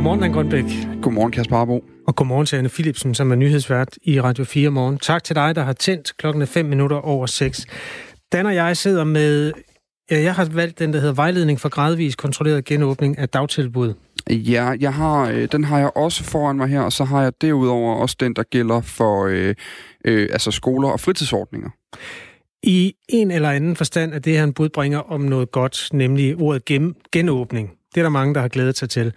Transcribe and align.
Godmorgen, 0.00 0.20
Dan 0.20 0.32
Grønbæk. 0.32 0.64
Godmorgen, 1.02 1.32
Kasper 1.32 1.56
Harbo. 1.56 1.84
Og 2.06 2.16
godmorgen 2.16 2.46
til 2.46 2.56
Anne 2.56 2.68
Philipsen, 2.68 3.14
som 3.14 3.30
er 3.30 3.34
nyhedsvært 3.34 3.98
i 4.02 4.20
Radio 4.20 4.44
4 4.44 4.70
morgen. 4.70 4.98
Tak 4.98 5.24
til 5.24 5.36
dig, 5.36 5.54
der 5.54 5.62
har 5.62 5.72
tændt 5.72 6.16
klokken 6.16 6.46
5 6.46 6.66
minutter 6.66 6.96
over 6.96 7.26
6. 7.26 7.66
Dan 8.32 8.46
og 8.46 8.54
jeg 8.54 8.76
sidder 8.76 9.04
med... 9.04 9.52
Ja, 10.10 10.20
jeg 10.20 10.34
har 10.34 10.44
valgt 10.44 10.78
den, 10.78 10.92
der 10.92 11.00
hedder 11.00 11.14
Vejledning 11.14 11.60
for 11.60 11.68
gradvis 11.68 12.16
kontrolleret 12.16 12.64
genåbning 12.64 13.18
af 13.18 13.28
dagtilbud. 13.28 13.94
Ja, 14.30 14.72
jeg 14.80 14.94
har, 14.94 15.30
øh, 15.30 15.48
den 15.52 15.64
har 15.64 15.78
jeg 15.78 15.90
også 15.96 16.24
foran 16.24 16.56
mig 16.56 16.68
her, 16.68 16.80
og 16.80 16.92
så 16.92 17.04
har 17.04 17.22
jeg 17.22 17.32
derudover 17.40 17.94
også 17.94 18.16
den, 18.20 18.34
der 18.36 18.42
gælder 18.42 18.80
for 18.80 19.26
øh, 19.26 19.54
øh, 20.04 20.28
altså 20.32 20.50
skoler 20.50 20.88
og 20.88 21.00
fritidsordninger. 21.00 21.70
I 22.62 22.94
en 23.08 23.30
eller 23.30 23.50
anden 23.50 23.76
forstand 23.76 24.14
er 24.14 24.18
det 24.18 24.32
her 24.32 24.44
en 24.44 24.52
budbringer 24.52 24.98
om 24.98 25.20
noget 25.20 25.50
godt, 25.50 25.88
nemlig 25.92 26.36
ordet 26.36 26.64
gen- 26.64 26.94
genåbning. 27.12 27.70
Det 27.94 28.00
er 28.00 28.04
der 28.04 28.10
mange, 28.10 28.34
der 28.34 28.40
har 28.40 28.48
glædet 28.48 28.78
sig 28.78 28.90
til. 28.90 29.12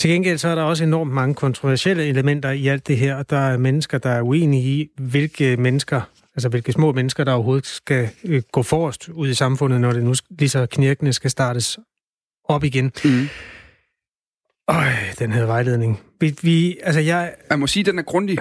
Til 0.00 0.10
gengæld 0.10 0.38
så 0.38 0.48
er 0.48 0.54
der 0.54 0.62
også 0.62 0.84
enormt 0.84 1.12
mange 1.12 1.34
kontroversielle 1.34 2.06
elementer 2.06 2.50
i 2.50 2.66
alt 2.66 2.88
det 2.88 2.98
her, 2.98 3.14
og 3.14 3.30
der 3.30 3.38
er 3.38 3.58
mennesker, 3.58 3.98
der 3.98 4.10
er 4.10 4.22
uenige 4.22 4.62
i, 4.62 4.88
hvilke 4.98 5.56
mennesker, 5.56 6.00
altså 6.34 6.48
hvilke 6.48 6.72
små 6.72 6.92
mennesker, 6.92 7.24
der 7.24 7.32
overhovedet 7.32 7.66
skal 7.66 8.08
øh, 8.24 8.42
gå 8.52 8.62
forrest 8.62 9.08
ud 9.08 9.28
i 9.28 9.34
samfundet, 9.34 9.80
når 9.80 9.92
det 9.92 10.04
nu 10.04 10.14
lige 10.30 10.48
så 10.48 10.66
knirkende 10.66 11.12
skal 11.12 11.30
startes 11.30 11.78
op 12.44 12.64
igen. 12.64 12.92
Mm. 13.04 13.28
Øj, 14.68 14.88
den 15.18 15.32
her 15.32 15.46
vejledning. 15.46 16.00
Vi, 16.20 16.36
vi, 16.42 16.76
altså 16.82 17.00
jeg... 17.00 17.34
Jeg 17.50 17.58
må 17.58 17.66
sige, 17.66 17.82
at 17.82 17.86
den 17.86 17.98
er 17.98 18.02
grundig. 18.02 18.38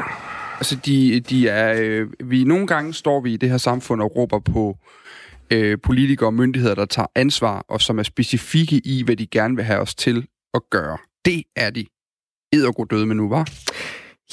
Altså, 0.58 0.78
de, 0.86 1.20
de 1.20 1.50
er, 1.50 1.76
øh, 1.78 2.08
vi 2.24 2.44
nogle 2.44 2.68
gange 2.68 2.94
står 2.94 3.22
vi 3.22 3.34
i 3.34 3.38
det 3.38 3.50
her 3.50 3.58
samfund 3.58 4.02
og 4.02 4.16
råber 4.16 4.40
på 4.40 4.78
øh, 5.52 5.78
politikere 5.84 6.28
og 6.28 6.34
myndigheder, 6.34 6.76
der 6.76 6.86
tager 6.86 7.08
ansvar, 7.16 7.66
og 7.70 7.82
som 7.82 8.00
er 8.00 8.04
specifikke 8.04 8.82
i, 8.86 9.04
hvad 9.04 9.16
de 9.16 9.28
gerne 9.28 9.56
vil 9.56 9.66
have 9.66 9.80
os 9.80 9.96
til 9.96 10.28
at 10.54 10.62
gøre. 10.72 10.98
Det 11.26 11.44
er 11.56 11.70
de 11.70 11.86
eddergod 12.54 12.86
døde 12.86 13.06
med 13.06 13.16
nu, 13.16 13.30
var? 13.30 13.50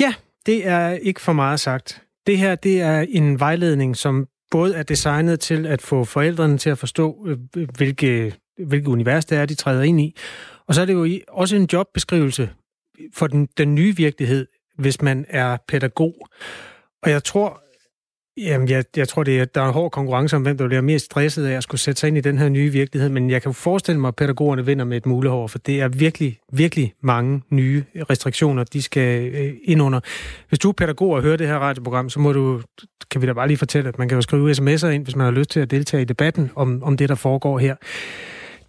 Ja, 0.00 0.14
det 0.46 0.66
er 0.66 0.90
ikke 0.90 1.20
for 1.20 1.32
meget 1.32 1.60
sagt. 1.60 2.02
Det 2.26 2.38
her, 2.38 2.54
det 2.54 2.80
er 2.80 3.00
en 3.08 3.40
vejledning, 3.40 3.96
som 3.96 4.26
både 4.50 4.74
er 4.74 4.82
designet 4.82 5.40
til 5.40 5.66
at 5.66 5.82
få 5.82 6.04
forældrene 6.04 6.58
til 6.58 6.70
at 6.70 6.78
forstå, 6.78 7.26
øh, 7.26 7.38
øh, 7.56 7.68
hvilke, 7.76 8.34
hvilke 8.66 8.88
univers 8.88 9.24
det 9.24 9.38
er, 9.38 9.46
de 9.46 9.54
træder 9.54 9.82
ind 9.82 10.00
i. 10.00 10.16
Og 10.66 10.74
så 10.74 10.80
er 10.80 10.84
det 10.84 10.92
jo 10.92 11.20
også 11.28 11.56
en 11.56 11.68
jobbeskrivelse 11.72 12.50
for 13.14 13.26
den, 13.26 13.48
den 13.58 13.74
nye 13.74 13.96
virkelighed, 13.96 14.46
hvis 14.78 15.02
man 15.02 15.26
er 15.28 15.56
pædagog. 15.68 16.28
Og 17.02 17.10
jeg 17.10 17.24
tror, 17.24 17.62
Jamen, 18.36 18.68
jeg, 18.68 18.84
jeg 18.96 19.08
tror, 19.08 19.22
det 19.22 19.40
er, 19.40 19.44
der 19.44 19.62
er 19.62 19.66
en 19.66 19.72
hård 19.72 19.90
konkurrence 19.90 20.36
om, 20.36 20.42
hvem 20.42 20.58
der 20.58 20.66
bliver 20.66 20.80
mest 20.80 21.04
stresset 21.04 21.46
af 21.46 21.56
at 21.56 21.62
skulle 21.62 21.80
sætte 21.80 22.00
sig 22.00 22.08
ind 22.08 22.18
i 22.18 22.20
den 22.20 22.38
her 22.38 22.48
nye 22.48 22.70
virkelighed, 22.70 23.08
men 23.08 23.30
jeg 23.30 23.42
kan 23.42 23.54
forestille 23.54 24.00
mig, 24.00 24.08
at 24.08 24.16
pædagogerne 24.16 24.66
vinder 24.66 24.84
med 24.84 24.96
et 24.96 25.06
mulehår, 25.06 25.46
for 25.46 25.58
det 25.58 25.80
er 25.80 25.88
virkelig, 25.88 26.38
virkelig 26.52 26.94
mange 27.02 27.42
nye 27.50 27.84
restriktioner, 28.10 28.64
de 28.64 28.82
skal 28.82 29.34
øh, 29.34 29.54
ind 29.64 29.82
under. 29.82 30.00
Hvis 30.48 30.58
du 30.58 30.68
er 30.68 30.72
pædagog 30.72 31.10
og 31.10 31.22
hører 31.22 31.36
det 31.36 31.46
her 31.46 31.56
radioprogram, 31.56 32.10
så 32.10 32.20
må 32.20 32.32
du, 32.32 32.62
kan 33.10 33.22
vi 33.22 33.26
da 33.26 33.32
bare 33.32 33.48
lige 33.48 33.56
fortælle, 33.56 33.88
at 33.88 33.98
man 33.98 34.08
kan 34.08 34.16
jo 34.16 34.22
skrive 34.22 34.50
sms'er 34.50 34.86
ind, 34.86 35.04
hvis 35.04 35.16
man 35.16 35.24
har 35.24 35.32
lyst 35.32 35.50
til 35.50 35.60
at 35.60 35.70
deltage 35.70 36.02
i 36.02 36.04
debatten 36.04 36.50
om, 36.54 36.82
om 36.82 36.96
det, 36.96 37.08
der 37.08 37.14
foregår 37.14 37.58
her. 37.58 37.76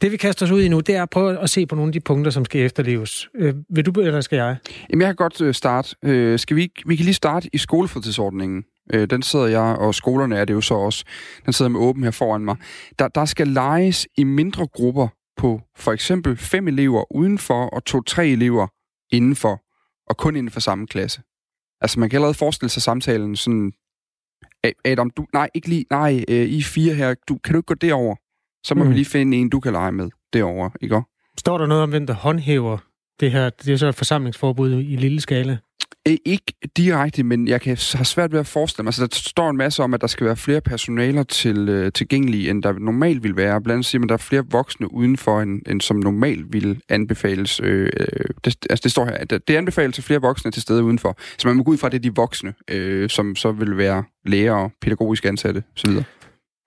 Det 0.01 0.11
vi 0.11 0.17
kaster 0.17 0.45
os 0.45 0.51
ud 0.51 0.61
i 0.61 0.67
nu, 0.67 0.79
det 0.79 0.95
er 0.95 1.03
at 1.03 1.09
prøve 1.09 1.39
at 1.39 1.49
se 1.49 1.65
på 1.65 1.75
nogle 1.75 1.89
af 1.89 1.93
de 1.93 1.99
punkter, 1.99 2.31
som 2.31 2.45
skal 2.45 2.61
efterleves. 2.61 3.29
Øh, 3.35 3.53
vil 3.69 3.85
du, 3.85 4.01
eller 4.01 4.21
skal 4.21 4.37
jeg? 4.37 4.55
Jamen, 4.89 5.01
jeg 5.01 5.07
kan 5.07 5.15
godt 5.15 5.41
øh, 5.41 5.53
starte. 5.53 5.95
Øh, 6.03 6.39
skal 6.39 6.57
vi, 6.57 6.71
vi 6.85 6.95
kan 6.95 7.05
lige 7.05 7.13
starte 7.13 7.49
i 7.53 7.57
skolefritidsordningen. 7.57 8.63
Øh, 8.93 9.09
den 9.09 9.21
sidder 9.21 9.47
jeg, 9.47 9.77
og 9.79 9.95
skolerne 9.95 10.37
er 10.37 10.45
det 10.45 10.53
jo 10.53 10.61
så 10.61 10.73
også. 10.73 11.05
Den 11.45 11.53
sidder 11.53 11.69
med 11.69 11.79
åben 11.79 12.03
her 12.03 12.11
foran 12.11 12.45
mig. 12.45 12.55
Der, 12.99 13.07
der 13.07 13.25
skal 13.25 13.47
leges 13.47 14.07
i 14.17 14.23
mindre 14.23 14.67
grupper 14.67 15.07
på 15.37 15.61
for 15.75 15.91
eksempel 15.91 16.37
fem 16.37 16.67
elever 16.67 17.15
udenfor 17.15 17.65
og 17.65 17.85
to-tre 17.85 18.27
elever 18.27 18.67
indenfor, 19.11 19.61
og 20.09 20.17
kun 20.17 20.35
inden 20.35 20.51
for 20.51 20.59
samme 20.59 20.87
klasse. 20.87 21.21
Altså, 21.81 21.99
man 21.99 22.09
kan 22.09 22.17
allerede 22.17 22.33
forestille 22.33 22.69
sig 22.69 22.81
samtalen 22.81 23.35
sådan, 23.35 23.71
Adam, 24.85 25.09
du, 25.09 25.25
nej, 25.33 25.49
ikke 25.53 25.69
lige, 25.69 25.85
nej, 25.89 26.23
øh, 26.27 26.49
I 26.49 26.61
fire 26.61 26.93
her, 26.93 27.13
du, 27.27 27.37
kan 27.37 27.53
du 27.53 27.59
ikke 27.59 27.67
gå 27.67 27.73
derover? 27.73 28.15
Så 28.63 28.75
må 28.75 28.83
mm. 28.83 28.89
vi 28.89 28.95
lige 28.95 29.05
finde 29.05 29.37
en, 29.37 29.49
du 29.49 29.59
kan 29.59 29.71
lege 29.71 29.91
med 29.91 30.09
derovre, 30.33 30.71
ikke? 30.81 31.01
Står 31.39 31.57
der 31.57 31.65
noget 31.65 31.83
om, 31.83 31.89
hvem 31.89 32.07
der 32.07 32.13
håndhæver 32.13 32.77
det 33.19 33.31
her? 33.31 33.49
Det 33.49 33.73
er 33.73 33.77
så 33.77 33.87
et 33.87 33.95
forsamlingsforbud 33.95 34.71
i 34.73 34.95
lille 34.95 35.21
skala. 35.21 35.57
Øh, 36.07 36.17
ikke 36.25 36.53
direkte, 36.77 37.23
men 37.23 37.47
jeg 37.47 37.61
kan 37.61 37.77
har 37.93 38.03
svært 38.03 38.31
ved 38.31 38.39
at 38.39 38.47
forestille 38.47 38.83
mig. 38.83 38.87
Altså, 38.87 39.07
der 39.07 39.15
står 39.15 39.49
en 39.49 39.57
masse 39.57 39.83
om, 39.83 39.93
at 39.93 40.01
der 40.01 40.07
skal 40.07 40.25
være 40.27 40.35
flere 40.35 40.61
personaler 40.61 41.23
til, 41.23 41.69
øh, 41.69 41.91
tilgængelige, 41.91 42.49
end 42.49 42.63
der 42.63 42.73
normalt 42.73 43.23
vil 43.23 43.35
være. 43.35 43.61
Blandt 43.61 43.75
andet 43.75 43.85
siger 43.85 43.99
man, 43.99 44.05
at 44.05 44.09
der 44.09 44.15
er 44.15 44.27
flere 44.29 44.43
voksne 44.51 44.93
udenfor, 44.93 45.41
end, 45.41 45.61
end 45.69 45.81
som 45.81 45.97
normalt 45.97 46.53
vil 46.53 46.81
anbefales. 46.89 47.59
Øh, 47.63 47.89
øh, 47.99 48.07
det, 48.45 48.57
altså, 48.69 48.83
det 48.83 48.91
står 48.91 49.05
her, 49.05 49.13
at 49.13 49.29
det 49.47 49.55
anbefales 49.55 49.95
til 49.95 50.03
flere 50.03 50.21
voksne 50.21 50.51
til 50.51 50.61
stede 50.61 50.83
udenfor. 50.83 51.17
Så 51.37 51.47
man 51.47 51.57
må 51.57 51.63
gå 51.63 51.71
ud 51.71 51.77
fra, 51.77 51.87
at 51.87 51.91
det 51.91 51.97
er 51.97 52.01
de 52.01 52.15
voksne, 52.15 52.53
øh, 52.67 53.09
som 53.09 53.35
så 53.35 53.51
vil 53.51 53.77
være 53.77 54.03
læger 54.25 54.53
og 54.53 54.71
pædagogisk 54.81 55.25
ansatte 55.25 55.63
osv. 55.77 55.91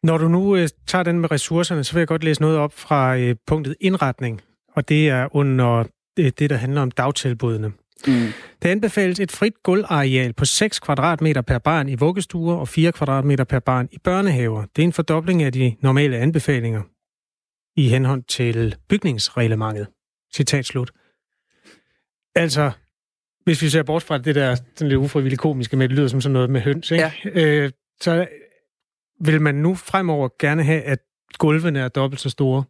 Når 0.03 0.19
du 0.19 0.29
nu 0.29 0.57
øh, 0.57 0.69
tager 0.87 1.03
den 1.03 1.21
med 1.21 1.31
ressourcerne, 1.31 1.85
så 1.85 1.93
vil 1.93 2.01
jeg 2.01 2.09
godt 2.09 2.25
læse 2.25 2.41
noget 2.41 2.57
op 2.57 2.73
fra 2.73 3.19
øh, 3.19 3.37
punktet 3.47 3.75
indretning, 3.81 4.41
og 4.73 4.89
det 4.89 5.09
er 5.09 5.37
under 5.37 5.85
øh, 6.19 6.33
det, 6.39 6.51
der 6.51 6.57
handler 6.57 6.81
om 6.81 6.91
dagtilbudene. 6.91 7.73
Mm. 8.07 8.33
Det 8.63 8.69
anbefales 8.69 9.21
et 9.21 9.33
frit 9.33 9.63
gulvareal 9.63 10.33
på 10.33 10.45
6 10.45 10.79
kvadratmeter 10.79 11.43
per 11.43 11.59
barn 11.59 11.89
i 11.89 11.95
vuggestuer 11.95 12.55
og 12.55 12.69
4 12.69 12.93
kvadratmeter 12.93 13.45
per 13.45 13.59
barn 13.59 13.89
i 13.93 13.99
børnehaver. 13.99 14.65
Det 14.77 14.83
er 14.83 14.87
en 14.87 14.93
fordobling 14.93 15.43
af 15.43 15.53
de 15.53 15.77
normale 15.81 16.17
anbefalinger 16.17 16.83
i 17.77 17.89
henhold 17.89 18.23
til 18.23 18.77
bygningsreglementet. 18.89 19.87
Citat 20.35 20.67
slut. 20.67 20.93
Altså, 22.35 22.71
hvis 23.45 23.63
vi 23.63 23.69
ser 23.69 23.83
bort 23.83 24.03
fra 24.03 24.19
det 24.19 24.35
der 24.35 24.55
sådan 24.55 24.89
lidt 24.89 24.99
ufrivilligt 24.99 25.41
komiske 25.41 25.77
med, 25.77 25.89
det 25.89 25.97
lyder 25.97 26.09
som 26.09 26.21
sådan 26.21 26.33
noget 26.33 26.51
med 26.51 26.61
høns, 26.61 26.91
ikke? 26.91 27.13
Ja. 27.25 27.31
Øh, 27.43 27.71
så 28.01 28.27
vil 29.21 29.41
man 29.43 29.55
nu 29.55 29.75
fremover 29.75 30.29
gerne 30.39 30.63
have, 30.65 30.83
at 30.83 30.99
gulvene 31.39 31.79
er 31.79 31.89
dobbelt 31.89 32.21
så 32.21 32.31
store. 32.31 32.65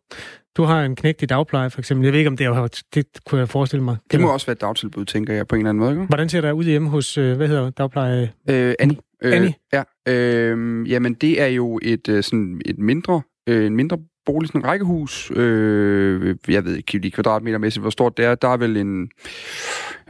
Du 0.56 0.62
har 0.62 0.82
en 0.82 0.96
knægt 0.96 1.22
i 1.22 1.26
dagpleje, 1.26 1.70
for 1.70 1.78
eksempel. 1.78 2.04
Jeg 2.04 2.12
ved 2.12 2.20
ikke, 2.20 2.28
om 2.28 2.36
det 2.36 2.46
er 2.46 2.82
det 2.94 3.06
kunne 3.26 3.38
jeg 3.38 3.48
forestille 3.48 3.84
mig. 3.84 3.96
Det 4.12 4.20
må 4.20 4.32
også 4.32 4.46
være 4.46 4.52
et 4.52 4.60
dagtilbud, 4.60 5.04
tænker 5.04 5.34
jeg, 5.34 5.46
på 5.46 5.54
en 5.54 5.60
eller 5.60 5.70
anden 5.70 5.80
måde. 5.80 5.90
Ikke? 5.92 6.04
Hvordan 6.04 6.28
ser 6.28 6.40
det 6.40 6.52
ud 6.52 6.64
hjemme 6.64 6.88
hos, 6.88 7.18
øh, 7.18 7.36
hvad 7.36 7.48
hedder 7.48 7.70
dagpleje? 7.70 8.32
Øh, 8.50 8.74
Annie. 8.78 8.96
Øh, 9.22 9.36
Annie? 9.36 9.54
Ja. 9.72 9.82
Øh, 10.08 10.90
jamen, 10.90 11.14
det 11.14 11.42
er 11.42 11.46
jo 11.46 11.80
et, 11.82 12.08
øh, 12.08 12.22
sådan 12.22 12.60
et 12.64 12.78
mindre, 12.78 13.22
øh, 13.48 13.66
en 13.66 13.76
mindre 13.76 13.98
bolig, 14.26 14.48
sådan 14.48 14.60
en 14.60 14.66
rækkehus. 14.66 15.30
Øh, 15.30 16.36
jeg 16.48 16.64
ved 16.64 16.76
ikke 16.76 16.92
lige 16.98 17.10
kvadratmeter 17.10 17.58
mæssigt, 17.58 17.82
hvor 17.82 17.90
stort 17.90 18.16
det 18.16 18.24
er. 18.24 18.34
Der 18.34 18.48
er 18.48 18.56
vel 18.56 18.76
en... 18.76 19.10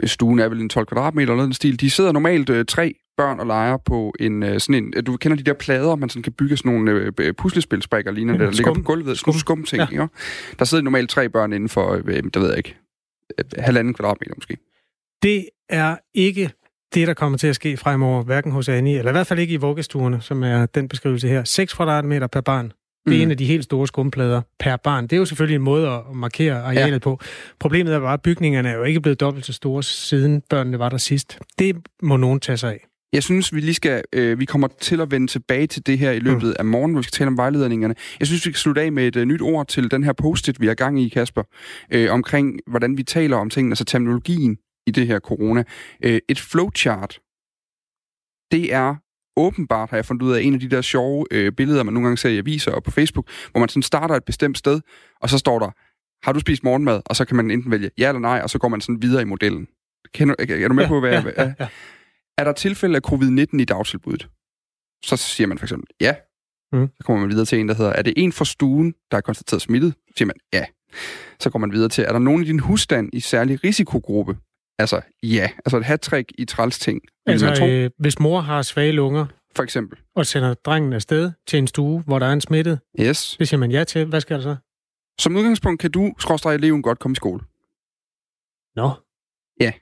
Stuen 0.05 0.39
er 0.39 0.49
vel 0.49 0.61
en 0.61 0.69
12 0.69 0.87
kvadratmeter 0.87 1.33
eller 1.33 1.43
noget 1.43 1.57
stil. 1.57 1.81
De 1.81 1.91
sidder 1.91 2.12
normalt 2.12 2.51
øh, 2.51 2.65
tre 2.65 2.95
børn 3.17 3.41
og 3.41 3.47
leger 3.47 3.77
på 3.77 4.15
en 4.21 4.43
øh, 4.43 4.61
sådan 4.61 4.84
en... 4.84 5.05
Du 5.05 5.17
kender 5.17 5.37
de 5.37 5.43
der 5.43 5.53
plader, 5.53 5.97
man 5.97 6.09
sådan 6.09 6.23
kan 6.23 6.33
bygge 6.33 6.57
sådan 6.57 6.73
nogle 6.73 7.12
øh, 7.21 7.34
puslespilsbrikker 7.34 8.11
lignende, 8.11 8.41
ja, 8.41 8.47
der 8.47 8.51
ligger 8.51 8.75
på 8.75 8.83
gulvet. 8.83 9.19
Skum, 9.19 9.35
skum 9.35 9.65
ting, 9.65 9.93
ja. 9.93 10.06
Der 10.59 10.65
sidder 10.65 10.85
normalt 10.85 11.11
tre 11.11 11.29
børn 11.29 11.53
inden 11.53 11.69
for, 11.69 12.03
øh, 12.06 12.23
der 12.35 12.41
ved 12.41 12.49
jeg 12.49 12.56
ikke, 12.56 12.77
halvanden 13.59 13.95
kvadratmeter 13.95 14.35
måske. 14.37 14.56
Det 15.23 15.49
er 15.69 15.97
ikke 16.15 16.51
det, 16.95 17.09
der 17.09 17.15
kommer 17.15 17.39
til 17.39 17.47
at 17.47 17.55
ske 17.55 17.77
fremover, 17.77 18.23
hverken 18.23 18.53
hos 18.53 18.69
Annie, 18.69 18.99
eller 18.99 19.11
i 19.11 19.12
hvert 19.12 19.27
fald 19.27 19.39
ikke 19.39 19.55
i 19.55 19.56
vuggestuerne, 19.56 20.21
som 20.21 20.43
er 20.43 20.67
den 20.67 20.89
beskrivelse 20.89 21.29
her. 21.29 21.45
6 21.45 21.75
kvadratmeter 21.75 22.27
per 22.27 22.41
barn. 22.41 22.73
Det 23.06 23.15
er 23.15 23.17
mm. 23.17 23.22
en 23.22 23.31
af 23.31 23.37
de 23.37 23.44
helt 23.44 23.65
store 23.65 23.87
skumplader 23.87 24.43
per 24.59 24.77
barn. 24.77 25.05
Det 25.05 25.12
er 25.12 25.17
jo 25.17 25.25
selvfølgelig 25.25 25.56
en 25.56 25.62
måde 25.62 25.89
at 25.89 26.00
markere 26.15 26.62
arealet 26.62 26.93
ja. 26.93 26.99
på. 26.99 27.21
Problemet 27.59 27.94
er 27.94 28.00
bare, 28.00 28.12
at 28.12 28.22
bygningerne 28.22 28.69
er 28.69 28.75
jo 28.75 28.83
ikke 28.83 29.00
blevet 29.00 29.21
dobbelt 29.21 29.47
så 29.47 29.53
store, 29.53 29.83
siden 29.83 30.43
børnene 30.50 30.78
var 30.78 30.89
der 30.89 30.97
sidst. 30.97 31.39
Det 31.59 31.77
må 32.03 32.17
nogen 32.17 32.41
tage 32.41 32.56
sig 32.56 32.72
af. 32.72 32.87
Jeg 33.12 33.22
synes, 33.22 33.55
vi 33.55 33.61
lige 33.61 33.75
skal, 33.75 34.03
øh, 34.12 34.41
vi 34.41 34.44
kommer 34.44 34.69
til 34.81 35.00
at 35.00 35.11
vende 35.11 35.27
tilbage 35.27 35.67
til 35.67 35.87
det 35.87 35.99
her 35.99 36.11
i 36.11 36.19
løbet 36.19 36.47
mm. 36.49 36.55
af 36.58 36.64
morgen, 36.64 36.93
hvor 36.93 37.00
vi 37.00 37.03
skal 37.03 37.12
tale 37.12 37.29
om 37.29 37.37
vejledningerne. 37.37 37.94
Jeg 38.20 38.26
synes, 38.26 38.47
vi 38.47 38.50
skal 38.50 38.58
slutte 38.58 38.81
af 38.81 38.93
med 38.93 39.06
et 39.06 39.17
uh, 39.17 39.23
nyt 39.23 39.43
ord 39.43 39.67
til 39.67 39.91
den 39.91 40.05
her 40.05 40.12
post-it, 40.12 40.61
vi 40.61 40.67
har 40.67 40.75
gang 40.75 41.00
i, 41.00 41.08
Kasper, 41.08 41.43
øh, 41.91 42.12
omkring, 42.12 42.61
hvordan 42.67 42.99
vi 42.99 43.03
taler 43.03 43.37
om 43.37 43.50
tingene, 43.50 43.73
altså 43.73 43.85
terminologien 43.85 44.58
i 44.87 44.91
det 44.91 45.06
her 45.06 45.19
corona. 45.19 45.64
Øh, 46.05 46.20
et 46.29 46.41
flowchart, 46.41 47.19
det 48.50 48.75
er 48.75 48.94
åbenbart, 49.37 49.91
har 49.91 49.97
jeg 49.97 50.06
fundet 50.06 50.23
ud 50.23 50.33
af, 50.33 50.43
en 50.43 50.55
af 50.55 50.61
de 50.61 50.71
der 50.71 50.81
sjove 50.81 51.27
øh, 51.31 51.53
billeder, 51.53 51.83
man 51.83 51.94
nogle 51.94 52.06
gange 52.06 52.19
ser 52.19 52.29
i 52.29 52.38
aviser 52.38 52.73
og 52.73 52.83
på 52.83 52.91
Facebook, 52.91 53.29
hvor 53.50 53.61
man 53.61 53.69
sådan 53.69 53.83
starter 53.83 54.15
et 54.15 54.25
bestemt 54.25 54.59
sted, 54.59 54.81
og 55.21 55.31
så 55.31 55.38
står 55.38 55.59
der, 55.59 55.71
har 56.27 56.33
du 56.33 56.41
spist 56.41 56.65
morgenmad? 56.65 57.00
Og 57.06 57.17
så 57.17 57.25
kan 57.25 57.37
man 57.37 57.50
enten 57.50 57.71
vælge 57.71 57.91
ja 57.99 58.09
eller 58.09 58.21
nej, 58.21 58.41
og 58.43 58.50
så 58.50 58.59
går 58.59 58.69
man 58.69 58.81
sådan 58.81 59.03
videre 59.03 59.23
i 59.23 59.25
modellen. 59.25 59.69
Kender, 60.15 60.35
er, 60.38 60.65
er 60.65 60.69
du 60.69 60.75
med 60.75 60.83
ja, 60.83 60.88
på, 60.88 61.00
hvad 61.00 61.11
ja, 61.11 61.23
jeg... 61.23 61.35
Ja, 61.38 61.55
ja. 61.61 61.69
Er 62.38 62.44
der 62.44 62.53
tilfælde 62.53 62.97
af 62.97 63.12
covid-19 63.12 63.61
i 63.61 63.65
dagtilbuddet? 63.65 64.29
Så 65.05 65.17
siger 65.17 65.47
man 65.47 65.59
for 65.59 65.65
eksempel 65.65 65.89
ja. 66.00 66.15
Mm. 66.73 66.89
Så 66.89 67.05
kommer 67.05 67.21
man 67.21 67.31
videre 67.31 67.44
til 67.47 67.61
en, 67.61 67.69
der 67.69 67.75
hedder, 67.75 67.93
er 67.93 68.03
det 68.03 68.15
en 68.17 68.32
fra 68.32 68.44
stuen, 68.44 68.94
der 69.11 69.17
er 69.17 69.21
konstateret 69.21 69.62
smittet? 69.62 69.94
Så 70.09 70.12
siger 70.17 70.27
man 70.27 70.37
ja. 70.53 70.65
Så 71.41 71.50
går 71.50 71.59
man 71.59 71.73
videre 71.73 71.89
til, 71.89 72.05
er 72.05 72.12
der 72.12 72.19
nogen 72.19 72.43
i 72.43 72.44
din 72.44 72.61
husstand 72.61 73.11
i 73.12 73.21
særlig 73.21 73.65
risikogruppe? 73.65 74.37
Altså 74.78 75.00
ja. 75.23 75.50
Altså 75.64 75.76
et 75.76 75.84
hat 75.84 76.14
i 76.38 76.44
træls 76.44 76.78
ting. 76.78 77.00
Altså 77.26 77.67
øh, 77.67 77.90
hvis 77.99 78.19
mor 78.19 78.40
har 78.40 78.62
svage 78.62 78.93
lunger, 78.93 79.26
for 79.56 79.62
eksempel. 79.62 79.99
Og 80.17 80.26
sender 80.26 80.55
drengen 80.55 80.93
afsted 80.93 81.32
til 81.46 81.58
en 81.58 81.67
stue, 81.67 82.02
hvor 82.06 82.19
der 82.19 82.26
er 82.26 82.32
en 82.32 82.40
smittet. 82.40 82.81
Yes. 83.00 83.37
Det 83.38 83.49
siger 83.49 83.58
man 83.58 83.70
ja 83.70 83.84
til. 83.84 84.05
Hvad 84.05 84.20
skal 84.20 84.37
der 84.37 84.43
så? 84.43 84.56
Som 85.20 85.37
udgangspunkt 85.37 85.81
kan 85.81 85.90
du, 85.90 86.14
skråstrej 86.19 86.55
eleven, 86.55 86.82
godt 86.82 86.99
komme 86.99 87.12
i 87.12 87.17
skole. 87.17 87.40
Nå. 88.76 88.90
Ja, 89.61 89.73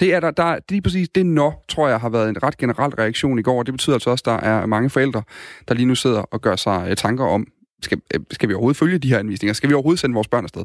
det 0.00 0.14
er 0.14 0.20
der, 0.20 0.30
der 0.30 0.42
er 0.44 0.80
præcis 0.84 1.08
det 1.08 1.26
nå, 1.26 1.52
tror 1.68 1.88
jeg, 1.88 2.00
har 2.00 2.08
været 2.08 2.28
en 2.28 2.42
ret 2.42 2.56
generel 2.56 2.90
reaktion 2.90 3.38
i 3.38 3.42
går, 3.42 3.58
og 3.58 3.66
det 3.66 3.74
betyder 3.74 3.96
altså 3.96 4.10
også, 4.10 4.22
at 4.22 4.26
der 4.26 4.48
er 4.48 4.66
mange 4.66 4.90
forældre, 4.90 5.22
der 5.68 5.74
lige 5.74 5.86
nu 5.86 5.94
sidder 5.94 6.20
og 6.20 6.40
gør 6.40 6.56
sig 6.56 6.86
øh, 6.90 6.96
tanker 6.96 7.24
om, 7.24 7.46
skal, 7.82 8.00
øh, 8.14 8.20
skal 8.30 8.48
vi 8.48 8.54
overhovedet 8.54 8.76
følge 8.76 8.98
de 8.98 9.08
her 9.08 9.18
anvisninger? 9.18 9.52
Skal 9.52 9.68
vi 9.68 9.74
overhovedet 9.74 10.00
sende 10.00 10.14
vores 10.14 10.28
børn 10.28 10.44
afsted? 10.44 10.64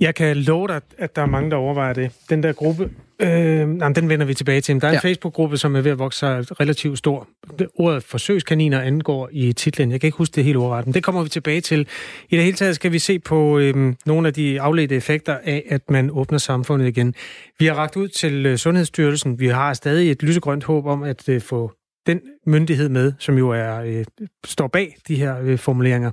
Jeg 0.00 0.14
kan 0.14 0.36
love 0.36 0.68
dig, 0.68 0.80
at 0.98 1.16
der 1.16 1.22
er 1.22 1.26
mange, 1.26 1.50
der 1.50 1.56
overvejer 1.56 1.92
det. 1.92 2.12
Den 2.30 2.42
der 2.42 2.52
gruppe, 2.52 2.90
øh, 3.20 3.68
nej, 3.68 3.92
den 3.92 4.08
vender 4.08 4.26
vi 4.26 4.34
tilbage 4.34 4.60
til. 4.60 4.80
Der 4.80 4.86
er 4.86 4.92
en 4.92 5.00
ja. 5.04 5.08
Facebook-gruppe, 5.08 5.56
som 5.56 5.76
er 5.76 5.80
ved 5.80 5.90
at 5.90 5.98
vokse 5.98 6.18
sig 6.18 6.60
relativt 6.60 6.98
stor. 6.98 7.28
Det, 7.58 7.68
ordet 7.74 8.02
forsøgskaniner 8.02 8.80
angår 8.80 9.28
i 9.32 9.52
titlen. 9.52 9.90
Jeg 9.90 10.00
kan 10.00 10.08
ikke 10.08 10.18
huske 10.18 10.34
det 10.34 10.44
helt 10.44 10.56
ordret, 10.56 10.86
men 10.86 10.94
det 10.94 11.04
kommer 11.04 11.22
vi 11.22 11.28
tilbage 11.28 11.60
til. 11.60 11.88
I 12.28 12.36
det 12.36 12.44
hele 12.44 12.56
taget 12.56 12.74
skal 12.74 12.92
vi 12.92 12.98
se 12.98 13.18
på 13.18 13.58
øh, 13.58 13.94
nogle 14.06 14.28
af 14.28 14.34
de 14.34 14.60
afledte 14.60 14.96
effekter 14.96 15.38
af, 15.44 15.62
at 15.68 15.90
man 15.90 16.10
åbner 16.10 16.38
samfundet 16.38 16.86
igen. 16.86 17.14
Vi 17.58 17.66
har 17.66 17.74
ragt 17.74 17.96
ud 17.96 18.08
til 18.08 18.46
øh, 18.46 18.56
Sundhedsstyrelsen. 18.56 19.40
Vi 19.40 19.46
har 19.46 19.74
stadig 19.74 20.10
et 20.10 20.22
lysegrønt 20.22 20.64
håb 20.64 20.86
om 20.86 21.02
at 21.02 21.28
øh, 21.28 21.40
få 21.40 21.72
den 22.06 22.20
myndighed 22.46 22.88
med, 22.88 23.12
som 23.18 23.38
jo 23.38 23.50
er 23.50 23.80
øh, 23.80 24.04
står 24.46 24.66
bag 24.66 24.96
de 25.08 25.16
her 25.16 25.36
øh, 25.42 25.58
formuleringer. 25.58 26.10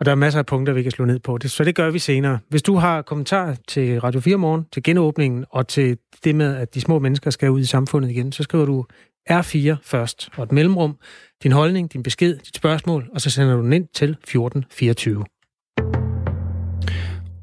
Og 0.00 0.06
der 0.06 0.12
er 0.12 0.16
masser 0.16 0.38
af 0.38 0.46
punkter, 0.46 0.72
vi 0.72 0.82
kan 0.82 0.92
slå 0.92 1.04
ned 1.04 1.18
på. 1.18 1.38
Det, 1.38 1.50
så 1.50 1.64
det 1.64 1.74
gør 1.74 1.90
vi 1.90 1.98
senere. 1.98 2.38
Hvis 2.48 2.62
du 2.62 2.74
har 2.76 3.02
kommentar 3.02 3.56
til 3.68 4.00
Radio 4.00 4.20
4 4.20 4.36
Morgen, 4.36 4.64
til 4.72 4.82
genåbningen 4.82 5.44
og 5.50 5.68
til 5.68 5.98
det 6.24 6.34
med, 6.34 6.56
at 6.56 6.74
de 6.74 6.80
små 6.80 6.98
mennesker 6.98 7.30
skal 7.30 7.50
ud 7.50 7.60
i 7.60 7.64
samfundet 7.64 8.10
igen, 8.10 8.32
så 8.32 8.42
skriver 8.42 8.64
du 8.64 8.84
R4 9.30 9.76
først 9.82 10.28
og 10.36 10.44
et 10.44 10.52
mellemrum, 10.52 10.98
din 11.42 11.52
holdning, 11.52 11.92
din 11.92 12.02
besked, 12.02 12.38
dit 12.38 12.56
spørgsmål, 12.56 13.10
og 13.14 13.20
så 13.20 13.30
sender 13.30 13.56
du 13.56 13.62
den 13.62 13.72
ind 13.72 13.88
til 13.94 14.10
1424. 14.10 15.24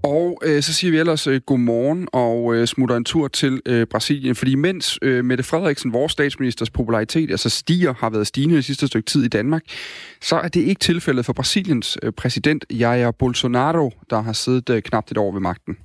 Og 0.04 0.40
øh, 0.44 0.64
så 0.64 0.74
siger 0.74 0.92
vi 0.92 0.98
ellers 0.98 1.28
øh, 1.28 1.42
godmorgen 1.42 2.08
og 2.14 2.56
øh, 2.56 2.68
smutter 2.68 2.96
en 2.96 3.04
tur 3.04 3.28
til 3.28 3.62
øh, 3.66 3.88
Brasilien, 3.88 4.36
fordi 4.36 4.56
mens 4.56 5.00
øh, 5.02 5.26
Mette 5.26 5.44
Frederiksen, 5.44 5.94
vores 5.94 6.12
statsministers 6.12 6.70
popularitet, 6.70 7.32
altså 7.32 7.50
stiger, 7.50 7.94
har 7.94 8.10
været 8.10 8.28
stigende 8.28 8.56
det 8.56 8.66
sidste 8.66 8.88
stykke 8.88 9.06
tid 9.06 9.24
i 9.24 9.28
Danmark, 9.28 9.64
så 10.22 10.36
er 10.36 10.48
det 10.48 10.62
ikke 10.62 10.80
tilfældet 10.80 11.26
for 11.26 11.34
Brasiliens 11.34 11.98
øh, 12.04 12.12
præsident 12.12 12.66
Jair 12.72 13.12
Bolsonaro, 13.12 13.94
der 14.10 14.22
har 14.22 14.34
siddet 14.34 14.70
øh, 14.70 14.82
knap 14.82 15.12
et 15.12 15.18
år 15.18 15.32
ved 15.32 15.42
magten. 15.42 15.78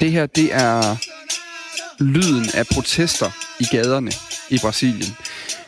Det 0.00 0.12
her, 0.12 0.26
det 0.26 0.54
er 0.54 0.96
lyden 2.02 2.46
af 2.54 2.66
protester 2.74 3.30
i 3.60 3.64
gaderne 3.76 4.10
i 4.50 4.58
Brasilien. 4.62 5.16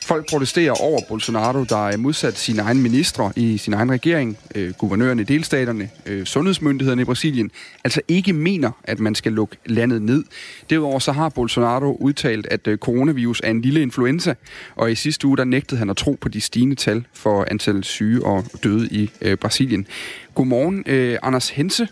Folk 0.05 0.29
protesterer 0.31 0.83
over 0.83 1.01
Bolsonaro, 1.09 1.65
der 1.65 1.89
er 1.89 1.97
modsat 1.97 2.39
sine 2.39 2.63
egne 2.63 2.81
ministre 2.81 3.33
i 3.37 3.59
sin 3.59 3.75
egen 3.75 3.91
regering, 3.91 4.39
øh, 4.55 4.73
guvernørerne 4.73 5.23
i 5.23 5.25
delstaterne, 5.25 5.91
øh, 6.07 6.25
sundhedsmyndighederne 6.25 7.03
i 7.03 7.05
Brasilien, 7.05 7.51
altså 7.85 8.01
ikke 8.09 8.33
mener, 8.33 8.71
at 8.85 9.01
man 9.01 9.15
skal 9.15 9.33
lukke 9.33 9.57
landet 9.67 10.03
ned. 10.03 10.25
Derudover 10.71 10.99
så 10.99 11.13
har 11.13 11.29
Bolsonaro 11.29 11.97
udtalt, 12.01 12.47
at 12.47 12.67
øh, 12.67 12.79
coronavirus 12.79 13.41
er 13.45 13.51
en 13.51 13.61
lille 13.61 13.83
influenza, 13.83 14.35
og 14.77 14.93
i 14.93 14.95
sidste 14.95 15.27
uge 15.27 15.37
der 15.37 15.45
nægtede 15.45 15.79
han 15.79 15.91
at 15.91 15.97
tro 15.97 16.19
på 16.21 16.29
de 16.29 16.41
stigende 16.41 16.77
tal 16.77 17.05
for 17.13 17.47
antal 17.51 17.85
syge 17.85 18.27
og 18.27 18.45
døde 18.65 18.89
i 18.89 19.11
øh, 19.23 19.37
Brasilien. 19.37 19.87
Godmorgen, 20.35 20.85
øh, 20.87 21.19
Anders 21.23 21.49
Hense. 21.49 21.89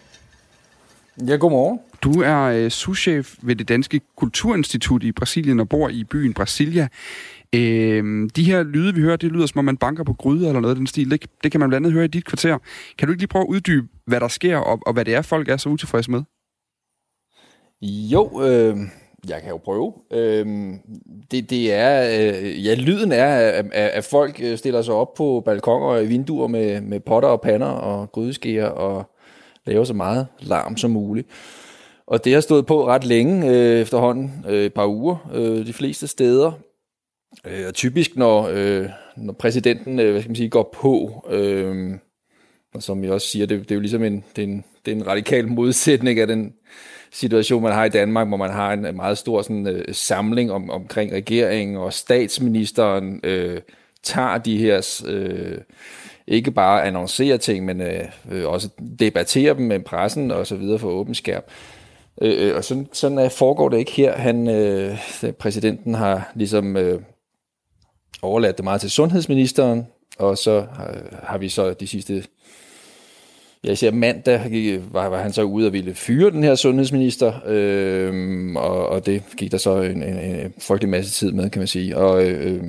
Ja, 1.26 1.36
godmorgen. 1.36 1.78
Du 2.02 2.22
er 2.22 2.42
øh, 2.42 2.70
souschef 2.70 3.34
ved 3.42 3.56
det 3.56 3.68
Danske 3.68 4.00
Kulturinstitut 4.16 5.02
i 5.02 5.12
Brasilien 5.12 5.60
og 5.60 5.68
bor 5.68 5.88
i 5.88 6.04
byen 6.04 6.32
Brasilia. 6.32 6.88
Øh, 7.54 8.30
de 8.36 8.44
her 8.44 8.62
lyde, 8.62 8.94
vi 8.94 9.00
hører, 9.00 9.16
det 9.16 9.32
lyder 9.32 9.46
som 9.46 9.58
om 9.58 9.64
man 9.64 9.76
banker 9.76 10.04
på 10.04 10.12
gryder 10.12 10.48
eller 10.48 10.60
noget 10.60 10.74
af 10.74 10.78
den 10.78 10.86
stil. 10.86 11.10
Det, 11.10 11.26
det 11.44 11.52
kan 11.52 11.60
man 11.60 11.68
blandt 11.68 11.86
andet 11.86 11.92
høre 11.92 12.04
i 12.04 12.08
dit 12.08 12.24
kvarter. 12.24 12.58
Kan 12.98 13.08
du 13.08 13.12
ikke 13.12 13.22
lige 13.22 13.28
prøve 13.28 13.42
at 13.42 13.48
uddybe, 13.48 13.88
hvad 14.06 14.20
der 14.20 14.28
sker, 14.28 14.56
og, 14.56 14.78
og 14.86 14.92
hvad 14.92 15.04
det 15.04 15.14
er, 15.14 15.22
folk 15.22 15.48
er 15.48 15.56
så 15.56 15.68
utilfredse 15.68 16.10
med? 16.10 16.22
Jo, 17.82 18.42
øh, 18.42 18.76
jeg 19.28 19.40
kan 19.42 19.50
jo 19.50 19.56
prøve. 19.56 19.92
Øh, 20.12 20.46
det, 21.30 21.50
det 21.50 21.72
er, 21.72 22.02
øh, 22.02 22.66
ja, 22.66 22.74
lyden 22.74 23.12
er, 23.12 23.36
at, 23.36 23.72
at 23.72 24.04
folk 24.04 24.40
øh, 24.42 24.58
stiller 24.58 24.82
sig 24.82 24.94
op 24.94 25.14
på 25.14 25.42
balkoner 25.44 25.86
og 25.86 26.08
vinduer 26.08 26.46
med, 26.46 26.80
med 26.80 27.00
potter 27.00 27.28
og 27.28 27.40
pander 27.40 27.66
og 27.66 28.12
grydeskeer 28.12 28.66
og 28.66 29.10
laver 29.66 29.84
så 29.84 29.94
meget 29.94 30.26
larm 30.40 30.76
som 30.76 30.90
muligt. 30.90 31.28
Og 32.06 32.24
det 32.24 32.34
har 32.34 32.40
stået 32.40 32.66
på 32.66 32.86
ret 32.86 33.04
længe 33.04 33.48
øh, 33.50 33.80
efterhånden, 33.80 34.44
øh, 34.48 34.64
et 34.64 34.74
par 34.74 34.86
uger, 34.86 35.30
øh, 35.34 35.66
de 35.66 35.72
fleste 35.72 36.06
steder. 36.06 36.52
Øh, 37.46 37.66
og 37.66 37.74
typisk, 37.74 38.16
når, 38.16 38.48
øh, 38.52 38.88
når 39.16 39.32
præsidenten 39.32 39.98
øh, 40.00 40.10
hvad 40.10 40.20
skal 40.20 40.30
man 40.30 40.36
sige, 40.36 40.48
går 40.48 40.70
på, 40.74 41.26
øh, 41.30 41.94
og 42.74 42.82
som 42.82 43.04
jeg 43.04 43.12
også 43.12 43.26
siger, 43.26 43.46
det, 43.46 43.60
det 43.60 43.70
er 43.70 43.74
jo 43.74 43.80
ligesom 43.80 44.02
en, 44.02 44.24
det 44.36 44.44
er 44.44 44.48
en, 44.48 44.64
det 44.84 44.92
er 44.92 44.96
en 44.96 45.06
radikal 45.06 45.48
modsætning 45.48 46.18
af 46.18 46.26
den 46.26 46.52
situation, 47.12 47.62
man 47.62 47.72
har 47.72 47.84
i 47.84 47.88
Danmark, 47.88 48.28
hvor 48.28 48.36
man 48.36 48.50
har 48.50 48.72
en 48.72 48.96
meget 48.96 49.18
stor 49.18 49.42
sådan, 49.42 49.66
øh, 49.66 49.94
samling 49.94 50.52
om, 50.52 50.70
omkring 50.70 51.12
regeringen, 51.12 51.76
og 51.76 51.92
statsministeren 51.92 53.20
øh, 53.24 53.60
tager 54.02 54.38
de 54.38 54.58
her... 54.58 55.02
Øh, 55.06 55.58
ikke 56.26 56.50
bare 56.50 56.84
annoncerer 56.84 57.36
ting, 57.36 57.64
men 57.64 57.80
øh, 57.80 58.04
øh 58.30 58.48
også 58.48 58.68
debatterer 58.98 59.54
dem 59.54 59.66
med 59.66 59.80
pressen 59.80 60.30
og 60.30 60.46
så 60.46 60.56
videre 60.56 60.78
for 60.78 60.88
åben 60.88 61.14
skærm. 61.14 61.42
Øh, 62.22 62.48
øh 62.48 62.56
og 62.56 62.64
sådan, 62.64 62.88
sådan 62.92 63.30
foregår 63.30 63.68
det 63.68 63.78
ikke 63.78 63.92
her. 63.92 64.12
Han, 64.16 64.48
øh, 64.48 64.98
præsidenten 65.38 65.94
har 65.94 66.32
ligesom 66.34 66.76
øh, 66.76 67.00
overladt 68.22 68.56
det 68.56 68.64
meget 68.64 68.80
til 68.80 68.90
sundhedsministeren, 68.90 69.86
og 70.18 70.38
så 70.38 70.66
har, 70.72 70.96
har 71.22 71.38
vi 71.38 71.48
så 71.48 71.72
de 71.72 71.86
sidste 71.86 72.24
jeg 73.64 73.78
siger 73.78 73.90
mandag 73.90 74.40
var, 74.92 75.08
var 75.08 75.22
han 75.22 75.32
så 75.32 75.42
ude 75.42 75.66
og 75.66 75.72
ville 75.72 75.94
fyre 75.94 76.30
den 76.30 76.44
her 76.44 76.54
sundhedsminister, 76.54 77.32
øh, 77.46 78.54
og, 78.56 78.88
og 78.88 79.06
det 79.06 79.22
gik 79.36 79.52
der 79.52 79.58
så 79.58 79.80
en, 79.80 80.02
en, 80.02 80.18
en 80.18 80.54
frygtelig 80.58 80.90
masse 80.90 81.12
tid 81.12 81.32
med, 81.32 81.50
kan 81.50 81.60
man 81.60 81.66
sige. 81.66 81.96
Og 81.96 82.24
øh, 82.24 82.62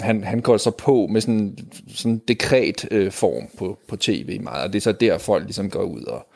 han, 0.00 0.24
han 0.24 0.40
går 0.40 0.56
så 0.56 0.70
på 0.70 1.06
med 1.10 1.20
sådan 1.20 1.58
sådan 1.94 2.20
dekret 2.28 2.88
øh, 2.90 3.12
form 3.12 3.48
på, 3.58 3.78
på 3.88 3.96
tv 3.96 4.40
meget, 4.40 4.64
og 4.64 4.72
det 4.72 4.78
er 4.78 4.82
så 4.82 4.92
der 4.92 5.18
folk 5.18 5.44
ligesom 5.44 5.70
går 5.70 5.82
ud 5.82 6.02
og, 6.02 6.26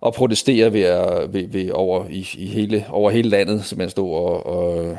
og 0.00 0.14
protesterer 0.14 0.70
ved, 0.70 1.28
ved, 1.28 1.48
ved 1.48 1.70
over, 1.70 2.08
i, 2.08 2.28
i 2.34 2.46
hele, 2.46 2.84
over 2.88 3.10
hele 3.10 3.28
landet, 3.28 3.64
som 3.64 3.78
man 3.78 3.90
står 3.90 4.18
og, 4.18 4.46
og, 4.46 4.98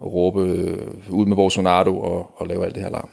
og 0.00 0.12
råbe 0.12 0.40
øh, 0.40 0.78
ud 1.10 1.26
med 1.26 1.36
Bolsonaro 1.36 2.00
og, 2.00 2.30
og 2.36 2.46
lave 2.46 2.64
alt 2.64 2.74
det 2.74 2.82
her 2.82 2.90
larm. 2.90 3.08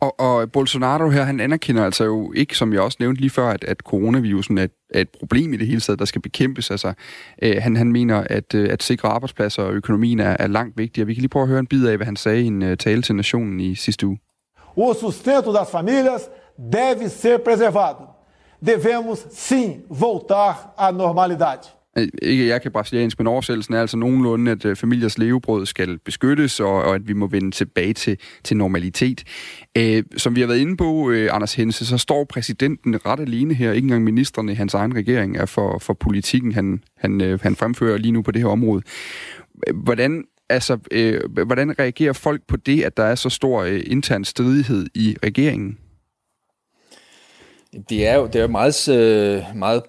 Og, 0.00 0.20
og 0.20 0.52
Bolsonaro 0.52 1.08
her, 1.10 1.22
han 1.22 1.40
anerkender 1.40 1.84
altså 1.84 2.04
jo 2.04 2.32
ikke, 2.32 2.56
som 2.56 2.72
jeg 2.72 2.80
også 2.80 2.96
nævnte 3.00 3.20
lige 3.20 3.30
før, 3.30 3.48
at, 3.48 3.64
at 3.64 3.78
coronavirusen 3.80 4.58
er 4.58 4.62
et, 4.62 4.72
er 4.94 5.00
et 5.00 5.08
problem 5.18 5.52
i 5.52 5.56
det 5.56 5.66
hele 5.66 5.80
taget, 5.80 5.98
der 5.98 6.04
skal 6.04 6.22
bekæmpes. 6.22 6.70
Altså, 6.70 6.92
øh, 7.42 7.56
han, 7.62 7.76
han 7.76 7.92
mener, 7.92 8.24
at, 8.30 8.54
øh, 8.54 8.72
at 8.72 8.82
sikre 8.82 9.08
arbejdspladser 9.08 9.62
og 9.62 9.72
økonomien 9.72 10.20
er, 10.20 10.36
er 10.38 10.46
langt 10.46 10.78
vigtigere. 10.78 11.06
Vi 11.06 11.14
kan 11.14 11.20
lige 11.20 11.28
prøve 11.28 11.42
at 11.42 11.48
høre 11.48 11.58
en 11.58 11.66
bid 11.66 11.86
af, 11.86 11.96
hvad 11.96 12.06
han 12.06 12.16
sagde 12.16 12.42
i 12.42 12.46
en 12.46 12.62
uh, 12.62 12.74
tale 12.74 13.02
til 13.02 13.14
nationen 13.14 13.60
i 13.60 13.74
sidste 13.74 14.06
uge. 14.06 14.18
O 14.76 14.94
sustento 14.94 15.52
das 15.52 15.70
famílias 15.70 16.30
deve 16.72 17.08
ser 17.08 17.38
preservado. 17.38 18.04
Devemos 18.66 19.26
sim 19.30 19.70
voltar 19.90 20.74
à 20.78 20.90
normalidade 20.92 21.77
ikke 22.22 22.48
jeg 22.48 22.62
kan 22.62 22.72
brasiliansk, 22.72 23.18
men 23.18 23.26
oversættelsen 23.26 23.74
er 23.74 23.80
altså 23.80 23.96
nogenlunde, 23.96 24.50
at 24.50 24.64
øh, 24.64 24.76
familiers 24.76 25.18
levebrød 25.18 25.66
skal 25.66 25.98
beskyttes, 25.98 26.60
og, 26.60 26.74
og 26.74 26.94
at 26.94 27.08
vi 27.08 27.12
må 27.12 27.26
vende 27.26 27.50
tilbage 27.50 27.92
til, 27.92 28.18
til 28.44 28.56
normalitet. 28.56 29.24
Øh, 29.76 30.02
som 30.16 30.36
vi 30.36 30.40
har 30.40 30.48
været 30.48 30.58
inde 30.58 30.76
på, 30.76 31.10
øh, 31.10 31.34
Anders 31.34 31.54
Hense, 31.54 31.86
så 31.86 31.98
står 31.98 32.24
præsidenten 32.24 33.06
ret 33.06 33.20
alene 33.20 33.54
her. 33.54 33.72
Ikke 33.72 33.84
engang 33.84 34.04
ministerne 34.04 34.52
i 34.52 34.54
hans 34.54 34.74
egen 34.74 34.94
regering 34.94 35.36
er 35.36 35.46
for, 35.46 35.78
for 35.78 35.94
politikken, 35.94 36.52
han, 36.52 36.82
han, 36.96 37.20
øh, 37.20 37.40
han 37.42 37.56
fremfører 37.56 37.98
lige 37.98 38.12
nu 38.12 38.22
på 38.22 38.30
det 38.30 38.42
her 38.42 38.48
område. 38.48 38.82
Hvordan 39.74 40.24
altså, 40.48 40.78
øh, 40.90 41.20
hvordan 41.46 41.78
reagerer 41.78 42.12
folk 42.12 42.42
på 42.48 42.56
det, 42.56 42.82
at 42.82 42.96
der 42.96 43.02
er 43.02 43.14
så 43.14 43.28
stor 43.28 43.62
øh, 43.62 43.80
intern 43.86 44.24
stridighed 44.24 44.86
i 44.94 45.16
regeringen? 45.24 45.78
Det 47.88 48.06
er 48.06 48.14
jo 48.14 48.26
det 48.26 48.36
er 48.36 48.42
jo 48.42 48.48
meget, 48.48 48.88
øh, 48.88 49.42
meget 49.54 49.82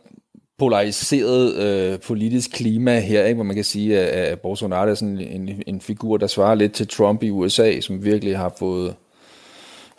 polariseret 0.59 1.55
øh, 1.55 1.99
politisk 1.99 2.51
klima 2.51 2.99
her, 2.99 3.25
ikke? 3.25 3.35
hvor 3.35 3.43
man 3.43 3.55
kan 3.55 3.65
sige, 3.65 3.99
at, 3.99 4.31
at 4.31 4.39
Bolsonaro 4.39 4.89
er 4.89 4.93
sådan 4.93 5.19
en, 5.19 5.63
en 5.67 5.81
figur, 5.81 6.17
der 6.17 6.27
svarer 6.27 6.55
lidt 6.55 6.73
til 6.73 6.87
Trump 6.87 7.23
i 7.23 7.29
USA, 7.29 7.79
som 7.79 8.05
virkelig 8.05 8.37
har 8.37 8.55
fået 8.59 8.95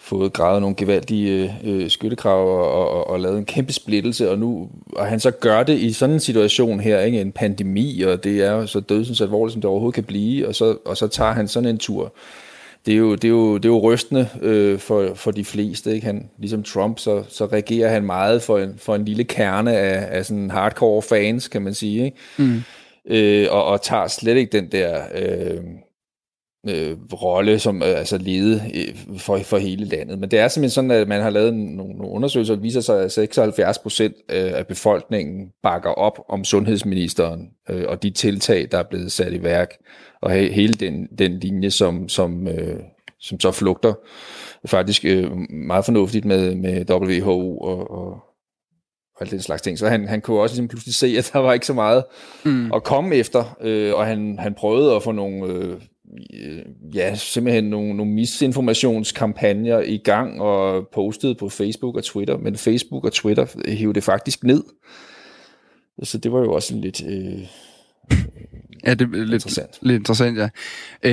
fået 0.03 0.33
gravet 0.33 0.61
nogle 0.61 0.77
gevaldige 0.77 1.57
øh, 1.65 1.91
skyttekrav 1.91 2.49
og, 2.49 2.91
og, 2.91 3.11
og 3.11 3.21
lavet 3.21 3.39
en 3.39 3.45
kæmpe 3.45 3.73
splittelse, 3.73 4.31
og 4.31 4.39
nu 4.39 4.69
og 4.93 5.07
han 5.07 5.21
så 5.21 5.31
gør 5.31 5.63
det 5.63 5.79
i 5.79 5.93
sådan 5.93 6.15
en 6.15 6.21
situation 6.21 6.81
her, 6.81 7.01
ikke? 7.01 7.21
en 7.21 7.33
pandemi, 7.33 8.03
og 8.03 8.25
det 8.25 8.43
er 8.43 8.67
så 8.67 8.81
dødsens 8.81 9.21
alvorligt, 9.21 9.53
som 9.53 9.63
det 9.63 9.71
overhovedet 9.71 9.95
kan 9.95 10.05
blive, 10.05 10.49
og 10.49 10.55
så, 10.55 10.77
og 10.85 10.97
så 10.97 11.09
tager 11.09 11.33
han 11.33 11.49
sådan 11.49 11.69
en 11.69 11.79
tur 11.79 12.13
det 12.87 12.95
er 12.95 12.99
jo, 12.99 13.15
det 13.15 13.25
er 13.25 13.29
jo, 13.29 13.57
det 13.57 13.65
er 13.65 13.69
jo 13.69 13.81
rystende 13.81 14.29
øh, 14.43 14.79
for, 14.79 15.15
for 15.15 15.31
de 15.31 15.45
fleste. 15.45 15.95
Ikke? 15.95 16.07
Han, 16.07 16.31
ligesom 16.39 16.63
Trump, 16.63 16.99
så, 16.99 17.25
så 17.29 17.47
reagerer 17.47 17.89
han 17.89 18.05
meget 18.05 18.43
for 18.43 18.59
en, 18.59 18.75
for 18.79 18.95
en 18.95 19.05
lille 19.05 19.25
kerne 19.25 19.77
af, 19.77 20.19
af 20.19 20.27
sådan 20.27 20.51
hardcore 20.51 21.03
fans, 21.03 21.49
kan 21.49 21.63
man 21.63 21.75
sige. 21.75 22.05
Ikke? 22.05 22.17
Mm. 22.39 22.63
Øh, 23.07 23.47
og, 23.51 23.65
og 23.65 23.83
tager 23.83 24.07
slet 24.07 24.37
ikke 24.37 24.53
den 24.53 24.73
der... 24.73 25.03
Øh, 25.15 25.61
øh, 26.69 26.97
rolle 27.13 27.59
som 27.59 27.83
øh, 27.83 27.99
altså 27.99 28.19
lede 28.19 28.63
øh, 28.75 29.19
for, 29.19 29.39
for 29.39 29.59
hele 29.59 29.85
landet. 29.85 30.19
Men 30.19 30.31
det 30.31 30.39
er 30.39 30.49
simpelthen 30.49 30.75
sådan, 30.75 30.91
at 30.91 31.09
man 31.09 31.23
har 31.23 31.31
lavet 31.31 31.55
nogle, 31.55 31.95
nogle 31.95 32.13
undersøgelser, 32.13 32.55
der 32.55 32.63
viser 32.63 32.81
sig, 32.81 33.03
at 33.03 33.13
76 33.13 33.79
procent 33.79 34.15
øh, 34.29 34.53
af 34.55 34.67
befolkningen 34.67 35.53
bakker 35.63 35.91
op 35.91 36.19
om 36.29 36.45
sundhedsministeren 36.45 37.51
øh, 37.71 37.85
og 37.89 38.03
de 38.03 38.11
tiltag, 38.11 38.69
der 38.71 38.79
er 38.79 38.83
blevet 38.91 39.13
sat 39.13 39.33
i 39.33 39.43
værk, 39.43 39.77
og 40.23 40.31
hele 40.33 40.73
den, 40.73 41.07
den 41.19 41.39
linje, 41.39 41.71
som, 41.71 42.09
som, 42.09 42.49
øh, 42.49 42.81
som 43.21 43.41
så 43.41 43.51
flugter 43.51 43.95
faktisk 44.67 45.05
øh, 45.05 45.31
meget 45.51 45.85
fornuftigt 45.85 46.25
med, 46.25 46.55
med 46.55 46.91
WHO 46.91 47.59
og, 47.59 47.91
og, 47.91 48.21
og 49.15 49.23
alt 49.23 49.31
den 49.31 49.43
slags 49.43 49.63
ting. 49.63 49.79
Så 49.79 49.89
han, 49.89 50.09
han 50.09 50.21
kunne 50.21 50.41
også 50.41 50.55
ligesom 50.55 50.69
pludselig 50.69 50.95
se, 50.95 51.07
at 51.19 51.31
der 51.33 51.39
var 51.39 51.53
ikke 51.53 51.67
så 51.67 51.75
meget 51.75 52.05
mm. 52.45 52.73
at 52.73 52.85
komme 52.85 53.15
efter, 53.15 53.57
øh, 53.61 53.95
og 53.95 54.07
han, 54.07 54.39
han 54.39 54.55
prøvede 54.55 54.95
at 54.95 55.03
få 55.03 55.13
nogle, 55.13 55.47
øh, 55.47 55.77
ja, 56.95 57.15
simpelthen 57.15 57.65
nogle, 57.65 57.97
nogle 57.97 58.13
misinformationskampagner 58.13 59.81
i 59.81 59.97
gang 59.97 60.41
og 60.41 60.89
postede 60.93 61.35
på 61.35 61.49
Facebook 61.49 61.97
og 61.97 62.05
Twitter, 62.05 62.39
men 62.39 62.57
Facebook 62.57 63.05
og 63.05 63.13
Twitter 63.13 63.47
hævde 63.69 63.95
det 63.95 64.05
faktisk 64.05 64.45
ned. 64.45 64.65
Så 66.03 66.19
det 66.19 66.33
var 66.33 66.41
jo 66.41 66.53
også 66.53 66.75
en 66.75 66.81
lidt... 66.81 67.03
Øh, 67.07 67.47
Ja, 68.87 68.95
det 68.95 69.15
er 69.15 69.17
lidt 69.17 69.33
interessant. 69.33 69.71
Lidt 69.83 69.99
interessant, 69.99 70.39
ja. 70.39 70.49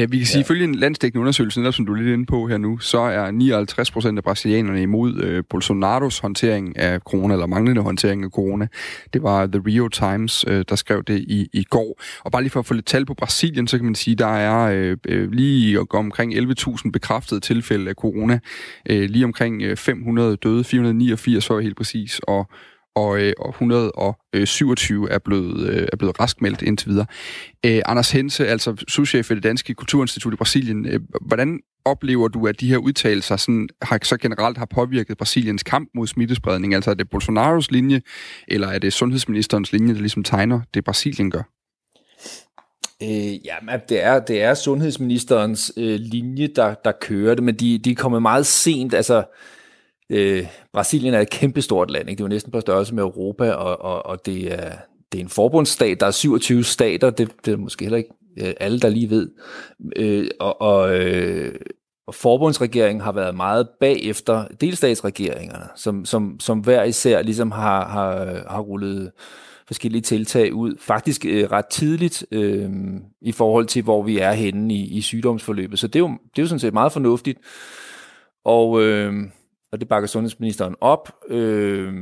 Uh, 0.04 0.12
vi 0.12 0.18
kan 0.18 0.28
sige, 0.28 0.40
ja. 0.40 0.54
følge 0.54 0.64
en 0.64 0.76
landsdækkende 0.76 1.22
undersøgelse, 1.22 1.60
netop 1.60 1.74
som 1.74 1.86
du 1.86 1.94
er 1.94 1.98
lidt 1.98 2.14
inde 2.14 2.26
på 2.26 2.48
her 2.48 2.58
nu, 2.58 2.78
så 2.78 3.00
er 3.00 3.32
59 3.32 3.92
procent 3.92 4.18
af 4.18 4.24
brasilianerne 4.24 4.82
imod 4.82 5.24
uh, 5.24 5.44
Bolsonaros 5.50 6.20
håndtering 6.20 6.78
af 6.78 7.00
corona, 7.00 7.34
eller 7.34 7.46
manglende 7.46 7.82
håndtering 7.82 8.24
af 8.24 8.30
corona. 8.30 8.68
Det 9.14 9.24
var 9.24 9.46
The 9.46 9.62
Rio 9.68 9.88
Times, 9.88 10.48
uh, 10.48 10.62
der 10.70 10.76
skrev 10.76 11.04
det 11.04 11.20
i, 11.20 11.50
i 11.54 11.64
går. 11.64 12.02
Og 12.24 12.32
bare 12.32 12.42
lige 12.42 12.52
for 12.52 12.60
at 12.60 12.66
få 12.66 12.74
lidt 12.74 12.86
tal 12.86 13.06
på 13.06 13.14
Brasilien, 13.14 13.68
så 13.68 13.78
kan 13.78 13.86
man 13.86 13.96
sige, 13.96 14.16
der 14.16 14.28
er 14.28 14.92
uh, 14.92 15.32
lige 15.32 15.80
omkring 15.94 16.34
11.000 16.34 16.92
bekræftede 16.92 17.40
tilfælde 17.40 17.90
af 17.90 17.96
corona. 17.96 18.40
Uh, 18.90 18.96
lige 18.96 19.26
omkring 19.26 19.78
500 19.78 20.36
døde, 20.36 20.64
489 20.64 21.50
var 21.50 21.60
helt 21.60 21.78
præcis, 21.78 22.20
og 22.24 22.50
og, 22.98 23.20
øh, 23.20 23.34
og 23.40 23.50
127 23.50 25.08
øh, 25.08 25.14
er 25.16 25.20
blevet, 25.20 25.70
øh, 25.70 25.88
er 25.92 25.98
blevet 25.98 26.20
raskmeldt 26.20 26.62
indtil 26.62 26.90
videre. 26.90 27.06
Øh, 27.66 27.82
Anders 27.86 28.12
Hense, 28.12 28.48
altså 28.48 28.86
souschef 28.88 29.30
ved 29.30 29.36
det 29.36 29.44
Danske 29.44 29.74
Kulturinstitut 29.74 30.34
i 30.34 30.36
Brasilien, 30.36 30.86
øh, 30.86 31.00
hvordan 31.22 31.60
oplever 31.86 32.28
du, 32.28 32.48
at 32.48 32.60
de 32.60 32.70
her 32.70 32.78
udtalelser 32.78 33.38
sådan, 33.38 33.70
har, 33.82 34.00
så 34.04 34.18
generelt 34.18 34.58
har 34.58 34.66
påvirket 34.66 35.18
Brasiliens 35.18 35.64
kamp 35.64 35.90
mod 35.96 36.08
smittespredning? 36.08 36.76
Altså 36.76 36.92
er 36.92 36.96
det 36.96 37.10
Bolsonaros 37.10 37.72
linje, 37.72 38.02
eller 38.48 38.68
er 38.68 38.80
det 38.80 38.94
sundhedsministerens 38.94 39.72
linje, 39.72 39.94
der 39.94 40.00
ligesom 40.00 40.24
tegner 40.24 40.62
det, 40.74 40.84
Brasilien 40.84 41.32
gør? 41.32 41.44
Øh, 43.04 43.46
ja, 43.46 43.56
det 43.90 44.04
er, 44.04 44.20
det 44.20 44.42
er 44.42 44.54
sundhedsministerens 44.54 45.72
øh, 45.78 46.00
linje, 46.00 46.48
der, 46.48 46.74
der 46.86 46.92
kører 47.02 47.36
det, 47.36 47.44
men 47.44 47.56
de, 47.56 47.78
de 47.78 47.92
er 47.92 47.96
kommet 47.96 48.22
meget 48.22 48.46
sent. 48.46 48.94
Altså, 48.94 49.24
Øh, 50.10 50.48
Brasilien 50.74 51.14
er 51.14 51.20
et 51.20 51.30
kæmpestort 51.30 51.92
land, 51.92 52.10
ikke? 52.10 52.18
det 52.18 52.24
er 52.24 52.28
jo 52.28 52.30
næsten 52.36 52.52
på 52.52 52.60
størrelse 52.60 52.96
med 52.96 53.04
Europa, 53.04 53.52
og, 53.52 53.82
og, 53.82 54.06
og 54.06 54.26
det, 54.26 54.54
er, 54.54 54.72
det 55.12 55.20
er 55.20 55.24
en 55.24 55.30
forbundsstat, 55.30 56.00
der 56.00 56.06
er 56.06 56.12
27 56.12 56.64
stater, 56.64 57.10
det, 57.10 57.32
det 57.46 57.54
er 57.54 57.58
måske 57.58 57.86
heller 57.86 57.98
ikke 57.98 58.14
øh, 58.40 58.54
alle, 58.60 58.80
der 58.80 58.90
lige 58.90 59.10
ved. 59.10 59.30
Øh, 59.96 60.30
og, 60.40 60.62
og, 60.62 61.00
øh, 61.00 61.56
og 62.08 62.16
forbundsregeringen 62.16 63.02
har 63.02 63.12
været 63.12 63.36
meget 63.36 63.70
bagefter 63.80 64.48
delstatsregeringerne, 64.62 65.66
som, 65.76 66.06
som, 66.06 66.40
som 66.40 66.60
hver 66.60 66.84
især 66.84 67.22
ligesom 67.22 67.52
har, 67.52 67.88
har, 67.88 68.44
har 68.50 68.60
rullet 68.60 69.12
forskellige 69.68 70.02
tiltag 70.02 70.54
ud, 70.54 70.76
faktisk 70.80 71.26
øh, 71.26 71.52
ret 71.52 71.66
tidligt 71.66 72.26
øh, 72.32 72.70
i 73.22 73.32
forhold 73.32 73.66
til, 73.66 73.84
hvor 73.84 74.04
vi 74.04 74.18
er 74.18 74.32
henne 74.32 74.74
i, 74.74 74.98
i 74.98 75.02
sygdomsforløbet. 75.02 75.80
Så 75.80 75.88
det 75.88 75.96
er, 75.96 76.00
jo, 76.00 76.08
det 76.08 76.40
er 76.40 76.44
jo 76.44 76.48
sådan 76.48 76.60
set 76.60 76.74
meget 76.74 76.92
fornuftigt. 76.92 77.40
Og, 78.46 78.84
øh, 78.84 79.14
og 79.72 79.80
det 79.80 79.88
bakker 79.88 80.08
sundhedsministeren 80.08 80.76
op. 80.82 81.12
Øh, 81.30 81.94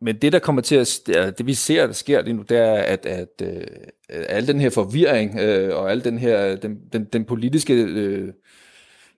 men 0.00 0.16
det, 0.22 0.32
der 0.32 0.38
kommer 0.38 0.62
til 0.62 0.76
at, 0.76 1.00
det 1.38 1.46
vi 1.46 1.54
ser, 1.54 1.86
der 1.86 1.92
sker 1.92 2.22
lige 2.22 2.34
nu, 2.34 2.42
det 2.42 2.56
er, 2.58 2.74
at, 2.74 3.06
at, 3.06 3.42
at 3.42 3.68
al 4.08 4.46
den 4.46 4.60
her 4.60 4.70
forvirring 4.70 5.38
øh, 5.40 5.76
og 5.76 5.90
al 5.90 6.04
den 6.04 6.18
her, 6.18 6.56
den, 6.56 6.78
den, 6.92 7.04
den 7.04 7.24
politiske 7.24 7.74
øh, 7.74 8.32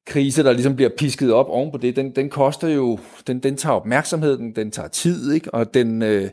krise, 0.07 0.43
der 0.43 0.53
ligesom 0.53 0.77
bliver 0.77 0.91
pisket 0.99 1.33
op 1.33 1.47
oven 1.49 1.73
på 1.73 1.79
det, 1.79 1.97
den, 1.97 2.17
den 2.17 2.31
koster 2.31 2.69
jo, 2.69 2.99
den, 3.27 3.41
den 3.41 3.57
tager 3.57 3.75
opmærksomhed, 3.75 4.39
den, 4.39 4.57
den 4.57 4.71
tager 4.71 4.89
tid, 4.89 5.33
ikke? 5.33 5.55
og 5.55 5.75
den... 5.75 6.03
Øh, 6.03 6.31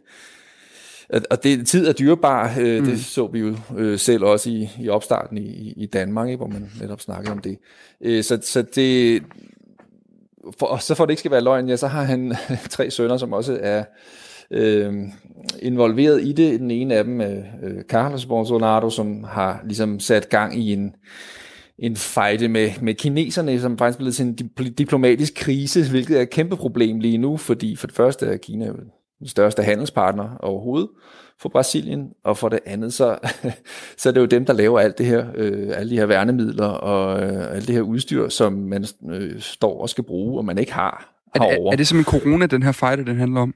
og 1.30 1.44
det, 1.44 1.68
tid 1.68 1.88
er 1.88 1.94
dyrebar, 1.94 2.56
øh, 2.60 2.80
mm. 2.80 2.86
det 2.86 3.06
så 3.06 3.27
vi 3.27 3.39
jo 3.39 3.56
øh, 3.77 4.00
selv 4.00 4.24
også 4.24 4.50
i, 4.50 4.70
i 4.80 4.89
opstarten 4.89 5.38
i, 5.38 5.74
i 5.77 5.86
Danmark, 5.86 6.27
ikke, 6.27 6.38
hvor 6.38 6.48
man 6.48 6.72
netop 6.82 7.01
snakkede 7.01 7.32
om 7.32 7.39
det. 7.39 7.58
Øh, 8.01 8.24
så, 8.24 8.39
så 8.42 8.62
det, 8.62 9.24
for, 10.60 10.66
og 10.66 10.82
så 10.82 10.96
for 10.96 11.06
det 11.06 11.12
ikke 11.12 11.20
skal 11.20 11.32
være 11.32 11.44
løgn, 11.44 11.70
ja, 11.70 11.75
så 11.75 11.88
har 11.88 12.04
han 12.04 12.36
tre 12.70 12.92
sønner, 12.92 13.18
som 13.18 13.34
også 13.34 13.60
er 13.62 13.84
øh, 14.51 14.94
involveret 15.62 16.24
i 16.24 16.32
det. 16.32 16.60
Den 16.60 16.72
ene 16.72 16.96
af 16.96 17.04
dem, 17.04 17.22
øh, 17.22 17.38
øh, 17.63 17.84
Carlos 17.84 18.25
Bolsonaro, 18.25 18.89
som 18.89 19.24
har 19.24 19.62
ligesom 19.66 20.00
sat 20.00 20.30
gang 20.30 20.60
i 20.60 20.74
en, 20.74 20.96
en 21.80 21.96
fejde 21.96 22.48
med, 22.48 22.72
med 22.82 22.94
kineserne, 22.94 23.60
som 23.60 23.77
faktisk 23.77 23.98
er 23.98 24.00
blevet 24.00 24.16
til 24.16 24.25
en 24.25 24.74
diplomatisk 24.77 25.34
krise, 25.36 25.89
hvilket 25.89 26.18
er 26.18 26.22
et 26.22 26.30
kæmpe 26.30 26.56
problem 26.56 27.00
lige 27.00 27.18
nu, 27.18 27.38
fordi 27.38 27.75
for 27.75 27.88
det 27.88 27.96
første 27.96 28.25
er 28.25 28.38
Kina 28.38 28.72
den 29.20 29.28
største 29.28 29.64
handelspartner 29.64 30.38
overhovedet 30.40 30.90
for 31.40 31.50
Brasilien, 31.50 32.10
og 32.24 32.38
for 32.38 32.50
det 32.50 32.60
andet, 32.66 32.94
så, 32.94 33.18
så 33.98 34.10
er 34.10 34.14
det 34.14 34.22
jo 34.22 34.26
dem, 34.26 34.46
der 34.46 34.54
laver 34.54 34.80
alt 34.80 34.98
det 34.98 35.06
her, 35.06 35.28
øh, 35.36 35.78
alle 35.78 35.90
de 35.90 35.98
her 35.98 36.06
værnemidler 36.06 36.68
og 36.68 37.24
øh, 37.24 37.56
alt 37.56 37.68
det 37.68 37.76
her 37.76 37.82
udstyr, 37.82 38.30
som 38.30 38.54
man 38.54 38.86
øh, 39.10 39.40
står 39.40 39.82
og 39.82 39.90
skal 39.90 40.04
bruge, 40.04 40.38
og 40.38 40.46
man 40.46 40.58
ikke 40.58 40.74
har 40.74 41.18
er 41.36 41.40
det, 41.40 41.52
er, 41.52 41.72
er 41.72 41.76
det 41.76 41.88
som 41.88 41.98
en 41.98 42.04
corona, 42.04 42.46
den 42.46 42.64
her 42.64 42.72
fight, 42.72 43.08
den 43.08 43.18
handler 43.18 43.42
om? 43.42 43.54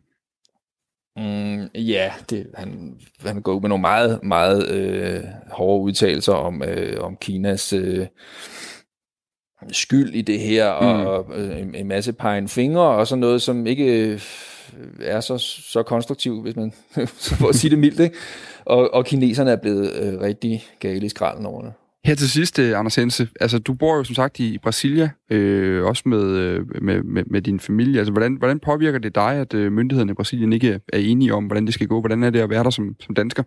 Mm, 1.17 1.67
ja, 1.75 2.11
det, 2.29 2.47
han, 2.53 2.99
han 3.25 3.41
går 3.41 3.59
med 3.59 3.69
nogle 3.69 3.81
meget, 3.81 4.23
meget 4.23 4.69
øh, 4.69 5.23
hårde 5.51 5.83
udtalelser 5.83 6.33
om, 6.33 6.63
øh, 6.63 7.03
om 7.03 7.17
Kinas 7.21 7.73
øh, 7.73 8.07
skyld 9.71 10.13
i 10.13 10.21
det 10.21 10.39
her, 10.39 10.81
mm. 10.81 11.05
og 11.05 11.39
øh, 11.39 11.67
en 11.73 11.87
masse 11.87 12.13
pegen 12.13 12.47
fingre, 12.47 12.81
og 12.81 13.07
sådan 13.07 13.19
noget, 13.19 13.41
som 13.41 13.67
ikke 13.67 14.21
er 14.99 15.19
så, 15.19 15.37
så 15.37 15.83
konstruktiv, 15.83 16.41
hvis 16.41 16.55
man 16.55 16.73
for 17.39 17.49
at 17.49 17.55
sige 17.55 17.71
det 17.71 17.79
mildt. 17.79 17.99
Ikke? 17.99 18.15
Og, 18.65 18.93
og 18.93 19.05
kineserne 19.05 19.51
er 19.51 19.55
blevet 19.55 19.93
øh, 19.95 20.21
rigtig 20.21 20.63
gale 20.79 21.05
i 21.05 21.09
skralden 21.09 21.45
over 21.45 21.61
det. 21.61 21.73
Her 22.05 22.15
til 22.15 22.29
sidst, 22.29 22.59
øh, 22.59 22.79
Anders 22.79 22.95
Hense, 22.95 23.27
altså 23.39 23.59
du 23.59 23.73
bor 23.73 23.95
jo 23.95 24.03
som 24.03 24.15
sagt 24.15 24.39
i 24.39 24.57
Brasilia, 24.57 25.09
øh, 25.31 25.85
også 25.85 26.03
med, 26.05 26.23
øh, 26.23 26.83
med, 26.83 27.03
med, 27.03 27.23
med 27.23 27.41
din 27.41 27.59
familie. 27.59 27.99
Altså, 27.99 28.11
hvordan, 28.11 28.35
hvordan 28.35 28.59
påvirker 28.59 28.99
det 28.99 29.15
dig, 29.15 29.35
at 29.35 29.53
øh, 29.53 29.71
myndighederne 29.71 30.11
i 30.11 30.15
Brasilien 30.15 30.53
ikke 30.53 30.79
er 30.93 30.97
enige 30.97 31.33
om, 31.33 31.45
hvordan 31.45 31.65
det 31.65 31.73
skal 31.73 31.87
gå? 31.87 31.99
Hvordan 31.99 32.23
er 32.23 32.29
det 32.29 32.39
at 32.39 32.49
være 32.49 32.63
der 32.63 32.69
som, 32.69 32.95
som 32.99 33.15
dansker? 33.15 33.43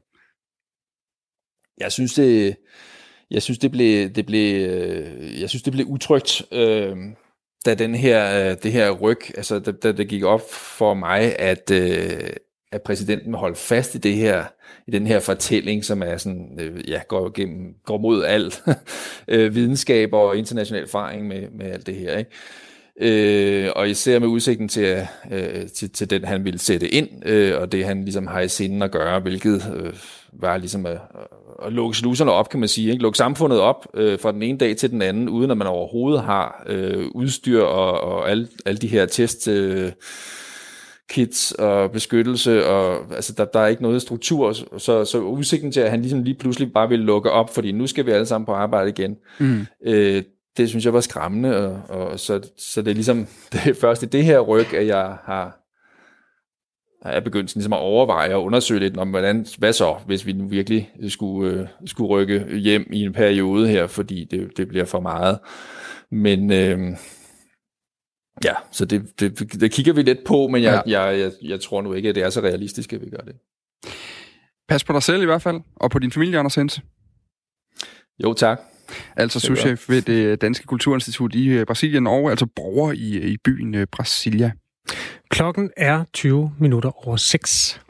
Jeg 1.80 1.92
synes, 1.92 2.14
det, 2.14 2.56
jeg 3.30 3.42
synes, 3.42 3.58
det 3.58 3.70
blev, 3.70 4.08
det 4.08 4.26
blev, 4.26 4.66
jeg 5.40 5.48
synes, 5.48 5.62
det 5.62 5.72
blev 5.72 5.86
utrygt. 5.86 6.42
Øh, 6.52 6.96
da 7.64 7.74
den 7.74 7.94
her, 7.94 8.50
øh, 8.50 8.56
det 8.62 8.72
her 8.72 8.90
ryg, 8.90 9.36
altså 9.36 9.58
da, 9.58 9.72
da 9.72 9.92
det 9.92 10.08
gik 10.08 10.24
op 10.24 10.52
for 10.52 10.94
mig, 10.94 11.38
at, 11.38 11.70
øh, 11.70 12.30
at 12.72 12.82
præsidenten 12.82 13.34
holdt 13.34 13.58
fast 13.58 13.94
i 13.94 13.98
det 13.98 14.14
her, 14.14 14.44
i 14.86 14.90
den 14.90 15.06
her 15.06 15.20
fortælling, 15.20 15.84
som 15.84 16.02
er 16.02 16.16
sådan, 16.16 16.58
øh, 16.60 16.90
ja, 16.90 17.00
går, 17.08 17.32
gennem, 17.34 17.74
går 17.84 17.98
mod 17.98 18.24
alt 18.24 18.62
øh, 19.28 19.54
videnskab 19.54 20.12
og 20.12 20.36
international 20.36 20.82
erfaring 20.82 21.28
med, 21.28 21.48
med 21.50 21.66
alt 21.66 21.86
det 21.86 21.94
her, 21.94 22.18
ikke? 22.18 22.30
Øh, 23.00 23.70
og 23.76 23.90
især 23.90 24.18
med 24.18 24.28
udsigten 24.28 24.68
til, 24.68 25.06
øh, 25.30 25.68
til, 25.68 25.90
til 25.90 26.10
den, 26.10 26.24
han 26.24 26.44
ville 26.44 26.58
sætte 26.58 26.88
ind, 26.88 27.08
øh, 27.26 27.60
og 27.60 27.72
det 27.72 27.84
han 27.84 28.04
ligesom 28.04 28.26
har 28.26 28.40
i 28.40 28.48
sinden 28.48 28.82
at 28.82 28.90
gøre, 28.90 29.20
hvilket 29.20 29.74
øh, 29.76 29.92
var 30.40 30.56
ligesom 30.56 30.86
at, 30.86 30.98
at 31.66 31.72
lukke 31.72 31.96
sluserne 31.96 32.32
op, 32.32 32.48
kan 32.48 32.60
man 32.60 32.68
sige. 32.68 32.90
Ikke? 32.90 33.02
Lukke 33.02 33.18
samfundet 33.18 33.60
op 33.60 33.86
øh, 33.94 34.18
fra 34.18 34.32
den 34.32 34.42
ene 34.42 34.58
dag 34.58 34.76
til 34.76 34.90
den 34.90 35.02
anden, 35.02 35.28
uden 35.28 35.50
at 35.50 35.56
man 35.56 35.66
overhovedet 35.66 36.22
har 36.22 36.62
øh, 36.66 37.06
udstyr 37.14 37.62
og, 37.62 38.00
og 38.00 38.30
alle, 38.30 38.48
alle 38.66 38.78
de 38.78 38.88
her 38.88 39.06
test... 39.06 39.48
Øh, 39.48 39.92
kits 41.10 41.52
og 41.52 41.90
beskyttelse, 41.90 42.66
og 42.66 43.14
altså, 43.14 43.32
der, 43.32 43.44
der 43.44 43.60
er 43.60 43.66
ikke 43.66 43.82
noget 43.82 44.02
struktur, 44.02 44.52
så, 44.78 45.04
så 45.04 45.18
udsigten 45.18 45.72
til, 45.72 45.80
at 45.80 45.90
han 45.90 46.00
ligesom 46.00 46.22
lige 46.22 46.34
pludselig 46.38 46.72
bare 46.72 46.88
vil 46.88 46.98
lukke 46.98 47.30
op, 47.30 47.54
fordi 47.54 47.72
nu 47.72 47.86
skal 47.86 48.06
vi 48.06 48.10
alle 48.10 48.26
sammen 48.26 48.46
på 48.46 48.52
arbejde 48.52 48.88
igen, 48.88 49.16
mm. 49.38 49.66
øh, 49.86 50.22
det 50.56 50.68
synes 50.68 50.84
jeg 50.84 50.92
var 50.92 51.00
skræmmende, 51.00 51.66
og, 51.66 51.80
og 51.88 52.20
så, 52.20 52.40
så 52.58 52.82
det 52.82 52.90
er 52.90 52.94
ligesom 52.94 53.26
det 53.52 53.66
er 53.66 53.74
først 53.80 54.02
i 54.02 54.06
det 54.06 54.24
her 54.24 54.40
ryg, 54.40 54.74
at 54.74 54.86
jeg 54.86 55.16
har 55.24 55.63
er 57.04 57.20
begyndt 57.20 57.54
ligesom 57.54 57.72
at 57.72 57.78
overveje 57.78 58.34
og 58.34 58.44
undersøge 58.44 58.80
lidt 58.80 58.96
om, 58.96 59.10
hvordan, 59.10 59.46
hvad 59.58 59.72
så, 59.72 59.96
hvis 60.06 60.26
vi 60.26 60.32
nu 60.32 60.46
virkelig 60.46 60.90
skulle, 61.08 61.60
øh, 61.60 61.66
skulle 61.86 62.08
rykke 62.08 62.58
hjem 62.58 62.86
i 62.92 63.00
en 63.00 63.12
periode 63.12 63.68
her, 63.68 63.86
fordi 63.86 64.24
det, 64.24 64.56
det 64.56 64.68
bliver 64.68 64.84
for 64.84 65.00
meget. 65.00 65.38
Men 66.10 66.52
øh, 66.52 66.96
ja, 68.44 68.54
så 68.72 68.84
det, 68.84 69.20
det, 69.20 69.60
det 69.60 69.72
kigger 69.72 69.92
vi 69.92 70.02
lidt 70.02 70.24
på, 70.26 70.48
men 70.48 70.62
jeg, 70.62 70.82
ja. 70.86 71.02
jeg, 71.02 71.20
jeg, 71.20 71.32
jeg 71.42 71.60
tror 71.60 71.82
nu 71.82 71.92
ikke, 71.92 72.08
at 72.08 72.14
det 72.14 72.22
er 72.22 72.30
så 72.30 72.40
realistisk, 72.40 72.92
at 72.92 73.00
vi 73.00 73.10
gør 73.10 73.24
det. 73.26 73.34
Pas 74.68 74.84
på 74.84 74.92
dig 74.92 75.02
selv 75.02 75.22
i 75.22 75.26
hvert 75.26 75.42
fald, 75.42 75.60
og 75.76 75.90
på 75.90 75.98
din 75.98 76.12
familie, 76.12 76.38
Anders 76.38 76.54
Hense. 76.54 76.82
Jo, 78.22 78.32
tak. 78.32 78.60
Altså 79.16 79.40
souschef 79.40 79.88
ved 79.88 80.02
det 80.02 80.40
Danske 80.40 80.66
Kulturinstitut 80.66 81.34
i 81.34 81.48
øh, 81.48 81.66
Brasilien 81.66 82.06
og 82.06 82.30
altså 82.30 82.46
borger 82.46 82.92
i, 82.92 83.32
i 83.32 83.36
byen 83.44 83.74
øh, 83.74 83.86
Brasilia. 83.92 84.52
Klokken 85.34 85.70
er 85.76 86.04
20 86.12 86.52
minutter 86.58 87.06
over 87.06 87.16
6. 87.16 87.80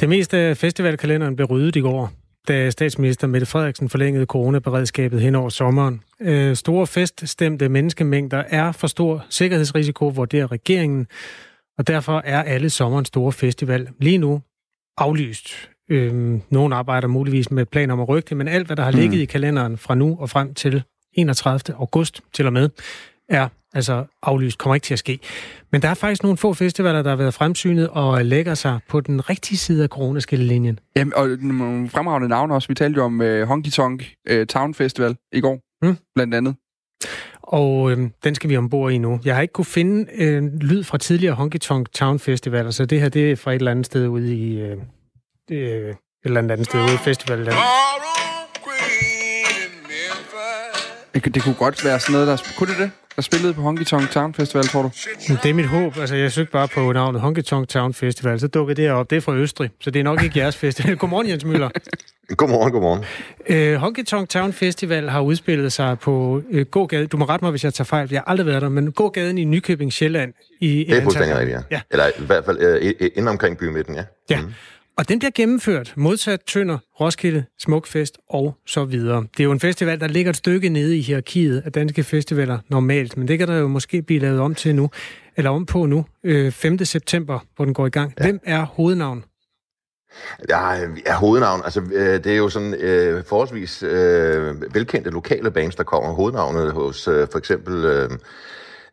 Det 0.00 0.08
meste 0.08 0.36
af 0.36 0.56
festivalkalenderen 0.56 1.36
blev 1.36 1.46
ryddet 1.46 1.76
i 1.76 1.80
går, 1.80 2.12
da 2.48 2.70
statsminister 2.70 3.26
Mette 3.26 3.46
Frederiksen 3.46 3.88
forlængede 3.88 4.26
coronaberedskabet 4.26 5.20
hen 5.20 5.34
over 5.34 5.48
sommeren. 5.48 6.02
Øh, 6.20 6.56
store 6.56 6.86
feststemte 6.86 7.68
menneskemængder 7.68 8.42
er 8.48 8.72
for 8.72 8.86
stor 8.86 9.26
sikkerhedsrisiko, 9.30 10.08
vurderer 10.08 10.52
regeringen, 10.52 11.06
og 11.78 11.86
derfor 11.86 12.22
er 12.24 12.42
alle 12.42 12.70
sommerens 12.70 13.08
store 13.08 13.32
festival 13.32 13.88
lige 13.98 14.18
nu 14.18 14.42
aflyst. 14.98 15.70
Øh, 15.90 16.40
nogle 16.50 16.76
arbejder 16.76 17.08
muligvis 17.08 17.50
med 17.50 17.66
planer 17.66 17.94
om 17.94 18.00
at 18.00 18.08
rykke 18.08 18.28
det, 18.28 18.36
men 18.36 18.48
alt, 18.48 18.66
hvad 18.66 18.76
der 18.76 18.82
har 18.82 18.92
ligget 18.92 19.18
mm. 19.18 19.22
i 19.22 19.24
kalenderen 19.24 19.78
fra 19.78 19.94
nu 19.94 20.16
og 20.20 20.30
frem 20.30 20.54
til 20.54 20.82
31. 21.12 21.74
august 21.76 22.20
til 22.32 22.46
og 22.46 22.52
med, 22.52 22.68
er 23.28 23.48
altså 23.74 24.04
aflyst, 24.22 24.58
kommer 24.58 24.74
ikke 24.74 24.84
til 24.84 24.94
at 24.94 24.98
ske. 24.98 25.18
Men 25.72 25.82
der 25.82 25.88
er 25.88 25.94
faktisk 25.94 26.22
nogle 26.22 26.38
få 26.38 26.54
festivaler, 26.54 27.02
der 27.02 27.10
har 27.10 27.16
været 27.16 27.34
fremsynet 27.34 27.88
og 27.88 28.24
lægger 28.24 28.54
sig 28.54 28.78
på 28.88 29.00
den 29.00 29.30
rigtige 29.30 29.58
side 29.58 29.82
af 29.82 29.88
coronaskillelinjen. 29.88 30.78
Jamen, 30.96 31.14
og 31.14 31.28
nogle 31.28 31.88
fremragende 31.88 32.28
navne 32.28 32.54
også. 32.54 32.68
Vi 32.68 32.74
talte 32.74 32.96
jo 32.96 33.04
om 33.04 33.20
uh, 33.20 33.42
Honky 33.42 33.70
Tonk 33.70 34.04
uh, 34.30 34.46
Town 34.46 34.74
Festival 34.74 35.16
i 35.32 35.40
går, 35.40 35.60
mm. 35.82 35.96
blandt 36.14 36.34
andet. 36.34 36.54
Og 37.42 37.90
øh, 37.90 38.10
den 38.24 38.34
skal 38.34 38.50
vi 38.50 38.56
ombord 38.56 38.92
i 38.92 38.98
nu. 38.98 39.20
Jeg 39.24 39.34
har 39.34 39.42
ikke 39.42 39.52
kunne 39.52 39.64
finde 39.64 40.10
øh, 40.14 40.42
lyd 40.42 40.84
fra 40.84 40.98
tidligere 40.98 41.34
Honky 41.34 41.56
Tonk 41.56 41.92
Town 41.92 42.18
Festivaler, 42.18 42.70
så 42.70 42.86
det 42.86 43.00
her 43.00 43.08
det 43.08 43.32
er 43.32 43.36
fra 43.36 43.50
et 43.50 43.54
eller 43.54 43.70
andet 43.70 43.86
sted 43.86 44.08
ude 44.08 44.36
i... 44.36 44.60
Øh, 44.60 44.76
øh, 45.50 45.90
et 45.90 45.96
eller 46.24 46.40
andet 46.40 46.66
sted 46.66 46.80
ude 46.80 46.94
i 46.94 46.96
festivallandet. 46.96 47.54
Det, 51.24 51.34
det 51.34 51.42
kunne 51.42 51.54
godt 51.54 51.84
være 51.84 52.00
sådan 52.00 52.12
noget, 52.12 52.26
der... 52.28 52.36
Kunne 52.58 52.70
det 52.70 52.78
det? 52.78 52.90
Der 53.16 53.22
spillede 53.22 53.54
på 53.54 53.60
Honky 53.60 53.84
Tonk 53.84 54.10
Town 54.10 54.34
Festival, 54.34 54.64
tror 54.64 54.82
du? 54.82 54.90
Det 55.42 55.50
er 55.50 55.54
mit 55.54 55.66
håb. 55.68 55.98
Altså, 55.98 56.16
jeg 56.16 56.32
søgte 56.32 56.52
bare 56.52 56.68
på 56.68 56.92
navnet 56.92 57.20
Honky 57.20 57.42
Tonk 57.42 57.68
Town 57.68 57.94
Festival, 57.94 58.40
så 58.40 58.48
dukkede 58.48 58.82
det 58.82 58.90
op. 58.90 59.10
Det 59.10 59.16
er 59.16 59.20
fra 59.20 59.34
Østrig, 59.34 59.70
så 59.80 59.90
det 59.90 60.00
er 60.00 60.04
nok 60.04 60.22
ikke 60.22 60.38
jeres 60.38 60.56
festival. 60.56 60.96
Godmorgen, 61.00 61.28
Jens 61.28 61.44
Møller. 61.44 61.68
Godmorgen, 62.36 62.72
godmorgen. 62.72 63.04
Øh, 63.48 63.74
Honky 63.74 64.04
Tonk 64.04 64.28
Town 64.28 64.52
Festival 64.52 65.08
har 65.08 65.20
udspillet 65.20 65.72
sig 65.72 65.98
på 65.98 66.42
øh, 66.50 66.66
Gågade. 66.66 67.06
Du 67.06 67.16
må 67.16 67.24
rette 67.24 67.44
mig, 67.44 67.50
hvis 67.50 67.64
jeg 67.64 67.74
tager 67.74 67.84
fejl. 67.84 68.08
Jeg 68.10 68.18
har 68.18 68.24
aldrig 68.30 68.46
været 68.46 68.62
der, 68.62 68.68
men 68.68 68.92
Gågaden 68.92 69.38
i 69.38 69.44
Nykøbing 69.44 69.92
Sjælland. 69.92 70.32
I 70.60 70.86
det 70.88 70.98
er 70.98 71.02
fuldstændig 71.02 71.36
rigtigt, 71.36 71.56
ja. 71.56 71.62
ja. 71.76 71.80
Eller 71.90 72.06
i 72.06 72.26
hvert 72.26 72.44
fald 72.44 72.58
øh, 72.60 72.94
inden 73.00 73.28
omkring 73.28 73.58
bymidten, 73.58 73.94
ja. 73.94 74.04
Ja. 74.30 74.40
Mm. 74.40 74.52
Og 75.00 75.08
den 75.08 75.18
bliver 75.18 75.32
gennemført 75.34 75.92
modsat 75.96 76.40
Tønder, 76.46 76.78
Roskilde, 77.00 77.44
Smukfest 77.58 78.18
og 78.28 78.54
så 78.66 78.84
videre. 78.84 79.20
Det 79.20 79.40
er 79.40 79.44
jo 79.44 79.52
en 79.52 79.60
festival, 79.60 80.00
der 80.00 80.08
ligger 80.08 80.30
et 80.30 80.36
stykke 80.36 80.68
nede 80.68 80.98
i 80.98 81.00
hierarkiet 81.00 81.62
af 81.64 81.72
danske 81.72 82.04
festivaler 82.04 82.58
normalt, 82.68 83.16
men 83.16 83.28
det 83.28 83.38
kan 83.38 83.48
der 83.48 83.56
jo 83.56 83.68
måske 83.68 84.02
blive 84.02 84.20
lavet 84.20 84.40
om 84.40 84.54
til 84.54 84.74
nu, 84.74 84.90
eller 85.36 85.50
om 85.50 85.66
på 85.66 85.86
nu, 85.86 86.04
øh, 86.24 86.52
5. 86.52 86.84
september, 86.84 87.38
hvor 87.56 87.64
den 87.64 87.74
går 87.74 87.86
i 87.86 87.90
gang. 87.90 88.14
Ja. 88.18 88.24
Hvem 88.24 88.40
er 88.44 88.64
hovednavn? 88.64 89.24
Ja, 90.48 90.72
ja, 91.06 91.14
hovednavn. 91.14 91.60
Altså, 91.64 91.80
øh, 91.92 92.24
det 92.24 92.26
er 92.26 92.36
jo 92.36 92.48
sådan 92.48 92.74
øh, 92.74 93.24
forholdsvis 93.24 93.82
øh, 93.82 94.74
velkendte 94.74 95.10
lokale 95.10 95.50
bands, 95.50 95.74
der 95.74 95.84
kommer. 95.84 96.12
Hovednavnet 96.12 96.72
hos 96.72 97.08
øh, 97.08 97.28
for 97.32 97.38
eksempel 97.38 97.84
øh, 97.84 98.10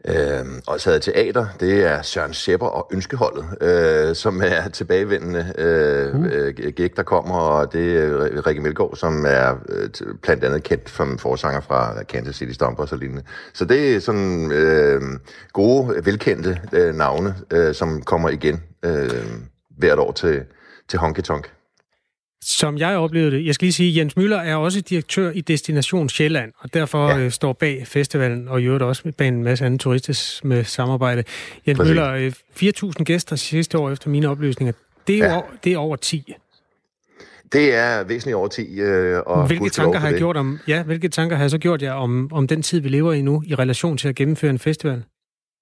Øh, 0.07 0.45
og 0.67 0.79
så 0.79 0.99
teater, 0.99 1.47
det 1.59 1.85
er 1.85 2.01
Søren 2.01 2.33
Sepper 2.33 2.67
og 2.67 2.89
Ønskeholdet, 2.93 3.45
øh, 3.61 4.15
som 4.15 4.41
er 4.41 4.69
tilbagevendende 4.69 5.53
øh, 5.57 6.15
uh. 6.15 6.25
øh, 6.25 6.53
gæk, 6.53 6.97
der 6.97 7.03
kommer, 7.03 7.35
og 7.35 7.73
det 7.73 7.97
er 7.97 8.47
Rikke 8.47 8.61
Melgaard, 8.61 8.95
som 8.95 9.25
er 9.27 9.55
øh, 9.69 9.89
blandt 10.21 10.43
andet 10.43 10.63
kendt 10.63 10.89
som 10.89 11.17
forsanger 11.17 11.61
fra 11.61 12.03
Kansas 12.03 12.35
City 12.35 12.51
Stompers 12.51 12.91
og 12.91 12.97
lignende. 12.97 13.23
Så 13.53 13.65
det 13.65 13.95
er 13.95 13.99
sådan 13.99 14.51
øh, 14.51 15.01
gode, 15.53 16.05
velkendte 16.05 16.59
øh, 16.73 16.95
navne, 16.95 17.35
øh, 17.51 17.73
som 17.73 18.01
kommer 18.01 18.29
igen 18.29 18.63
øh, 18.83 19.09
hvert 19.77 19.99
år 19.99 20.11
til, 20.11 20.43
til 20.87 20.99
Honky 20.99 21.21
Tonk. 21.21 21.56
Som 22.41 22.77
jeg 22.77 22.97
oplevede 22.97 23.31
det, 23.31 23.45
jeg 23.45 23.55
skal 23.55 23.65
lige 23.65 23.73
sige, 23.73 23.99
Jens 23.99 24.17
Møller 24.17 24.37
er 24.37 24.55
også 24.55 24.81
direktør 24.81 25.31
i 25.31 25.41
Destination 25.41 26.09
Sjælland, 26.09 26.53
og 26.59 26.73
derfor 26.73 27.09
ja. 27.09 27.19
øh, 27.19 27.31
står 27.31 27.53
bag 27.53 27.87
festivalen, 27.87 28.47
og 28.47 28.61
i 28.61 28.65
øvrigt 28.65 28.83
også 28.83 29.11
bag 29.17 29.27
en 29.27 29.43
masse 29.43 29.65
andre 29.65 29.77
turister 29.77 30.39
med 30.43 30.63
samarbejde. 30.63 31.23
Jens 31.67 31.77
Præcis. 31.77 31.89
Møller, 31.89 32.11
øh, 32.13 32.33
4.000 32.55 33.03
gæster 33.03 33.35
sidste 33.35 33.77
år 33.77 33.91
efter 33.91 34.09
mine 34.09 34.29
oplysninger, 34.29 34.73
det 35.07 35.19
er, 35.19 35.25
ja. 35.25 35.35
over, 35.35 35.45
det 35.63 35.73
er 35.73 35.77
over 35.77 35.95
10. 35.95 36.33
Det 37.53 37.75
er 37.75 38.03
væsentligt 38.03 38.35
over 38.35 38.47
10. 38.47 38.79
Øh, 38.79 39.21
og 39.25 39.47
hvilke 39.47 39.69
tanker 39.69 39.99
har 39.99 40.09
jeg 40.09 40.17
gjort 40.17 40.37
om, 40.37 40.59
ja, 40.67 40.83
hvilke 40.83 41.09
tanker 41.09 41.35
har 41.35 41.43
jeg 41.43 41.51
så 41.51 41.57
gjort 41.57 41.81
jer 41.81 41.93
om, 41.93 42.29
om 42.33 42.47
den 42.47 42.61
tid, 42.61 42.79
vi 42.79 42.89
lever 42.89 43.13
i 43.13 43.21
nu, 43.21 43.43
i 43.45 43.55
relation 43.55 43.97
til 43.97 44.07
at 44.07 44.15
gennemføre 44.15 44.49
en 44.49 44.59
festival? 44.59 45.03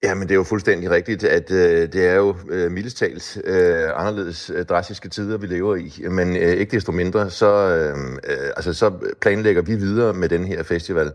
Ja, 0.05 0.13
men 0.13 0.23
det 0.23 0.31
er 0.31 0.35
jo 0.35 0.43
fuldstændig 0.43 0.91
rigtigt, 0.91 1.23
at 1.23 1.51
øh, 1.51 1.93
det 1.93 2.07
er 2.07 2.15
jo 2.15 2.35
øh, 2.49 2.71
mildest 2.71 2.97
talt 2.97 3.41
øh, 3.43 3.89
anderledes 3.95 4.51
øh, 4.55 4.65
drastiske 4.65 5.09
tider, 5.09 5.37
vi 5.37 5.47
lever 5.47 5.75
i. 5.75 6.03
Men 6.09 6.37
øh, 6.37 6.53
ikke 6.53 6.71
desto 6.71 6.91
mindre, 6.91 7.29
så, 7.29 7.51
øh, 7.51 7.97
øh, 8.13 8.49
altså, 8.55 8.73
så 8.73 8.91
planlægger 9.21 9.61
vi 9.61 9.75
videre 9.75 10.13
med 10.13 10.29
den 10.29 10.45
her 10.45 10.63
festival. 10.63 11.11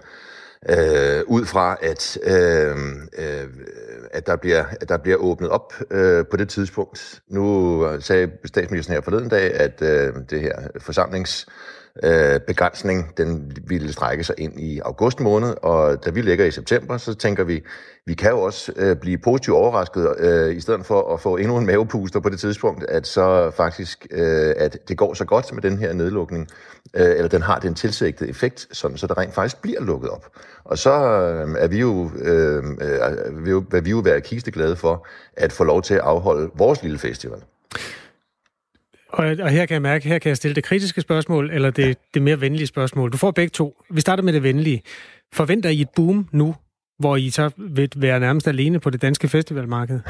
Øh, 0.68 1.22
ud 1.26 1.44
fra, 1.44 1.76
at, 1.82 2.18
øh, 2.22 2.76
øh, 3.18 3.48
at, 4.10 4.26
der 4.26 4.36
bliver, 4.36 4.64
at 4.80 4.88
der 4.88 4.96
bliver 4.96 5.16
åbnet 5.16 5.50
op 5.50 5.74
øh, 5.90 6.24
på 6.30 6.36
det 6.36 6.48
tidspunkt. 6.48 7.20
Nu 7.28 7.86
sagde 8.00 8.30
statsministeren 8.44 8.94
her 8.94 9.02
forleden 9.02 9.28
dag, 9.28 9.54
at 9.54 9.82
øh, 9.82 10.14
det 10.30 10.40
her 10.40 10.54
forsamlings 10.80 11.46
øh, 12.04 12.40
begrænsning, 12.46 13.16
den 13.16 13.52
ville 13.66 13.92
strække 13.92 14.24
sig 14.24 14.34
ind 14.38 14.60
i 14.60 14.78
august 14.78 15.20
måned, 15.20 15.54
og 15.62 16.04
da 16.04 16.10
vi 16.10 16.20
ligger 16.20 16.44
i 16.44 16.50
september, 16.50 16.96
så 16.96 17.14
tænker 17.14 17.44
vi, 17.44 17.62
vi 18.06 18.14
kan 18.14 18.30
jo 18.30 18.40
også 18.40 18.72
øh, 18.76 18.96
blive 18.96 19.18
positivt 19.18 19.56
overrasket, 19.56 20.14
øh, 20.18 20.56
i 20.56 20.60
stedet 20.60 20.86
for 20.86 21.14
at 21.14 21.20
få 21.20 21.36
endnu 21.36 21.56
en 21.56 21.66
mavepuster 21.66 22.20
på 22.20 22.28
det 22.28 22.40
tidspunkt, 22.40 22.84
at 22.84 23.06
så 23.06 23.50
faktisk, 23.50 24.06
øh, 24.10 24.54
at 24.56 24.88
det 24.88 24.96
går 24.96 25.14
så 25.14 25.24
godt 25.24 25.52
med 25.52 25.62
den 25.62 25.78
her 25.78 25.92
nedlukning, 25.92 26.48
øh, 26.94 27.10
eller 27.10 27.28
den 27.28 27.42
har 27.42 27.58
den 27.58 27.74
tilsigtede 27.74 28.30
effekt, 28.30 28.68
sådan, 28.72 28.96
så 28.96 29.06
der 29.06 29.18
rent 29.18 29.34
faktisk 29.34 29.62
bliver 29.62 29.80
lukket 29.80 30.10
op. 30.10 30.26
Og 30.64 30.78
så 30.78 30.90
øh, 30.90 31.56
er 31.58 31.68
vi 31.68 31.78
jo, 31.78 32.10
øh, 32.18 32.64
øh, 32.80 33.72
vil 33.72 33.84
vi 33.84 33.90
jo 33.90 33.98
være 33.98 34.20
kisteglade 34.20 34.76
for 34.76 35.06
at 35.36 35.52
få 35.52 35.64
lov 35.64 35.82
til 35.82 35.94
at 35.94 36.00
afholde 36.00 36.50
vores 36.54 36.82
lille 36.82 36.98
festival. 36.98 37.38
Og, 39.12 39.26
og 39.26 39.50
her 39.50 39.66
kan 39.66 39.74
jeg 39.74 39.82
mærke, 39.82 40.08
her 40.08 40.18
kan 40.18 40.28
jeg 40.28 40.36
stille 40.36 40.54
det 40.54 40.64
kritiske 40.64 41.00
spørgsmål, 41.00 41.50
eller 41.50 41.70
det, 41.70 41.98
det 42.14 42.22
mere 42.22 42.40
venlige 42.40 42.66
spørgsmål. 42.66 43.12
Du 43.12 43.16
får 43.16 43.30
begge 43.30 43.50
to. 43.50 43.82
Vi 43.90 44.00
starter 44.00 44.22
med 44.22 44.32
det 44.32 44.42
venlige. 44.42 44.82
Forventer 45.32 45.70
I 45.70 45.80
et 45.80 45.88
boom 45.96 46.28
nu, 46.32 46.54
hvor 46.98 47.16
I 47.16 47.30
så 47.30 47.50
vil 47.56 47.90
være 47.96 48.20
nærmest 48.20 48.48
alene 48.48 48.80
på 48.80 48.90
det 48.90 49.02
danske 49.02 49.28
festivalmarked? 49.28 50.00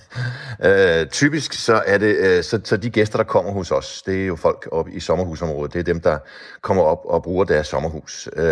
øh, 0.66 1.06
typisk 1.06 1.52
så 1.52 1.82
er 1.86 1.98
det 1.98 2.16
øh, 2.16 2.42
så, 2.42 2.60
så 2.64 2.76
de 2.76 2.90
gæster, 2.90 3.16
der 3.16 3.24
kommer 3.24 3.52
hos 3.52 3.70
os, 3.70 4.02
det 4.06 4.22
er 4.22 4.26
jo 4.26 4.36
folk 4.36 4.68
op 4.72 4.88
i 4.88 5.00
sommerhusområdet. 5.00 5.72
Det 5.72 5.78
er 5.78 5.84
dem, 5.84 6.00
der 6.00 6.18
kommer 6.60 6.82
op 6.82 7.00
og 7.04 7.22
bruger 7.22 7.44
deres 7.44 7.66
sommerhus. 7.66 8.28
Øh, 8.36 8.42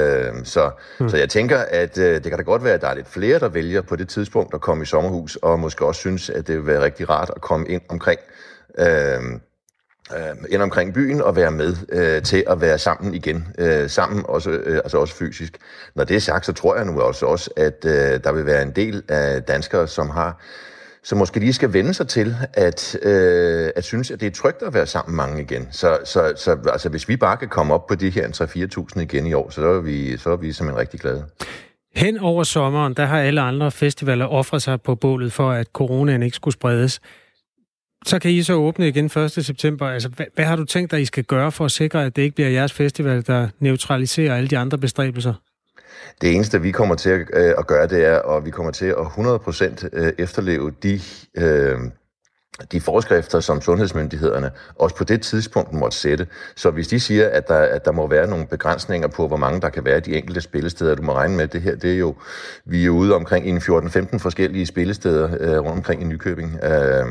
så, 0.44 0.70
hmm. 0.98 1.09
så 1.09 1.16
jeg 1.16 1.29
tænker, 1.29 1.59
at 1.59 1.98
øh, 1.98 2.14
det 2.14 2.22
kan 2.22 2.37
da 2.37 2.42
godt 2.42 2.64
være, 2.64 2.74
at 2.74 2.81
der 2.81 2.88
er 2.88 2.94
lidt 2.94 3.09
flere, 3.09 3.38
der 3.38 3.48
vælger 3.48 3.83
på 3.83 3.96
det 3.96 4.09
tidspunkt 4.09 4.55
at 4.55 4.61
komme 4.61 4.83
i 4.83 4.87
sommerhus, 4.87 5.37
og 5.37 5.61
måske 5.61 5.87
også 5.87 5.98
synes, 6.01 6.31
at 6.31 6.46
det 6.46 6.57
vil 6.57 6.66
være 6.66 6.85
rigtig 6.85 7.11
rart 7.11 7.31
at 7.37 7.42
komme 7.42 7.68
ind 7.68 7.83
omkring 7.88 8.20
øh, 8.79 9.40
øh, 10.16 10.37
ind 10.51 10.62
omkring 10.62 10.94
byen 10.94 11.23
og 11.23 11.37
være 11.37 11.51
med 11.51 11.77
øh, 11.92 12.23
til 12.23 12.44
at 12.47 12.61
være 12.61 12.79
sammen 12.79 13.14
igen. 13.14 13.49
Øh, 13.59 13.90
sammen, 13.90 14.25
også, 14.29 14.51
øh, 14.51 14.77
altså 14.77 14.99
også 14.99 15.14
fysisk. 15.14 15.59
Når 15.94 16.05
det 16.05 16.16
er 16.16 16.21
sagt, 16.21 16.47
så 16.47 16.53
tror 16.53 16.77
jeg 16.77 16.85
nu 16.85 17.01
også, 17.01 17.27
også 17.27 17.51
at 17.57 17.85
øh, 17.85 17.92
der 18.25 18.33
vil 18.33 18.47
være 18.47 18.62
en 18.62 18.71
del 18.71 19.03
af 19.09 19.42
danskere, 19.42 19.88
som 19.88 20.11
har 20.11 20.40
som 21.03 21.18
måske 21.18 21.40
lige 21.40 21.53
skal 21.53 21.73
vende 21.73 21.94
sig 21.94 22.09
til 22.09 22.37
at, 22.53 22.99
øh, 23.03 23.71
at 23.77 23.85
synes, 23.85 24.11
at 24.11 24.21
det 24.21 24.27
er 24.27 24.31
trygt 24.31 24.62
at 24.62 24.75
være 24.75 24.87
sammen 24.87 25.16
mange 25.16 25.42
igen. 25.42 25.68
Så, 25.71 25.99
så, 26.05 26.33
så 26.37 26.57
altså, 26.73 26.88
hvis 26.88 27.09
vi 27.09 27.16
bare 27.16 27.37
kan 27.37 27.49
komme 27.49 27.75
op 27.75 27.87
på 27.87 27.94
de 27.94 28.11
her 28.11 28.29
3-4.000 28.97 29.01
igen 29.01 29.27
i 29.27 29.33
år, 29.33 29.51
så 29.51 29.66
er 29.66 29.81
vi, 29.81 30.16
så 30.16 30.31
er 30.31 30.37
vi 30.37 30.53
simpelthen 30.53 30.81
rigtig 30.81 31.01
glade. 31.01 31.25
Hen 31.97 32.18
over 32.18 32.42
sommeren, 32.42 32.94
der 32.94 33.05
har 33.05 33.21
alle 33.21 33.40
andre 33.40 33.71
festivaler 33.71 34.27
offret 34.27 34.62
sig 34.62 34.83
på 34.83 34.94
bålet 34.94 35.33
for, 35.33 35.51
at 35.51 35.66
coronaen 35.73 36.23
ikke 36.23 36.37
skulle 36.37 36.55
spredes. 36.55 37.01
Så 38.07 38.19
kan 38.19 38.31
I 38.31 38.43
så 38.43 38.55
åbne 38.55 38.89
igen 38.89 39.05
1. 39.05 39.31
september. 39.31 39.89
Altså, 39.89 40.09
hvad, 40.09 40.27
hvad 40.35 40.45
har 40.45 40.57
du 40.57 40.65
tænkt 40.65 40.91
dig, 40.91 41.01
I 41.01 41.05
skal 41.05 41.25
gøre 41.25 41.53
for 41.53 41.65
at 41.65 41.71
sikre, 41.71 42.05
at 42.05 42.17
det 42.17 42.23
ikke 42.23 42.35
bliver 42.35 42.51
jeres 42.51 42.73
festival, 42.73 43.27
der 43.27 43.49
neutraliserer 43.61 44.37
alle 44.37 44.49
de 44.49 44.59
andre 44.59 44.79
bestræbelser? 44.79 45.35
Det 46.21 46.35
eneste, 46.35 46.63
vi 46.63 46.71
kommer 46.71 46.95
til 46.95 47.11
at, 47.11 47.21
øh, 47.35 47.55
at 47.59 47.67
gøre, 47.67 47.87
det 47.87 48.05
er, 48.05 48.19
at 48.19 48.45
vi 48.45 48.51
kommer 48.51 48.73
til 48.73 48.87
at 48.87 48.97
100% 48.97 49.89
øh, 49.93 50.13
efterleve 50.19 50.73
de 50.83 51.01
øh, 51.37 51.79
de 52.73 52.81
forskrifter, 52.81 53.40
som 53.40 53.61
sundhedsmyndighederne 53.61 54.51
også 54.75 54.97
på 54.97 55.05
det 55.05 55.23
tidspunkt 55.23 55.73
måtte 55.73 55.97
sætte. 55.97 56.27
Så 56.57 56.71
hvis 56.71 56.88
de 56.88 57.01
siger, 57.01 57.29
at 57.29 57.49
der, 57.49 57.59
at 57.59 57.85
der 57.85 57.92
må 57.92 58.07
være 58.07 58.27
nogle 58.27 58.47
begrænsninger 58.47 59.09
på, 59.09 59.29
hvor 59.29 59.37
mange 59.37 59.61
der 59.61 59.68
kan 59.68 59.85
være 59.85 59.99
i 59.99 60.01
de 60.01 60.16
enkelte 60.16 60.40
spillesteder, 60.40 60.94
du 60.94 61.03
må 61.03 61.12
regne 61.12 61.37
med, 61.37 61.49
det 61.49 61.62
her, 61.62 61.77
det 61.77 61.92
er 61.92 61.99
jo, 61.99 62.14
vi 62.64 62.85
er 62.85 62.90
ude 62.90 63.14
omkring 63.14 63.49
i 63.49 63.57
14-15 63.57 64.18
forskellige 64.18 64.66
spillesteder 64.66 65.29
øh, 65.40 65.59
rundt 65.59 65.77
omkring 65.77 66.03
i 66.03 66.05
Nykøbing. 66.05 66.64
Øh, 66.64 67.07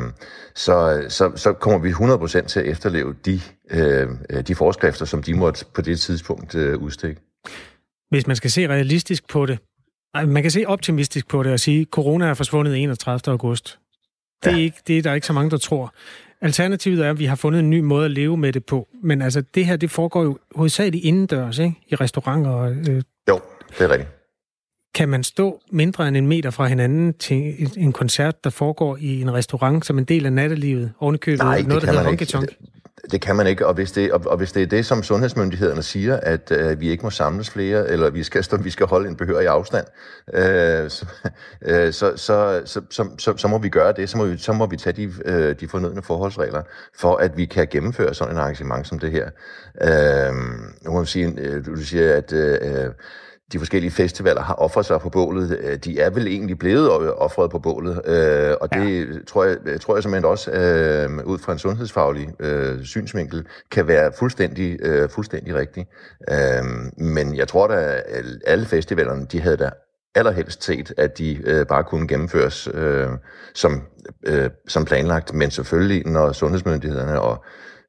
så, 0.56 1.06
så, 1.10 1.32
så 1.36 1.54
kommer 1.54 1.80
vi 1.80 1.90
100% 1.90 2.48
til 2.48 2.60
at 2.60 2.66
efterleve 2.66 3.16
de, 3.26 3.42
øh, 3.72 4.10
øh, 4.30 4.42
de 4.48 4.56
forskrifter, 4.56 5.06
som 5.06 5.24
de 5.24 5.34
måtte 5.34 5.66
på 5.74 5.82
det 5.82 6.00
tidspunkt 6.00 6.56
øh, 6.56 6.78
udstikke. 6.78 7.22
Hvis 8.10 8.28
man 8.28 8.36
skal 8.36 8.52
se 8.52 8.68
realistisk 8.68 9.30
på 9.30 9.46
det, 9.46 9.60
man 10.26 10.42
kan 10.42 10.52
se 10.52 10.66
optimistisk 10.68 11.28
på 11.28 11.44
det 11.44 11.52
og 11.52 11.60
sige, 11.60 11.82
at 11.82 11.88
corona 11.92 12.26
er 12.26 12.34
forsvundet 12.34 12.84
31. 12.84 13.32
august. 13.32 13.80
Det 14.44 14.52
er, 14.52 14.58
ja. 14.58 14.64
ikke, 14.64 14.78
det 14.88 14.98
er 14.98 15.02
der 15.02 15.14
ikke 15.14 15.28
så 15.28 15.34
mange, 15.34 15.52
der 15.52 15.58
tror. 15.58 15.94
Alternativet 16.42 17.06
er, 17.06 17.10
at 17.10 17.20
vi 17.20 17.26
har 17.26 17.36
fundet 17.36 17.60
en 17.60 17.70
ny 17.70 17.80
måde 17.80 18.06
at 18.06 18.12
leve 18.12 18.38
med 18.38 18.54
det 18.54 18.66
på. 18.66 18.88
Men 19.04 19.22
altså, 19.22 19.44
det 19.56 19.66
her, 19.66 19.76
det 19.76 19.92
foregår 19.92 20.24
jo 20.24 20.38
hovedsageligt 20.56 21.06
indendørs, 21.06 21.60
ikke? 21.60 21.76
I 21.88 21.96
restauranter. 21.96 22.52
Og, 22.52 22.72
øh... 22.72 23.04
Jo, 23.30 23.40
det 23.70 23.82
er 23.82 23.90
rigtigt. 23.90 24.10
Kan 24.96 25.10
man 25.10 25.24
stå 25.24 25.62
mindre 25.72 26.08
end 26.08 26.18
en 26.18 26.28
meter 26.28 26.50
fra 26.50 26.68
hinanden 26.68 27.14
til 27.14 27.70
en 27.78 27.94
koncert, 27.94 28.44
der 28.44 28.50
foregår 28.50 28.98
i 28.98 29.22
en 29.22 29.34
restaurant 29.34 29.86
som 29.86 29.98
en 29.98 30.04
del 30.04 30.26
af 30.26 30.34
nattelivet? 30.34 30.92
Ovenikøbet 31.00 31.40
Nej, 31.40 31.62
noget, 31.62 31.84
der 31.84 31.90
hedder 31.90 32.04
honky 32.04 32.24
det 33.12 33.22
kan 33.22 33.36
man 33.36 33.48
ikke, 33.48 33.68
og 33.68 33.74
hvis 33.74 33.92
det, 33.92 34.12
og, 34.12 34.22
og 34.26 34.38
hvis 34.38 34.52
det 34.52 34.64
er 34.64 34.68
det, 34.68 34.86
som 34.86 35.04
sundhedsmyndighederne 35.04 35.84
siger, 35.84 36.20
at 36.20 36.52
øh, 36.52 36.80
vi 36.80 36.90
ikke 36.90 37.04
må 37.04 37.10
samles 37.10 37.50
flere, 37.50 37.90
eller 37.90 38.10
vi 38.10 38.24
skal, 38.24 38.46
vi 38.64 38.70
skal 38.70 38.86
holde 38.86 39.10
en 39.10 39.16
behørig 39.16 39.48
afstand, 39.48 39.86
øh, 40.34 40.90
så, 40.90 41.06
øh, 41.68 41.94
så, 41.94 42.18
så, 42.18 42.62
så, 42.66 42.82
så, 43.18 43.38
så, 43.38 43.48
må 43.48 43.58
vi 43.58 43.70
gøre 43.70 43.94
det. 43.94 44.10
Så 44.10 44.18
må 44.18 44.26
vi, 44.26 44.38
så 44.38 44.54
må 44.54 44.66
vi 44.66 44.78
tage 44.78 44.96
de, 44.96 45.14
øh, 45.26 45.56
de 45.60 45.68
fornødne 45.68 46.02
forholdsregler, 46.02 46.62
for 46.96 47.16
at 47.16 47.38
vi 47.38 47.46
kan 47.46 47.68
gennemføre 47.72 48.14
sådan 48.14 48.34
en 48.34 48.40
arrangement 48.40 48.88
som 48.88 49.00
det 49.00 49.12
her. 49.12 49.30
Øh, 49.82 50.36
nu 50.82 50.92
må 50.92 50.98
man 50.98 51.06
sige, 51.06 51.34
øh, 51.38 51.66
du 51.66 51.76
siger, 51.76 52.16
at... 52.16 52.34
Øh, 52.34 52.92
de 53.54 53.60
forskellige 53.60 53.92
festivaler 53.92 54.42
har 54.42 54.54
offret 54.54 54.86
sig 54.86 55.02
på 55.02 55.10
bålet. 55.10 55.60
Øh, 55.62 55.78
de 55.78 56.00
er 56.00 56.10
vel 56.10 56.28
egentlig 56.28 56.60
blevet 56.60 57.14
offret 57.14 57.52
på 57.52 57.60
bålet, 57.60 58.02
øh, 58.06 58.56
og 58.62 58.74
det 58.74 59.08
ja. 59.08 59.20
tror, 59.28 59.44
jeg, 59.44 59.82
tror 59.82 59.96
jeg 59.96 60.04
simpelthen 60.04 60.26
også, 60.26 60.52
øh, 60.52 61.26
ud 61.26 61.40
fra 61.40 61.52
en 61.52 61.60
sundhedsfaglig 61.60 62.30
øh, 62.40 62.84
synsvinkel, 62.84 63.48
kan 63.72 63.88
være 63.88 64.12
fuldstændig, 64.20 64.78
øh, 64.82 65.10
fuldstændig 65.10 65.56
rigtigt. 65.56 65.90
Øh, 66.32 66.64
men 66.98 67.36
jeg 67.36 67.48
tror 67.48 67.68
da, 67.68 68.02
at 68.06 68.26
alle 68.46 68.66
festivalerne, 68.66 69.26
de 69.26 69.42
havde 69.42 69.58
da 69.58 69.70
allerhelst 70.16 70.64
set, 70.64 70.94
at 70.98 71.18
de 71.18 71.42
øh, 71.44 71.66
bare 71.66 71.84
kunne 71.84 72.08
gennemføres 72.08 72.70
øh, 72.74 73.10
som, 73.56 73.82
øh, 74.26 74.50
som 74.68 74.86
planlagt, 74.86 75.34
men 75.34 75.52
selvfølgelig, 75.52 76.06
når 76.06 76.32
sundhedsmyndighederne 76.32 77.22
og, 77.22 77.46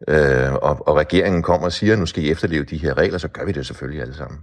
øh, 0.09 0.55
og, 0.55 0.89
og 0.89 0.97
regeringen 0.97 1.43
kommer 1.43 1.65
og 1.65 1.73
siger, 1.73 1.93
at 1.93 1.99
nu 1.99 2.07
skal 2.07 2.25
I 2.25 2.31
efterleve 2.31 2.65
de 2.65 2.77
her 2.77 2.99
regler, 2.99 3.19
så 3.19 3.29
gør 3.29 3.45
vi 3.45 3.53
det 3.53 3.67
selvfølgelig 3.67 4.03
alle 4.03 4.15
sammen. 4.15 4.39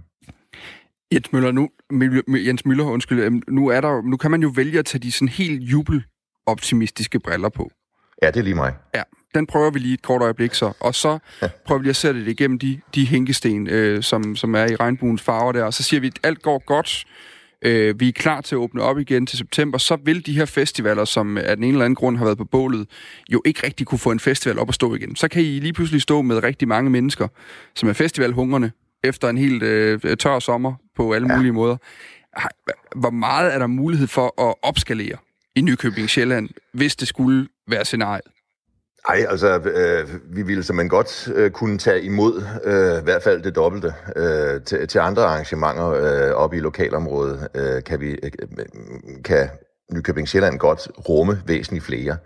Jens 1.14 1.32
Møller, 1.32 1.52
nu, 1.52 1.68
Jens 2.46 2.66
Møller, 2.66 2.84
undskyld, 2.84 3.20
øhm, 3.20 3.42
nu, 3.48 3.68
er 3.68 3.80
der, 3.80 4.02
nu 4.02 4.16
kan 4.16 4.30
man 4.30 4.42
jo 4.42 4.52
vælge 4.54 4.78
at 4.78 4.84
tage 4.84 5.02
de 5.02 5.12
sådan 5.12 5.28
helt 5.28 5.62
jubeloptimistiske 5.62 7.20
briller 7.20 7.48
på. 7.48 7.70
Ja, 8.22 8.26
det 8.30 8.36
er 8.36 8.44
lige 8.44 8.54
mig. 8.54 8.74
Ja, 8.94 9.02
den 9.34 9.46
prøver 9.46 9.70
vi 9.70 9.78
lige 9.78 9.94
et 9.94 10.02
kort 10.02 10.22
øjeblik 10.22 10.54
så. 10.54 10.72
Og 10.80 10.94
så 10.94 11.18
prøver 11.66 11.78
vi 11.78 11.84
lige 11.84 11.90
at 11.90 11.96
sætte 11.96 12.20
det 12.20 12.28
igennem 12.28 12.58
de, 12.58 12.80
de 12.94 13.06
hænkesten, 13.06 13.68
øh, 13.68 14.02
som, 14.02 14.36
som 14.36 14.54
er 14.54 14.66
i 14.66 14.76
regnbuens 14.76 15.22
farver 15.22 15.52
der. 15.52 15.64
Og 15.64 15.74
så 15.74 15.82
siger 15.82 16.00
vi, 16.00 16.06
at 16.06 16.18
alt 16.22 16.42
går 16.42 16.62
godt. 16.66 17.04
Øh, 17.62 18.00
vi 18.00 18.08
er 18.08 18.12
klar 18.12 18.40
til 18.40 18.54
at 18.54 18.58
åbne 18.58 18.82
op 18.82 18.98
igen 18.98 19.26
til 19.26 19.38
september. 19.38 19.78
Så 19.78 19.96
vil 20.04 20.26
de 20.26 20.32
her 20.32 20.44
festivaler, 20.44 21.04
som 21.04 21.38
af 21.38 21.56
den 21.56 21.64
ene 21.64 21.72
eller 21.72 21.84
anden 21.84 21.94
grund 21.94 22.16
har 22.16 22.24
været 22.24 22.38
på 22.38 22.44
bålet, 22.44 22.88
jo 23.32 23.42
ikke 23.44 23.66
rigtig 23.66 23.86
kunne 23.86 23.98
få 23.98 24.10
en 24.10 24.20
festival 24.20 24.58
op 24.58 24.68
at 24.68 24.74
stå 24.74 24.94
igen. 24.94 25.16
Så 25.16 25.28
kan 25.28 25.42
I 25.42 25.60
lige 25.60 25.72
pludselig 25.72 26.02
stå 26.02 26.22
med 26.22 26.42
rigtig 26.42 26.68
mange 26.68 26.90
mennesker, 26.90 27.28
som 27.74 27.88
er 27.88 27.92
festivalhungrende, 27.92 28.70
efter 29.08 29.28
en 29.28 29.38
helt 29.38 29.62
øh, 29.62 30.16
tør 30.16 30.38
sommer 30.38 30.74
på 30.96 31.12
alle 31.12 31.28
ja. 31.32 31.36
mulige 31.36 31.52
måder. 31.52 31.76
Hvor 32.96 33.10
meget 33.10 33.54
er 33.54 33.58
der 33.58 33.66
mulighed 33.66 34.06
for 34.06 34.48
at 34.48 34.54
opskalere 34.62 35.16
i 35.56 35.60
Nykøbing 35.60 36.10
Sjælland, 36.10 36.48
hvis 36.72 36.96
det 36.96 37.08
skulle 37.08 37.48
være 37.68 37.84
scenariet? 37.84 38.24
Ej, 39.08 39.26
altså, 39.28 39.58
øh, 39.58 40.36
vi 40.36 40.42
ville 40.42 40.62
simpelthen 40.62 40.88
godt 40.88 41.28
øh, 41.34 41.50
kunne 41.50 41.78
tage 41.78 42.02
imod 42.02 42.42
øh, 42.64 43.00
i 43.00 43.04
hvert 43.04 43.22
fald 43.22 43.42
det 43.42 43.56
dobbelte. 43.56 43.94
Øh, 44.16 44.62
til, 44.62 44.88
til 44.88 44.98
andre 44.98 45.22
arrangementer 45.24 45.88
øh, 45.90 46.34
oppe 46.34 46.56
i 46.56 46.60
lokalområdet 46.60 47.48
øh, 47.54 47.84
kan 47.84 48.00
vi 48.00 48.10
øh, 48.22 48.30
kan 49.24 49.48
Nykøbing 49.92 50.28
Sjælland 50.28 50.58
godt 50.58 50.88
rumme 51.08 51.42
væsentligt 51.46 51.84
flere. 51.84 52.16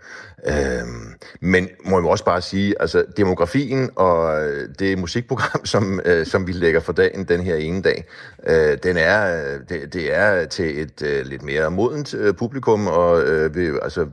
Øhm, 0.47 1.13
men 1.41 1.69
må 1.85 1.99
jeg 1.99 2.09
også 2.09 2.25
bare 2.25 2.41
sige, 2.41 2.75
altså 2.79 3.05
demografien 3.17 3.89
og 3.95 4.43
øh, 4.43 4.69
det 4.79 4.97
musikprogram, 4.97 5.65
som, 5.73 6.01
øh, 6.05 6.25
som 6.25 6.47
vi 6.47 6.51
lægger 6.51 6.79
for 6.79 6.93
dagen 6.93 7.23
den 7.23 7.41
her 7.41 7.55
ene 7.55 7.81
dag, 7.81 8.05
øh, 8.47 8.77
den 8.83 8.97
er, 8.97 9.45
øh, 9.45 9.59
det, 9.69 9.93
det 9.93 10.15
er 10.15 10.45
til 10.45 10.81
et 10.81 11.01
øh, 11.01 11.25
lidt 11.25 11.43
mere 11.43 11.71
modent 11.71 12.13
øh, 12.13 12.33
publikum, 12.33 12.87
og 12.87 13.23
øh, 13.23 13.55
vi, 13.55 13.71
altså 13.81 14.07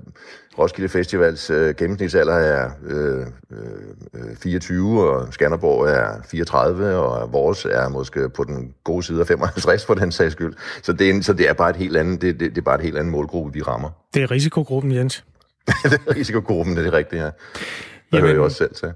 Roskilde 0.59 0.89
Festivals 0.89 1.51
øh, 1.51 1.75
gennemsnitsalder 1.75 2.35
er 2.35 2.71
øh, 2.87 3.27
øh, 3.51 4.37
24, 4.37 5.11
og 5.11 5.33
Skanderborg 5.33 5.89
er 5.89 6.23
34, 6.31 6.97
og 6.97 7.33
vores 7.33 7.65
er 7.65 7.89
måske 7.89 8.29
på 8.31 8.45
den 8.45 8.75
gode 8.85 9.03
side 9.03 9.21
af 9.21 9.27
55 9.27 9.87
for 9.87 9.95
den 9.95 10.13
sags 10.13 10.33
skyld. 10.33 10.55
Så 10.83 10.93
det 10.93 11.11
er, 11.11 11.23
så 11.23 11.33
det 11.33 11.49
er 11.49 11.53
bare 11.53 11.71
et 11.71 11.77
helt 11.77 11.97
andet, 11.97 12.23
det, 12.23 12.41
det, 12.41 12.51
det 12.51 12.59
er 12.59 12.63
bare 12.63 12.75
et 12.75 12.83
helt 12.85 12.99
andet 12.99 13.13
målgruppe, 13.13 13.53
vi 13.53 13.63
rammer. 13.63 13.91
Det 14.15 14.23
er 14.23 14.31
risikogruppen, 14.31 14.93
Jens. 14.93 15.25
det 15.85 16.01
er 16.07 16.17
risikogruppen, 16.17 16.77
det 16.77 16.87
er 16.87 16.93
rigtigt, 16.93 17.23
ja. 17.23 17.27
Det 17.27 17.33
Jamen, 18.13 18.23
hører 18.23 18.35
jeg 18.35 18.41
også 18.41 18.57
selv 18.57 18.75
til. 18.75 18.89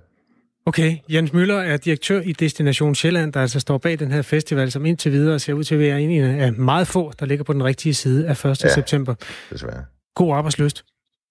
Okay, 0.66 0.96
Jens 1.08 1.32
Møller 1.32 1.60
er 1.60 1.76
direktør 1.76 2.20
i 2.20 2.32
Destination 2.32 2.94
Sjælland, 2.94 3.32
der 3.32 3.40
altså 3.40 3.60
står 3.60 3.78
bag 3.78 3.98
den 3.98 4.12
her 4.12 4.22
festival, 4.22 4.70
som 4.70 4.86
indtil 4.86 5.12
videre 5.12 5.38
ser 5.38 5.52
ud 5.52 5.64
til 5.64 5.74
at 5.74 5.80
være 5.80 6.02
en 6.02 6.24
af 6.24 6.52
meget 6.52 6.86
få, 6.86 7.12
der 7.20 7.26
ligger 7.26 7.44
på 7.44 7.52
den 7.52 7.64
rigtige 7.64 7.94
side 7.94 8.28
af 8.28 8.44
1. 8.44 8.64
Ja, 8.64 8.74
september. 8.74 9.14
desværre. 9.50 9.84
God 10.14 10.36
arbejdsløst. 10.36 10.84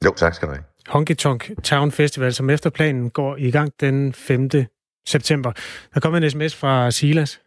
Jo, 0.06 0.14
tak 0.18 0.34
skal 0.34 0.48
du 0.48 0.54
have. 0.54 0.64
Honky 0.88 1.16
Tonk 1.16 1.52
Town 1.64 1.92
Festival, 1.92 2.34
som 2.34 2.50
efter 2.50 2.70
planen 2.70 3.10
går 3.10 3.36
i 3.38 3.52
gang 3.52 3.72
den 3.80 4.14
5. 4.14 4.50
september. 5.08 5.52
Der 5.94 6.00
kommer 6.00 6.18
en 6.18 6.30
sms 6.30 6.56
fra 6.56 6.92
Silas. 6.92 7.42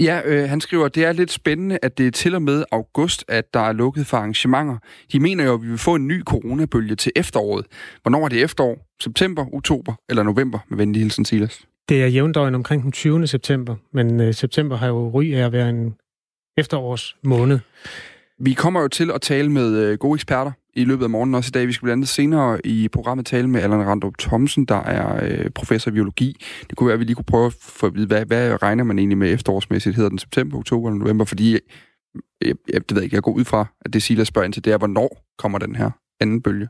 Ja, 0.00 0.20
øh, 0.24 0.48
han 0.48 0.60
skriver, 0.60 0.84
at 0.86 0.94
det 0.94 1.04
er 1.04 1.12
lidt 1.12 1.32
spændende, 1.32 1.78
at 1.82 1.98
det 1.98 2.06
er 2.06 2.10
til 2.10 2.34
og 2.34 2.42
med 2.42 2.64
august, 2.72 3.24
at 3.28 3.54
der 3.54 3.60
er 3.60 3.72
lukket 3.72 4.06
for 4.06 4.16
arrangementer. 4.16 4.76
De 5.12 5.20
mener 5.20 5.44
jo, 5.44 5.54
at 5.54 5.62
vi 5.62 5.68
vil 5.68 5.78
få 5.78 5.94
en 5.94 6.08
ny 6.08 6.24
coronabølge 6.24 6.96
til 6.96 7.12
efteråret. 7.16 7.66
Hvornår 8.02 8.24
er 8.24 8.28
det 8.28 8.42
efterår? 8.42 8.86
September, 9.02 9.54
oktober 9.54 9.94
eller 10.08 10.22
november? 10.22 10.58
Med 10.68 10.78
venlig 10.78 11.02
hilsen, 11.02 11.24
Silas. 11.24 11.60
Det 11.88 12.02
er 12.02 12.06
jævndøgn 12.06 12.54
omkring 12.54 12.82
den 12.82 12.92
20. 12.92 13.26
september, 13.26 13.76
men 13.92 14.20
øh, 14.20 14.34
september 14.34 14.76
har 14.76 14.86
jo 14.86 15.10
ry 15.10 15.34
af 15.34 15.44
at 15.46 15.52
være 15.52 15.68
en 15.68 15.94
efterårs 16.56 17.16
måned. 17.22 17.58
Vi 18.40 18.52
kommer 18.52 18.80
jo 18.80 18.88
til 18.88 19.10
at 19.10 19.20
tale 19.20 19.52
med 19.52 19.76
øh, 19.76 19.98
gode 19.98 20.16
eksperter 20.16 20.52
i 20.74 20.84
løbet 20.84 21.04
af 21.04 21.10
morgenen 21.10 21.34
også 21.34 21.48
i 21.50 21.54
dag. 21.54 21.66
Vi 21.66 21.72
skal 21.72 21.86
blandt 21.86 21.98
andet 21.98 22.08
senere 22.08 22.66
i 22.66 22.88
programmet 22.88 23.26
tale 23.26 23.48
med 23.48 23.60
Allan 23.60 23.86
Randrup 23.86 24.18
Thomsen, 24.18 24.64
der 24.64 24.82
er 24.82 25.24
øh, 25.24 25.50
professor 25.50 25.90
i 25.90 25.94
biologi. 25.94 26.36
Det 26.68 26.76
kunne 26.76 26.86
være, 26.86 26.94
at 26.94 27.00
vi 27.00 27.04
lige 27.04 27.14
kunne 27.14 27.24
prøve 27.24 27.46
at 27.46 27.54
få 27.62 27.86
at 27.86 27.94
vide, 27.94 28.06
hvad, 28.06 28.24
hvad 28.24 28.62
regner 28.62 28.84
man 28.84 28.98
egentlig 28.98 29.18
med 29.18 29.32
efterårsmæssigt? 29.32 29.96
Hedder 29.96 30.08
den 30.08 30.18
september, 30.18 30.58
oktober 30.58 30.88
eller 30.88 30.98
november? 30.98 31.24
Fordi, 31.24 31.52
jeg, 31.52 31.60
jeg, 32.72 32.88
det 32.88 32.94
ved 32.96 33.02
ikke, 33.02 33.14
jeg 33.14 33.22
går 33.22 33.32
ud 33.32 33.44
fra, 33.44 33.66
at 33.80 33.92
det 33.92 34.02
Silas 34.02 34.28
spørger 34.28 34.44
ind 34.44 34.52
til, 34.52 34.64
det 34.64 34.72
er, 34.72 34.78
hvornår 34.78 35.24
kommer 35.38 35.58
den 35.58 35.76
her 35.76 35.90
anden 36.20 36.42
bølge? 36.42 36.68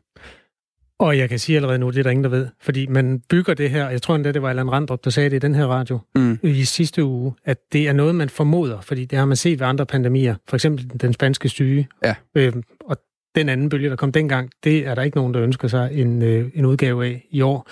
Og 0.99 1.19
jeg 1.19 1.29
kan 1.29 1.39
sige 1.39 1.57
allerede 1.57 1.79
nu, 1.79 1.91
det 1.91 1.99
er 1.99 2.03
der 2.03 2.11
ingen, 2.11 2.25
der 2.25 2.31
ved. 2.31 2.49
Fordi 2.61 2.87
man 2.87 3.23
bygger 3.31 3.55
det 3.55 3.71
her, 3.71 3.89
jeg 3.89 4.03
tror 4.03 4.15
endda, 4.15 4.33
det 4.33 4.43
var 4.43 4.51
Allan 4.51 4.73
Randrup, 4.73 5.05
der 5.05 5.11
sagde 5.11 5.31
det 5.31 5.37
i 5.37 5.39
den 5.39 5.55
her 5.55 5.67
radio 5.67 5.99
mm. 6.15 6.39
i 6.43 6.65
sidste 6.65 7.05
uge, 7.05 7.35
at 7.45 7.59
det 7.73 7.89
er 7.89 7.93
noget, 7.93 8.15
man 8.15 8.29
formoder, 8.29 8.81
fordi 8.81 9.05
det 9.05 9.19
har 9.19 9.27
man 9.27 9.37
set 9.37 9.61
ved 9.61 9.67
andre 9.67 9.87
pandemier. 9.87 10.35
For 10.49 10.57
eksempel 10.57 11.01
den 11.01 11.13
spanske 11.13 11.49
syge. 11.49 11.89
Ja. 12.05 12.15
Øhm, 12.35 12.63
og 12.81 12.97
den 13.35 13.49
anden 13.49 13.69
bølge, 13.69 13.91
der 13.91 13.97
kom 13.97 14.13
dengang, 14.13 14.51
det 14.65 14.87
er 14.87 14.95
der 14.95 15.03
ikke 15.03 15.17
nogen, 15.17 15.35
der 15.35 15.43
ønsker 15.43 15.69
sig 15.69 15.91
en, 15.93 16.23
øh, 16.23 16.51
en 16.55 16.65
udgave 16.67 17.07
af 17.07 17.27
i 17.31 17.41
år. 17.41 17.69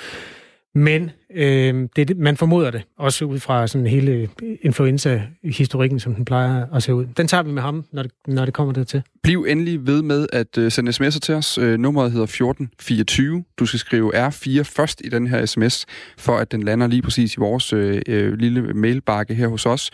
Men 0.77 1.11
øh, 1.35 1.89
det, 1.97 2.17
man 2.17 2.37
formoder 2.37 2.71
det, 2.71 2.83
også 2.99 3.25
ud 3.25 3.39
fra 3.39 3.67
sådan 3.67 3.87
hele 3.87 4.29
influenza-historikken, 4.63 6.01
som 6.01 6.15
den 6.15 6.25
plejer 6.25 6.67
at 6.75 6.83
se 6.83 6.95
ud. 6.95 7.07
Den 7.17 7.29
tager 7.29 7.43
vi 7.43 7.53
med 7.53 7.63
ham, 7.63 7.85
når 7.93 8.03
det, 8.03 8.13
når 8.27 8.45
det 8.45 8.55
kommer 8.55 8.73
dertil. 8.73 9.03
Bliv 9.23 9.47
endelig 9.49 9.87
ved 9.87 10.03
med 10.03 10.27
at 10.33 10.59
uh, 10.59 10.69
sende 10.69 10.91
sms'er 10.91 11.19
til 11.19 11.35
os. 11.35 11.59
Uh, 11.59 11.65
nummeret 11.65 12.13
hedder 12.13 12.25
1424. 12.25 13.45
Du 13.59 13.67
skal 13.67 13.81
skrive 13.81 14.29
R4 14.29 14.63
først 14.63 15.03
i 15.05 15.09
den 15.09 15.27
her 15.27 15.47
sms, 15.47 15.87
for 16.19 16.37
at 16.37 16.53
den 16.53 16.63
lander 16.63 16.87
lige 16.87 17.03
præcis 17.03 17.35
i 17.35 17.37
vores 17.39 17.73
uh, 17.73 17.81
uh, 17.81 18.33
lille 18.33 18.63
mailbakke 18.63 19.35
her 19.35 19.49
hos 19.49 19.67
os. 19.67 19.91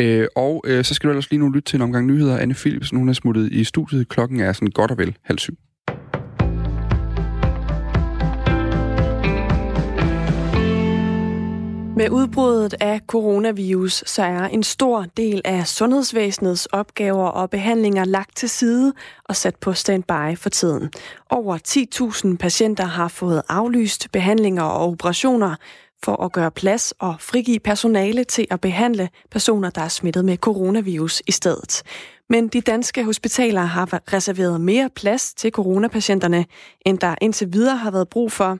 Uh, 0.00 0.24
og 0.36 0.64
uh, 0.68 0.82
så 0.82 0.94
skal 0.94 1.08
du 1.08 1.10
ellers 1.10 1.30
lige 1.30 1.40
nu 1.40 1.48
lytte 1.48 1.70
til 1.70 1.76
en 1.76 1.82
omgang 1.82 2.06
nyheder. 2.06 2.38
Anne 2.38 2.54
Philipsen, 2.54 2.98
hun 2.98 3.08
er 3.08 3.12
smuttet 3.12 3.52
i 3.52 3.64
studiet. 3.64 4.08
Klokken 4.08 4.40
er 4.40 4.52
sådan 4.52 4.68
godt 4.68 4.90
og 4.90 4.98
vel 4.98 5.16
halv 5.22 5.38
syv. 5.38 5.54
Med 11.98 12.10
udbruddet 12.10 12.74
af 12.80 13.00
coronavirus, 13.06 14.02
så 14.06 14.22
er 14.22 14.44
en 14.44 14.62
stor 14.62 15.06
del 15.16 15.42
af 15.44 15.66
sundhedsvæsenets 15.66 16.66
opgaver 16.66 17.26
og 17.28 17.50
behandlinger 17.50 18.04
lagt 18.04 18.36
til 18.36 18.48
side 18.48 18.92
og 19.24 19.36
sat 19.36 19.56
på 19.56 19.72
standby 19.72 20.36
for 20.36 20.48
tiden. 20.48 20.90
Over 21.30 21.58
10.000 22.32 22.36
patienter 22.36 22.84
har 22.84 23.08
fået 23.08 23.42
aflyst 23.48 24.12
behandlinger 24.12 24.62
og 24.62 24.88
operationer 24.88 25.54
for 26.04 26.24
at 26.24 26.32
gøre 26.32 26.50
plads 26.50 26.94
og 26.98 27.16
frigive 27.20 27.58
personale 27.58 28.24
til 28.24 28.46
at 28.50 28.60
behandle 28.60 29.08
personer, 29.30 29.70
der 29.70 29.82
er 29.82 29.88
smittet 29.88 30.24
med 30.24 30.36
coronavirus 30.36 31.22
i 31.26 31.32
stedet. 31.32 31.82
Men 32.30 32.48
de 32.48 32.60
danske 32.60 33.04
hospitaler 33.04 33.60
har 33.60 34.00
reserveret 34.12 34.60
mere 34.60 34.90
plads 34.96 35.34
til 35.34 35.50
coronapatienterne, 35.50 36.46
end 36.86 36.98
der 36.98 37.14
indtil 37.20 37.52
videre 37.52 37.76
har 37.76 37.90
været 37.90 38.08
brug 38.08 38.32
for. 38.32 38.58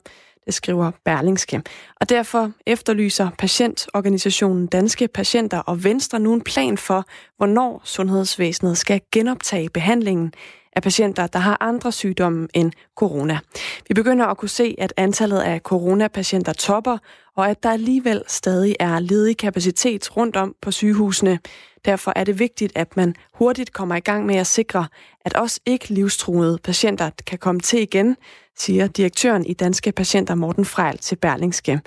Skriver 0.51 0.91
Berlingske. 1.05 1.61
Og 2.01 2.09
derfor 2.09 2.51
efterlyser 2.65 3.29
patientorganisationen 3.37 4.67
Danske 4.67 5.07
Patienter 5.07 5.57
og 5.57 5.83
Venstre 5.83 6.19
nu 6.19 6.33
en 6.33 6.41
plan 6.41 6.77
for, 6.77 7.05
hvornår 7.37 7.81
sundhedsvæsenet 7.83 8.77
skal 8.77 9.01
genoptage 9.11 9.69
behandlingen 9.69 10.33
af 10.75 10.83
patienter, 10.83 11.27
der 11.27 11.39
har 11.39 11.57
andre 11.59 11.91
sygdomme 11.91 12.47
end 12.53 12.71
corona. 12.95 13.39
Vi 13.87 13.93
begynder 13.93 14.25
at 14.25 14.37
kunne 14.37 14.49
se, 14.49 14.75
at 14.77 14.93
antallet 14.97 15.39
af 15.39 15.59
coronapatienter 15.59 16.53
topper, 16.53 16.97
og 17.35 17.49
at 17.49 17.63
der 17.63 17.71
alligevel 17.71 18.23
stadig 18.27 18.75
er 18.79 18.99
ledig 18.99 19.37
kapacitet 19.37 20.17
rundt 20.17 20.35
om 20.35 20.55
på 20.61 20.71
sygehusene. 20.71 21.39
Derfor 21.85 22.13
er 22.15 22.23
det 22.23 22.39
vigtigt, 22.39 22.71
at 22.75 22.97
man 22.97 23.15
hurtigt 23.33 23.73
kommer 23.73 23.95
i 23.95 23.99
gang 23.99 24.25
med 24.25 24.35
at 24.35 24.47
sikre, 24.47 24.87
at 25.25 25.33
også 25.33 25.59
ikke 25.65 25.89
livstruede 25.89 26.57
patienter 26.63 27.09
kan 27.27 27.37
komme 27.37 27.61
til 27.61 27.81
igen, 27.81 28.15
siger 28.59 28.87
direktøren 28.87 29.45
i 29.45 29.53
Danske 29.53 29.91
Patienter 29.91 30.35
Morten 30.35 30.65
Frejl 30.65 30.97
til 30.97 31.15
Berlingske. 31.15 31.81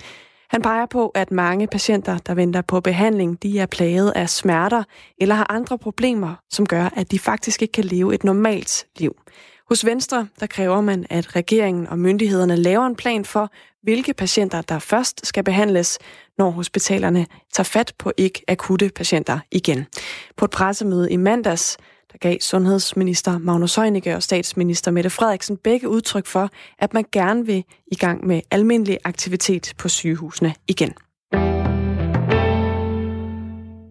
Han 0.50 0.62
peger 0.62 0.86
på, 0.86 1.08
at 1.08 1.30
mange 1.30 1.66
patienter, 1.66 2.18
der 2.18 2.34
venter 2.34 2.62
på 2.62 2.80
behandling, 2.80 3.42
de 3.42 3.58
er 3.58 3.66
plaget 3.66 4.12
af 4.16 4.30
smerter 4.30 4.82
eller 5.18 5.34
har 5.34 5.46
andre 5.50 5.78
problemer, 5.78 6.34
som 6.50 6.66
gør, 6.66 6.88
at 6.96 7.10
de 7.10 7.18
faktisk 7.18 7.62
ikke 7.62 7.72
kan 7.72 7.84
leve 7.84 8.14
et 8.14 8.24
normalt 8.24 8.86
liv. 8.98 9.16
Hos 9.68 9.86
Venstre, 9.86 10.28
der 10.40 10.46
kræver 10.46 10.80
man, 10.80 11.06
at 11.10 11.36
regeringen 11.36 11.86
og 11.86 11.98
myndighederne 11.98 12.56
laver 12.56 12.86
en 12.86 12.96
plan 12.96 13.24
for, 13.24 13.50
hvilke 13.82 14.14
patienter, 14.14 14.60
der 14.60 14.78
først 14.78 15.26
skal 15.26 15.44
behandles, 15.44 15.98
når 16.38 16.50
hospitalerne 16.50 17.26
tager 17.52 17.64
fat 17.64 17.92
på 17.98 18.12
ikke 18.16 18.42
akutte 18.48 18.90
patienter 18.96 19.38
igen. 19.50 19.86
På 20.36 20.44
et 20.44 20.50
pressemøde 20.50 21.12
i 21.12 21.16
mandags, 21.16 21.76
der 22.12 22.18
gav 22.18 22.36
sundhedsminister 22.40 23.38
Magnus 23.38 23.74
Heunicke 23.74 24.16
og 24.16 24.22
statsminister 24.22 24.90
Mette 24.90 25.10
Frederiksen 25.10 25.56
begge 25.56 25.88
udtryk 25.88 26.26
for, 26.26 26.50
at 26.78 26.94
man 26.94 27.04
gerne 27.12 27.46
vil 27.46 27.64
i 27.86 27.94
gang 27.94 28.26
med 28.26 28.40
almindelig 28.50 28.98
aktivitet 29.04 29.72
på 29.78 29.88
sygehusene 29.88 30.54
igen. 30.68 30.94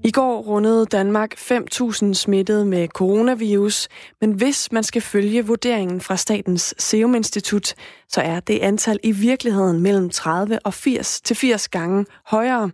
I 0.03 0.11
går 0.11 0.41
rundede 0.41 0.85
Danmark 0.85 1.33
5.000 1.33 2.13
smittede 2.13 2.65
med 2.65 2.87
coronavirus, 2.87 3.87
men 4.21 4.31
hvis 4.31 4.71
man 4.71 4.83
skal 4.83 5.01
følge 5.01 5.45
vurderingen 5.45 6.01
fra 6.01 6.17
Statens 6.17 6.75
Serum 6.77 7.15
Institut, 7.15 7.73
så 8.07 8.21
er 8.21 8.39
det 8.39 8.59
antal 8.59 8.99
i 9.03 9.11
virkeligheden 9.11 9.79
mellem 9.79 10.09
30 10.09 10.59
og 10.65 10.73
80 10.73 11.21
til 11.21 11.35
80 11.35 11.67
gange 11.67 12.05
højere. 12.25 12.71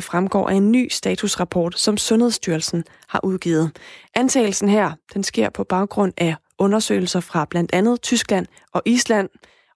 Det 0.00 0.06
fremgår 0.06 0.48
af 0.48 0.54
en 0.54 0.72
ny 0.72 0.88
statusrapport, 0.90 1.78
som 1.78 1.96
Sundhedsstyrelsen 1.96 2.84
har 3.08 3.20
udgivet. 3.24 3.70
Antagelsen 4.14 4.68
her, 4.68 4.92
den 5.14 5.24
sker 5.24 5.50
på 5.50 5.64
baggrund 5.64 6.12
af 6.16 6.34
undersøgelser 6.58 7.20
fra 7.20 7.44
blandt 7.50 7.74
andet 7.74 8.02
Tyskland 8.02 8.46
og 8.72 8.82
Island. 8.84 9.28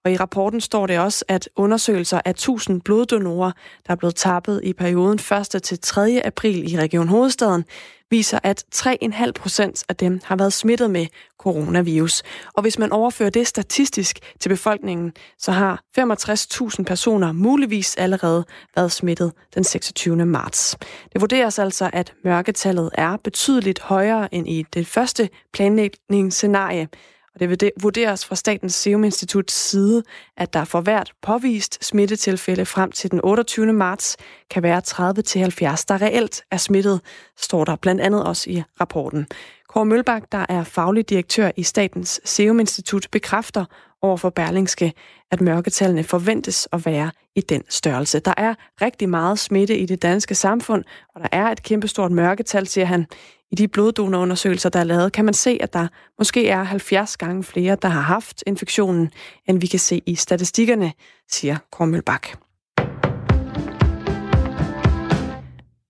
Og 0.05 0.11
i 0.11 0.17
rapporten 0.17 0.61
står 0.61 0.87
det 0.87 0.99
også, 0.99 1.25
at 1.27 1.49
undersøgelser 1.55 2.21
af 2.25 2.29
1000 2.29 2.81
bloddonorer, 2.81 3.51
der 3.87 3.91
er 3.91 3.95
blevet 3.95 4.15
tappet 4.15 4.61
i 4.63 4.73
perioden 4.73 5.19
1. 5.55 5.63
til 5.63 5.79
3. 5.79 6.21
april 6.25 6.73
i 6.73 6.79
Region 6.79 7.07
Hovedstaden, 7.07 7.65
viser, 8.09 8.39
at 8.43 8.63
3,5 8.75 9.31
procent 9.31 9.83
af 9.89 9.95
dem 9.95 10.19
har 10.23 10.35
været 10.35 10.53
smittet 10.53 10.89
med 10.91 11.05
coronavirus. 11.39 12.23
Og 12.53 12.61
hvis 12.61 12.79
man 12.79 12.91
overfører 12.91 13.29
det 13.29 13.47
statistisk 13.47 14.19
til 14.39 14.49
befolkningen, 14.49 15.13
så 15.37 15.51
har 15.51 15.81
65.000 15.99 16.83
personer 16.83 17.31
muligvis 17.31 17.95
allerede 17.95 18.45
været 18.75 18.91
smittet 18.91 19.31
den 19.55 19.63
26. 19.63 20.25
marts. 20.25 20.77
Det 21.13 21.21
vurderes 21.21 21.59
altså, 21.59 21.89
at 21.93 22.13
mørketallet 22.23 22.89
er 22.93 23.17
betydeligt 23.23 23.79
højere 23.79 24.33
end 24.33 24.49
i 24.49 24.65
det 24.73 24.87
første 24.87 25.29
planlægningsscenarie, 25.53 26.87
og 27.35 27.59
det 27.59 27.71
vurderes 27.81 28.25
fra 28.25 28.35
Statens 28.35 28.73
Serum 28.73 29.03
Instituts 29.03 29.53
side, 29.53 30.03
at 30.37 30.53
der 30.53 30.63
for 30.63 30.81
hvert 30.81 31.13
påvist 31.21 31.85
smittetilfælde 31.85 32.65
frem 32.65 32.91
til 32.91 33.11
den 33.11 33.21
28. 33.23 33.73
marts 33.73 34.17
kan 34.51 34.63
være 34.63 34.81
30-70, 34.87 35.85
der 35.87 36.01
reelt 36.01 36.43
er 36.51 36.57
smittet, 36.57 37.01
står 37.37 37.65
der 37.65 37.75
blandt 37.75 38.01
andet 38.01 38.23
også 38.23 38.49
i 38.49 38.63
rapporten. 38.81 39.27
Kåre 39.69 39.85
Mølbak, 39.85 40.23
der 40.31 40.45
er 40.49 40.63
faglig 40.63 41.09
direktør 41.09 41.51
i 41.57 41.63
Statens 41.63 42.21
Serum 42.23 42.59
Institut, 42.59 43.07
bekræfter 43.11 43.65
over 44.01 44.17
for 44.17 44.29
Berlingske, 44.29 44.93
at 45.31 45.41
mørketallene 45.41 46.03
forventes 46.03 46.67
at 46.71 46.85
være 46.85 47.11
i 47.35 47.41
den 47.41 47.63
størrelse. 47.69 48.19
Der 48.19 48.33
er 48.37 48.53
rigtig 48.81 49.09
meget 49.09 49.39
smitte 49.39 49.77
i 49.77 49.85
det 49.85 50.01
danske 50.01 50.35
samfund, 50.35 50.83
og 51.15 51.21
der 51.21 51.27
er 51.31 51.45
et 51.47 51.63
kæmpestort 51.63 52.11
mørketal, 52.11 52.67
siger 52.67 52.85
han. 52.85 53.05
I 53.51 53.55
de 53.55 53.67
bloddonorundersøgelser, 53.67 54.69
der 54.69 54.79
er 54.79 54.83
lavet, 54.83 55.13
kan 55.13 55.25
man 55.25 55.33
se, 55.33 55.57
at 55.61 55.73
der 55.73 55.87
måske 56.17 56.47
er 56.47 56.63
70 56.63 57.17
gange 57.17 57.43
flere, 57.43 57.77
der 57.81 57.87
har 57.87 58.01
haft 58.01 58.43
infektionen, 58.47 59.11
end 59.47 59.59
vi 59.59 59.67
kan 59.67 59.79
se 59.79 60.01
i 60.05 60.15
statistikkerne, 60.15 60.93
siger 61.31 61.57
Kormølbak. 61.71 62.27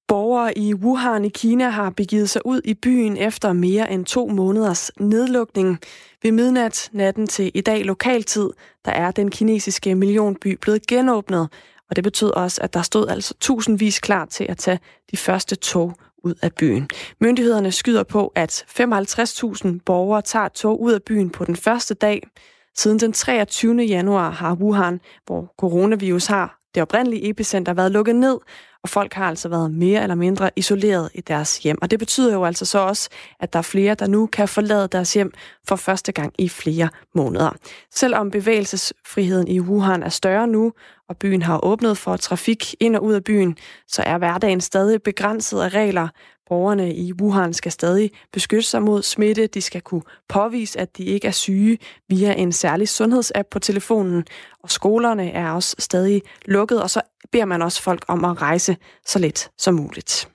Borgere 0.08 0.58
i 0.58 0.74
Wuhan 0.74 1.26
i 1.26 1.30
Kina 1.30 1.70
har 1.70 1.90
begivet 1.90 2.30
sig 2.30 2.46
ud 2.46 2.62
i 2.66 2.74
byen 2.74 3.18
efter 3.18 3.54
mere 3.54 3.92
end 3.92 4.06
to 4.06 4.28
måneders 4.28 4.92
nedlukning. 5.00 5.80
Ved 6.24 6.32
midnat 6.32 6.90
natten 6.94 7.28
til 7.28 7.52
i 7.54 7.62
dag 7.62 7.86
lokaltid, 7.86 8.50
der 8.86 8.92
er 8.92 9.12
den 9.12 9.32
kinesiske 9.32 9.96
millionby 9.96 10.58
blevet 10.62 10.88
genåbnet, 10.88 11.50
og 11.90 11.96
det 11.96 12.04
betød 12.04 12.30
også, 12.30 12.62
at 12.62 12.74
der 12.74 12.82
stod 12.82 13.08
altså 13.08 13.34
tusindvis 13.40 14.00
klar 14.00 14.26
til 14.26 14.44
at 14.44 14.58
tage 14.58 14.80
de 15.12 15.18
første 15.18 15.56
tog 15.56 15.94
ud 16.26 16.34
af 16.42 16.54
byen. 16.54 16.90
Myndighederne 17.22 17.72
skyder 17.72 18.04
på, 18.04 18.32
at 18.36 18.66
55.000 18.70 19.68
borgere 19.86 20.22
tager 20.22 20.48
tog 20.48 20.82
ud 20.82 20.94
af 20.94 21.04
byen 21.04 21.30
på 21.30 21.46
den 21.46 21.56
første 21.56 21.94
dag. 21.94 22.28
Siden 22.76 23.00
den 23.00 23.14
23. 23.14 23.82
januar 23.82 24.30
har 24.30 24.56
Wuhan, 24.56 25.00
hvor 25.26 25.54
coronavirus 25.58 26.26
har 26.26 26.60
det 26.76 26.82
oprindelige 26.82 27.30
epicenter, 27.30 27.74
været 27.74 27.92
lukket 27.92 28.16
ned, 28.16 28.38
og 28.86 28.90
folk 28.90 29.14
har 29.14 29.26
altså 29.26 29.50
været 29.50 29.74
mere 29.74 30.02
eller 30.02 30.16
mindre 30.16 30.50
isoleret 30.56 31.10
i 31.14 31.22
deres 31.22 31.58
hjem. 31.58 31.78
Og 31.82 31.92
det 31.92 32.00
betyder 32.00 32.34
jo 32.34 32.46
altså 32.46 32.66
så 32.66 32.80
også, 32.80 33.10
at 33.40 33.54
der 33.54 33.60
er 33.60 33.64
flere, 33.64 33.96
der 33.96 34.08
nu 34.08 34.26
kan 34.26 34.48
forlade 34.48 34.88
deres 34.88 35.14
hjem 35.14 35.34
for 35.68 35.76
første 35.76 36.12
gang 36.12 36.34
i 36.40 36.50
flere 36.50 36.90
måneder. 37.16 37.50
Selvom 37.92 38.32
bevægelsesfriheden 38.32 39.48
i 39.48 39.60
Wuhan 39.60 40.04
er 40.04 40.10
større 40.10 40.48
nu, 40.48 40.74
og 41.10 41.18
byen 41.18 41.42
har 41.42 41.66
åbnet 41.66 41.98
for 41.98 42.18
trafik 42.18 42.76
ind 42.80 42.96
og 42.96 43.04
ud 43.04 43.14
af 43.14 43.24
byen, 43.24 43.58
så 43.88 44.02
er 44.02 44.18
hverdagen 44.18 44.62
stadig 44.62 45.02
begrænset 45.02 45.62
af 45.62 45.70
regler. 45.70 46.08
Borgerne 46.50 46.96
i 46.96 47.14
Wuhan 47.22 47.54
skal 47.54 47.72
stadig 47.72 48.12
beskytte 48.34 48.70
sig 48.70 48.82
mod 48.82 49.02
smitte. 49.02 49.48
De 49.48 49.62
skal 49.62 49.82
kunne 49.82 50.04
påvise, 50.30 50.80
at 50.80 50.98
de 50.98 51.04
ikke 51.04 51.28
er 51.28 51.32
syge 51.32 51.78
via 52.10 52.34
en 52.34 52.52
særlig 52.52 52.90
sundhedsapp 52.90 53.50
på 53.50 53.60
telefonen. 53.60 54.26
Og 54.64 54.72
skolerne 54.72 55.32
er 55.32 55.52
også 55.52 55.76
stadig 55.80 56.22
lukket, 56.46 56.82
og 56.82 56.90
så 56.90 57.02
beder 57.32 57.46
man 57.46 57.62
også 57.62 57.82
folk 57.82 58.06
om 58.08 58.26
at 58.26 58.42
rejse 58.42 58.78
så 59.06 59.20
let 59.20 59.50
som 59.58 59.74
muligt. 59.74 60.30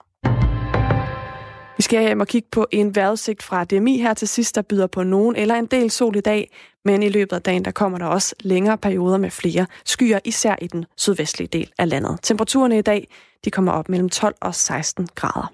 Vi 1.81 1.83
skal 1.83 2.03
hjem 2.03 2.21
og 2.21 2.27
kigge 2.27 2.49
på 2.53 2.67
en 2.71 2.95
vejrudsigt 2.95 3.43
fra 3.43 3.65
DMI 3.65 3.99
her 3.99 4.15
til 4.15 4.29
sidst, 4.29 4.55
der 4.55 4.63
byder 4.63 4.87
på 4.87 5.03
nogen 5.03 5.37
eller 5.37 5.55
en 5.55 5.67
del 5.67 5.91
sol 5.91 6.17
i 6.17 6.21
dag, 6.21 6.51
men 6.85 7.03
i 7.03 7.09
løbet 7.09 7.37
af 7.37 7.43
dagen 7.43 7.65
der 7.65 7.71
kommer 7.71 7.99
der 7.99 8.07
også 8.07 8.35
længere 8.41 8.79
perioder 8.79 9.19
med 9.19 9.31
flere 9.31 9.67
skyer, 9.85 10.19
især 10.25 10.57
i 10.63 10.67
den 10.67 10.85
sydvestlige 10.97 11.49
del 11.49 11.73
af 11.79 11.89
landet. 11.89 12.19
Temperaturerne 12.23 12.79
i 12.79 12.83
dag 12.83 13.09
de 13.45 13.51
kommer 13.51 13.73
op 13.73 13.89
mellem 13.89 14.09
12 14.09 14.35
og 14.41 14.55
16 14.55 15.09
grader. 15.15 15.53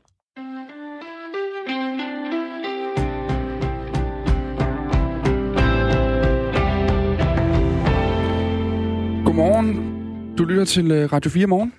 Godmorgen. 9.24 9.95
Du 10.38 10.44
lytter 10.44 10.64
til 10.64 10.90
øh, 10.90 11.12
Radio 11.12 11.30
4 11.30 11.46
morgen. 11.46 11.72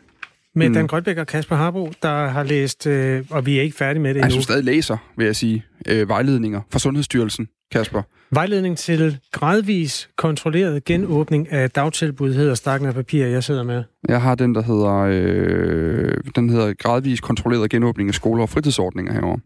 Med 0.56 0.68
mm. 0.70 0.74
Dan 0.74 0.88
Grønbæk 0.88 1.18
og 1.18 1.28
Kasper 1.28 1.56
Harbo, 1.56 1.92
der 2.02 2.28
har 2.28 2.44
læst, 2.44 2.88
øh, 2.88 3.26
og 3.30 3.46
vi 3.46 3.58
er 3.58 3.62
ikke 3.62 3.78
færdige 3.78 4.02
med 4.02 4.14
det 4.14 4.22
endnu. 4.24 4.36
Jeg 4.36 4.44
stadig 4.44 4.64
læser, 4.64 4.98
vil 5.18 5.26
jeg 5.26 5.36
sige, 5.36 5.66
øh, 5.88 6.10
vejledninger 6.10 6.62
fra 6.72 6.80
Sundhedsstyrelsen, 6.80 7.48
Kasper. 7.72 8.02
Vejledning 8.32 8.78
til 8.78 9.20
gradvis 9.32 10.10
kontrolleret 10.16 10.86
genåbning 10.86 11.52
af 11.52 11.72
dagtilbud 11.72 12.34
hedder 12.34 12.56
stakken 12.56 12.88
af 12.88 12.94
papir, 12.94 13.26
jeg 13.26 13.44
sidder 13.44 13.64
med. 13.64 13.84
Jeg 14.08 14.22
har 14.22 14.36
den, 14.36 14.56
der 14.56 14.62
hedder, 14.62 14.96
øh, 15.10 16.14
den 16.36 16.50
hedder 16.50 16.74
gradvis 16.74 17.20
kontrolleret 17.20 17.70
genåbning 17.70 18.10
af 18.10 18.16
skoler 18.16 18.42
og 18.42 18.50
fritidsordninger 18.50 19.14
herovre. 19.14 19.40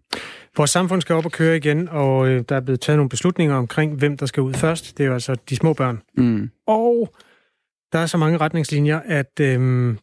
Vores 0.58 0.70
samfund 0.70 1.02
skal 1.02 1.16
op 1.16 1.26
og 1.26 1.32
køre 1.32 1.58
igen, 1.58 1.90
og 1.90 2.28
øh, 2.28 2.44
der 2.50 2.56
er 2.56 2.60
blevet 2.60 2.82
taget 2.82 2.98
nogle 2.98 3.10
beslutninger 3.10 3.56
omkring, 3.56 3.96
hvem 3.96 4.18
der 4.18 4.26
skal 4.26 4.44
ud 4.44 4.54
først. 4.54 4.98
Det 4.98 5.04
er 5.04 5.08
jo 5.08 5.14
altså 5.14 5.36
de 5.50 5.56
små 5.56 5.74
børn. 5.74 6.02
Mm. 6.18 6.50
Og 6.68 7.14
Der 7.92 8.00
er 8.00 8.06
så 8.06 8.18
mange 8.18 8.38
retningslinjer, 8.38 9.00
at 9.00 9.40
øh, 9.40 9.60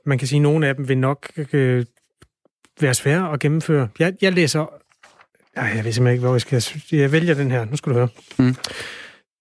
man 0.06 0.18
kan 0.18 0.28
sige, 0.28 0.38
at 0.38 0.42
nogle 0.42 0.66
af 0.66 0.74
dem 0.74 0.88
vil 0.88 0.98
nok 0.98 1.32
øh, 1.52 1.84
være 2.80 2.94
svære 2.94 3.32
at 3.32 3.40
gennemføre. 3.40 3.88
Jeg, 3.98 4.14
jeg 4.22 4.32
læser... 4.32 4.66
Ej, 5.56 5.64
jeg 5.64 5.84
ved 5.84 5.92
simpelthen 5.92 6.12
ikke, 6.12 6.26
hvor 6.26 6.34
jeg 6.34 6.40
skal... 6.40 6.64
Jeg 6.92 7.12
vælger 7.12 7.34
den 7.34 7.50
her. 7.50 7.64
Nu 7.64 7.76
skal 7.76 7.92
du 7.92 7.98
høre. 7.98 8.08
Mm. 8.38 8.54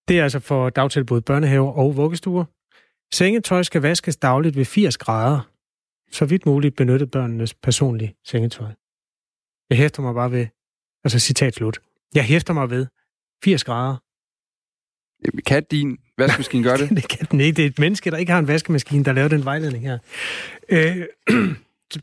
Det 0.07 0.19
er 0.19 0.23
altså 0.23 0.39
for 0.39 0.69
dagtilbud, 0.69 1.21
børnehaver 1.21 1.71
og 1.71 1.97
vuggestuer. 1.97 2.45
Sengetøj 3.13 3.63
skal 3.63 3.81
vaskes 3.81 4.17
dagligt 4.17 4.55
ved 4.55 4.65
80 4.65 4.97
grader. 4.97 5.51
Så 6.11 6.25
vidt 6.25 6.45
muligt 6.45 6.75
benyttet 6.75 7.11
børnenes 7.11 7.53
personlige 7.53 8.15
sengetøj. 8.25 8.71
Jeg 9.69 9.77
hæfter 9.77 10.01
mig 10.01 10.13
bare 10.13 10.31
ved... 10.31 10.47
Altså, 11.03 11.19
citat 11.19 11.55
slut. 11.55 11.79
Jeg 12.15 12.23
hæfter 12.23 12.53
mig 12.53 12.69
ved 12.69 12.85
80 13.43 13.63
grader. 13.63 13.97
Kan 15.45 15.63
din 15.71 15.97
vaskemaskine 16.17 16.63
gøre 16.63 16.77
det? 16.77 16.89
det 16.97 17.07
kan 17.07 17.27
den 17.31 17.39
ikke. 17.39 17.57
Det 17.57 17.63
er 17.63 17.69
et 17.69 17.79
menneske, 17.79 18.11
der 18.11 18.17
ikke 18.17 18.31
har 18.31 18.39
en 18.39 18.47
vaskemaskine, 18.47 19.03
der 19.03 19.13
laver 19.13 19.27
den 19.27 19.45
vejledning 19.45 19.83
her. 19.83 19.97
Øh, 20.69 20.95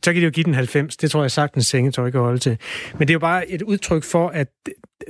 så 0.05 0.13
kan 0.13 0.17
de 0.17 0.21
jo 0.21 0.31
give 0.31 0.45
den 0.45 0.55
90. 0.55 0.97
Det 0.97 1.11
tror 1.11 1.23
jeg 1.23 1.31
sagtens 1.31 1.67
sengetøj 1.67 2.11
kan 2.11 2.21
holde 2.21 2.39
til. 2.39 2.59
Men 2.93 3.01
det 3.01 3.11
er 3.11 3.15
jo 3.15 3.19
bare 3.19 3.51
et 3.51 3.63
udtryk 3.63 4.05
for, 4.05 4.29
at 4.29 4.49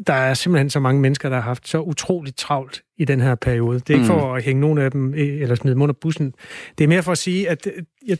der 0.06 0.14
er 0.14 0.34
simpelthen 0.34 0.70
så 0.70 0.80
mange 0.80 1.00
mennesker, 1.00 1.28
der 1.28 1.36
har 1.36 1.42
haft 1.42 1.68
så 1.68 1.80
utroligt 1.80 2.36
travlt 2.36 2.82
i 2.98 3.04
den 3.04 3.20
her 3.20 3.34
periode. 3.34 3.78
Det 3.78 3.90
er 3.90 3.94
ikke 3.94 4.06
for 4.06 4.34
at 4.34 4.42
hænge 4.42 4.60
nogen 4.60 4.78
af 4.78 4.90
dem 4.90 5.14
eller 5.16 5.54
smide 5.54 5.74
dem 5.74 5.82
under 5.82 5.94
bussen. 6.00 6.34
Det 6.78 6.84
er 6.84 6.88
mere 6.88 7.02
for 7.02 7.12
at 7.12 7.18
sige, 7.18 7.48
at 7.48 7.68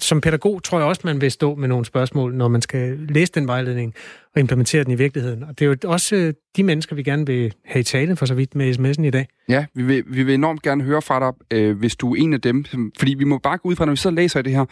som 0.01 0.21
pædagog 0.21 0.63
tror 0.63 0.79
jeg 0.79 0.89
også, 0.89 1.01
man 1.05 1.21
vil 1.21 1.31
stå 1.31 1.55
med 1.55 1.69
nogle 1.69 1.85
spørgsmål, 1.85 2.35
når 2.35 2.49
man 2.49 2.63
skal 2.63 2.99
læse 3.09 3.33
den 3.33 3.47
vejledning 3.47 3.95
og 4.35 4.41
implementere 4.41 4.85
den 4.85 4.93
i 4.93 4.95
virkeligheden. 4.95 5.43
Og 5.43 5.59
det 5.59 5.65
er 5.65 5.69
jo 5.69 5.91
også 5.91 6.33
de 6.57 6.63
mennesker, 6.63 6.97
vi 6.97 7.03
gerne 7.03 7.27
vil 7.27 7.55
have 7.65 7.81
i 7.81 7.83
tale 7.83 8.17
for 8.17 8.27
så 8.27 8.35
vidt 8.35 8.55
med 8.55 8.75
sms'en 8.75 9.03
i 9.03 9.11
dag. 9.11 9.29
Ja, 9.49 9.65
vi 9.75 9.83
vil, 9.83 10.05
vi 10.07 10.23
vil 10.23 10.35
enormt 10.35 10.63
gerne 10.63 10.85
høre 10.85 11.03
fra 11.03 11.21
dig, 11.21 11.59
øh, 11.59 11.79
hvis 11.79 11.97
du 11.97 12.15
er 12.15 12.23
en 12.23 12.33
af 12.33 12.41
dem. 12.41 12.65
Fordi 12.99 13.15
vi 13.15 13.25
må 13.25 13.39
bare 13.39 13.59
gå 13.59 13.69
ud 13.69 13.77
fra, 13.77 13.85
når 13.85 13.93
vi 13.93 13.97
sidder 13.97 14.15
og 14.15 14.23
læser 14.23 14.41
i 14.41 14.43
det 14.43 14.53
her, 14.53 14.65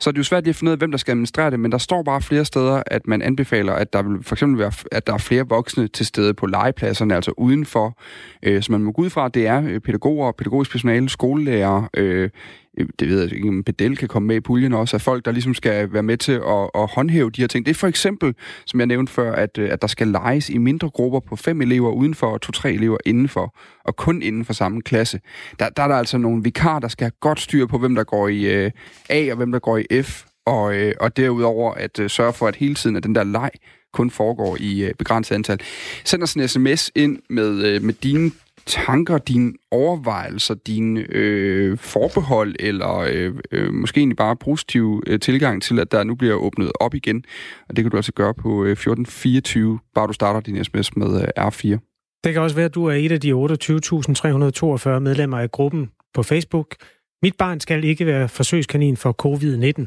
så 0.00 0.10
er 0.10 0.12
det 0.12 0.18
jo 0.18 0.24
svært 0.24 0.44
lige 0.44 0.50
at 0.50 0.56
finde 0.56 0.70
ud 0.70 0.72
af, 0.72 0.78
hvem 0.78 0.90
der 0.90 0.98
skal 0.98 1.12
administrere 1.12 1.50
det, 1.50 1.60
men 1.60 1.72
der 1.72 1.78
står 1.78 2.02
bare 2.02 2.22
flere 2.22 2.44
steder, 2.44 2.82
at 2.86 3.06
man 3.06 3.22
anbefaler, 3.22 3.72
at 3.72 3.92
der 3.92 4.02
vil 4.02 4.22
for 4.22 4.34
eksempel 4.34 4.58
være, 4.58 4.72
at 4.92 5.06
der 5.06 5.12
er 5.14 5.18
flere 5.18 5.48
voksne 5.48 5.88
til 5.88 6.06
stede 6.06 6.34
på 6.34 6.46
legepladserne, 6.46 7.14
altså 7.14 7.32
udenfor. 7.36 7.98
Øh, 8.42 8.62
så 8.62 8.72
man 8.72 8.82
må 8.82 8.92
gå 8.92 9.02
ud 9.02 9.10
fra, 9.10 9.26
at 9.26 9.34
det 9.40 9.48
er 9.48 9.62
øh, 9.66 9.80
pædagoger, 9.80 10.32
pædagogisk 10.32 10.70
personale, 10.70 11.08
skolelærer, 11.08 11.88
øh, 11.96 12.30
øh, 12.78 12.86
det 12.98 13.08
ved 13.08 13.22
jeg 13.22 13.32
ikke, 13.32 13.48
om 13.48 13.64
Bedel 13.64 13.96
kan 13.96 14.08
komme 14.08 14.26
med 14.26 14.36
i 14.36 14.40
puljen 14.40 14.72
også, 14.72 14.96
at 14.96 15.02
folk, 15.02 15.24
der 15.24 15.32
ligesom 15.32 15.54
skal 15.54 15.92
være 15.92 16.02
med 16.02 16.16
til 16.16 16.32
at, 16.32 16.70
at 16.74 16.90
håndhæve 16.90 17.30
de 17.30 17.40
her 17.40 17.48
ting. 17.48 17.66
Det 17.66 17.70
er 17.70 17.74
for 17.78 17.86
eksempel, 17.86 18.34
som 18.66 18.80
jeg 18.80 18.86
nævnte 18.86 19.12
før, 19.12 19.32
at, 19.32 19.58
øh, 19.58 19.72
at 19.72 19.82
der 19.82 19.88
skal 19.88 20.08
leges 20.08 20.50
i 20.50 20.58
mindre 20.58 20.90
grupper 20.90 21.20
på 21.20 21.36
fem 21.36 21.60
elever 21.60 21.90
udenfor 21.90 22.26
og 22.26 22.40
to-tre 22.40 22.72
elever 22.72 22.96
indenfor, 23.04 23.54
og 23.84 23.96
kun 23.96 24.22
inden 24.22 24.44
for 24.44 24.52
samme 24.52 24.82
klasse. 24.82 25.20
Der, 25.58 25.68
der 25.68 25.82
er 25.82 25.88
der 25.88 25.96
altså 25.96 26.18
nogle 26.18 26.42
vikar, 26.42 26.78
der 26.78 26.88
skal 26.88 27.04
have 27.04 27.12
godt 27.20 27.40
styr 27.40 27.66
på, 27.66 27.78
hvem 27.78 27.94
der 27.94 28.04
går 28.04 28.28
i 28.28 28.64
øh, 28.64 28.70
A 29.08 29.30
og 29.30 29.36
hvem 29.36 29.52
der 29.52 29.58
går 29.58 29.78
i 29.78 30.02
F, 30.02 30.24
og, 30.46 30.74
øh, 30.74 30.94
og 31.00 31.16
derudover 31.16 31.74
at 31.74 31.98
øh, 31.98 32.10
sørge 32.10 32.32
for, 32.32 32.48
at 32.48 32.56
hele 32.56 32.74
tiden 32.74 32.96
at 32.96 33.04
den 33.04 33.14
der 33.14 33.24
leg 33.24 33.50
kun 33.92 34.10
foregår 34.10 34.56
i 34.60 34.92
begrænset 34.98 35.34
antal. 35.34 35.60
Send 36.04 36.22
os 36.22 36.34
en 36.34 36.48
sms 36.48 36.90
ind 36.94 37.18
med, 37.30 37.80
med 37.80 37.94
dine 37.94 38.30
tanker, 38.66 39.18
dine 39.18 39.52
overvejelser, 39.70 40.54
dine 40.54 41.06
øh, 41.08 41.78
forbehold, 41.78 42.54
eller 42.58 42.96
øh, 42.98 43.34
øh, 43.52 43.72
måske 43.72 43.98
egentlig 43.98 44.16
bare 44.16 44.36
positiv 44.36 45.02
øh, 45.06 45.20
tilgang 45.20 45.62
til, 45.62 45.78
at 45.78 45.92
der 45.92 46.04
nu 46.04 46.14
bliver 46.14 46.34
åbnet 46.34 46.72
op 46.80 46.94
igen. 46.94 47.24
Og 47.68 47.76
det 47.76 47.84
kan 47.84 47.90
du 47.90 47.96
altså 47.96 48.12
gøre 48.12 48.34
på 48.34 48.64
øh, 48.64 48.72
1424, 48.72 49.78
bare 49.94 50.06
du 50.06 50.12
starter 50.12 50.40
din 50.40 50.64
sms 50.64 50.96
med 50.96 51.22
øh, 51.22 51.46
R4. 51.46 51.78
Det 52.24 52.32
kan 52.32 52.42
også 52.42 52.56
være, 52.56 52.66
at 52.66 52.74
du 52.74 52.86
er 52.86 52.94
et 52.94 53.12
af 53.12 53.20
de 53.20 53.32
28.342 53.32 54.98
medlemmer 54.98 55.38
af 55.38 55.50
gruppen 55.50 55.90
på 56.14 56.22
Facebook. 56.22 56.76
Mit 57.22 57.36
barn 57.36 57.60
skal 57.60 57.84
ikke 57.84 58.06
være 58.06 58.28
forsøgskanin 58.28 58.96
for 58.96 59.16
covid-19, 59.26 59.86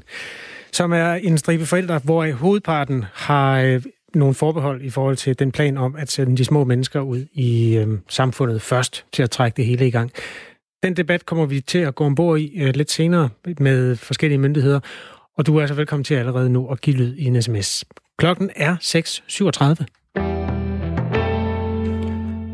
som 0.72 0.92
er 0.92 1.14
en 1.14 1.38
stribe 1.38 1.66
forældre, 1.66 2.00
hvor 2.04 2.32
hovedparten 2.32 3.06
har 3.14 3.62
øh, 3.62 3.82
nogle 4.15 4.36
forbehold 4.36 4.82
i 4.82 4.89
forhold 4.89 5.17
til 5.17 5.39
den 5.39 5.52
plan 5.52 5.78
om 5.78 5.95
at 5.95 6.12
sende 6.12 6.38
de 6.38 6.45
små 6.45 6.63
mennesker 6.63 6.99
ud 6.99 7.26
i 7.34 7.78
øh, 7.78 7.88
samfundet 8.10 8.62
først 8.62 9.06
til 9.12 9.23
at 9.23 9.32
trække 9.32 9.58
det 9.58 9.65
hele 9.65 9.88
i 9.88 9.91
gang. 9.91 10.12
Den 10.84 10.97
debat 10.97 11.26
kommer 11.26 11.45
vi 11.45 11.62
til 11.62 11.78
at 11.80 11.95
gå 11.95 12.04
ombord 12.04 12.39
i 12.39 12.62
øh, 12.62 12.76
lidt 12.76 12.91
senere 12.91 13.30
med 13.60 13.95
forskellige 13.95 14.39
myndigheder, 14.39 14.80
og 15.38 15.45
du 15.45 15.58
er 15.58 15.62
altså 15.62 15.76
velkommen 15.76 16.04
til 16.04 16.15
allerede 16.15 16.49
nu 16.49 16.67
at 16.67 16.82
give 16.82 16.95
lyd 16.95 17.15
i 17.15 17.26
en 17.26 17.41
sms. 17.41 17.86
Klokken 18.17 18.49
er 18.56 18.76
6.37. 18.76 20.13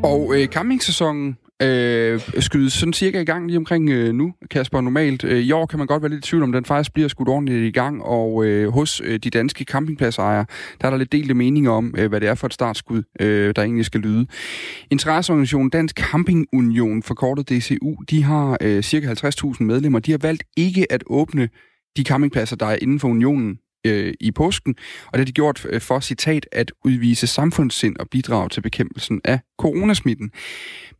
Og 0.04 0.34
øh, 0.36 0.48
campingsæsonen 0.48 1.38
øh, 1.62 2.22
skydes 2.39 2.74
sådan 2.74 2.93
cirka 2.93 3.22
i 3.22 3.26
gang 3.26 3.48
lige 3.48 3.58
omkring 3.58 3.89
øh, 3.89 4.13
nu, 4.13 4.34
Kasper. 4.52 4.82
Normalt 4.82 5.24
øh, 5.24 5.39
i 5.39 5.52
år 5.52 5.65
kan 5.65 5.80
man 5.80 5.88
godt 5.88 6.04
være 6.04 6.12
lidt 6.12 6.26
i 6.26 6.30
tvivl 6.30 6.43
om, 6.43 6.52
den 6.52 6.65
faktisk 6.65 6.93
bliver 6.93 7.10
skudt 7.10 7.30
ordentligt 7.30 7.67
i 7.67 7.72
gang, 7.72 8.04
og 8.04 8.45
øh, 8.45 8.69
hos 8.69 9.02
øh, 9.06 9.19
de 9.19 9.30
danske 9.30 9.63
campingpladsejere, 9.63 10.45
der 10.82 10.88
er 10.88 10.89
der 10.89 10.98
lidt 10.98 11.12
delte 11.12 11.34
meninger 11.34 11.72
om, 11.72 11.93
øh, 11.98 12.10
hvad 12.10 12.22
det 12.22 12.30
er 12.30 12.36
for 12.36 12.48
et 12.48 12.54
startskud, 12.54 13.04
øh, 13.19 13.54
der 13.56 13.62
egentlig 13.62 13.86
skal 13.86 14.02
lyde. 14.02 14.28
Interesseorganisationen 14.91 15.69
Dansk 15.69 16.00
Camping 16.00 16.48
Union, 16.54 17.04
forkortet 17.04 17.50
DCU, 17.50 17.95
de 18.10 18.24
har 18.24 18.58
øh, 18.62 18.84
cirka 18.84 19.13
50.000 19.13 19.63
medlemmer. 19.63 20.00
De 20.00 20.12
har 20.12 20.19
valgt 20.22 20.43
ikke 20.58 20.91
at 20.91 21.04
åbne 21.08 21.50
de 21.98 22.04
campingpladser, 22.04 22.56
der 22.56 22.65
er 22.65 22.78
inden 22.82 23.00
for 23.00 23.08
unionen 23.08 23.58
øh, 23.86 24.13
i 24.20 24.32
påsken, 24.32 24.76
og 25.06 25.13
det 25.13 25.20
har 25.20 25.26
de 25.26 25.32
gjort 25.32 25.65
øh, 25.70 25.82
for, 25.82 26.00
citat, 26.00 26.46
at 26.52 26.72
udvise 26.86 27.28
samfundssind 27.28 27.98
og 27.98 28.08
bidrage 28.10 28.50
til 28.50 28.62
bekæmpelsen 28.62 29.22
af 29.26 29.39
coronasmitten. 29.60 30.32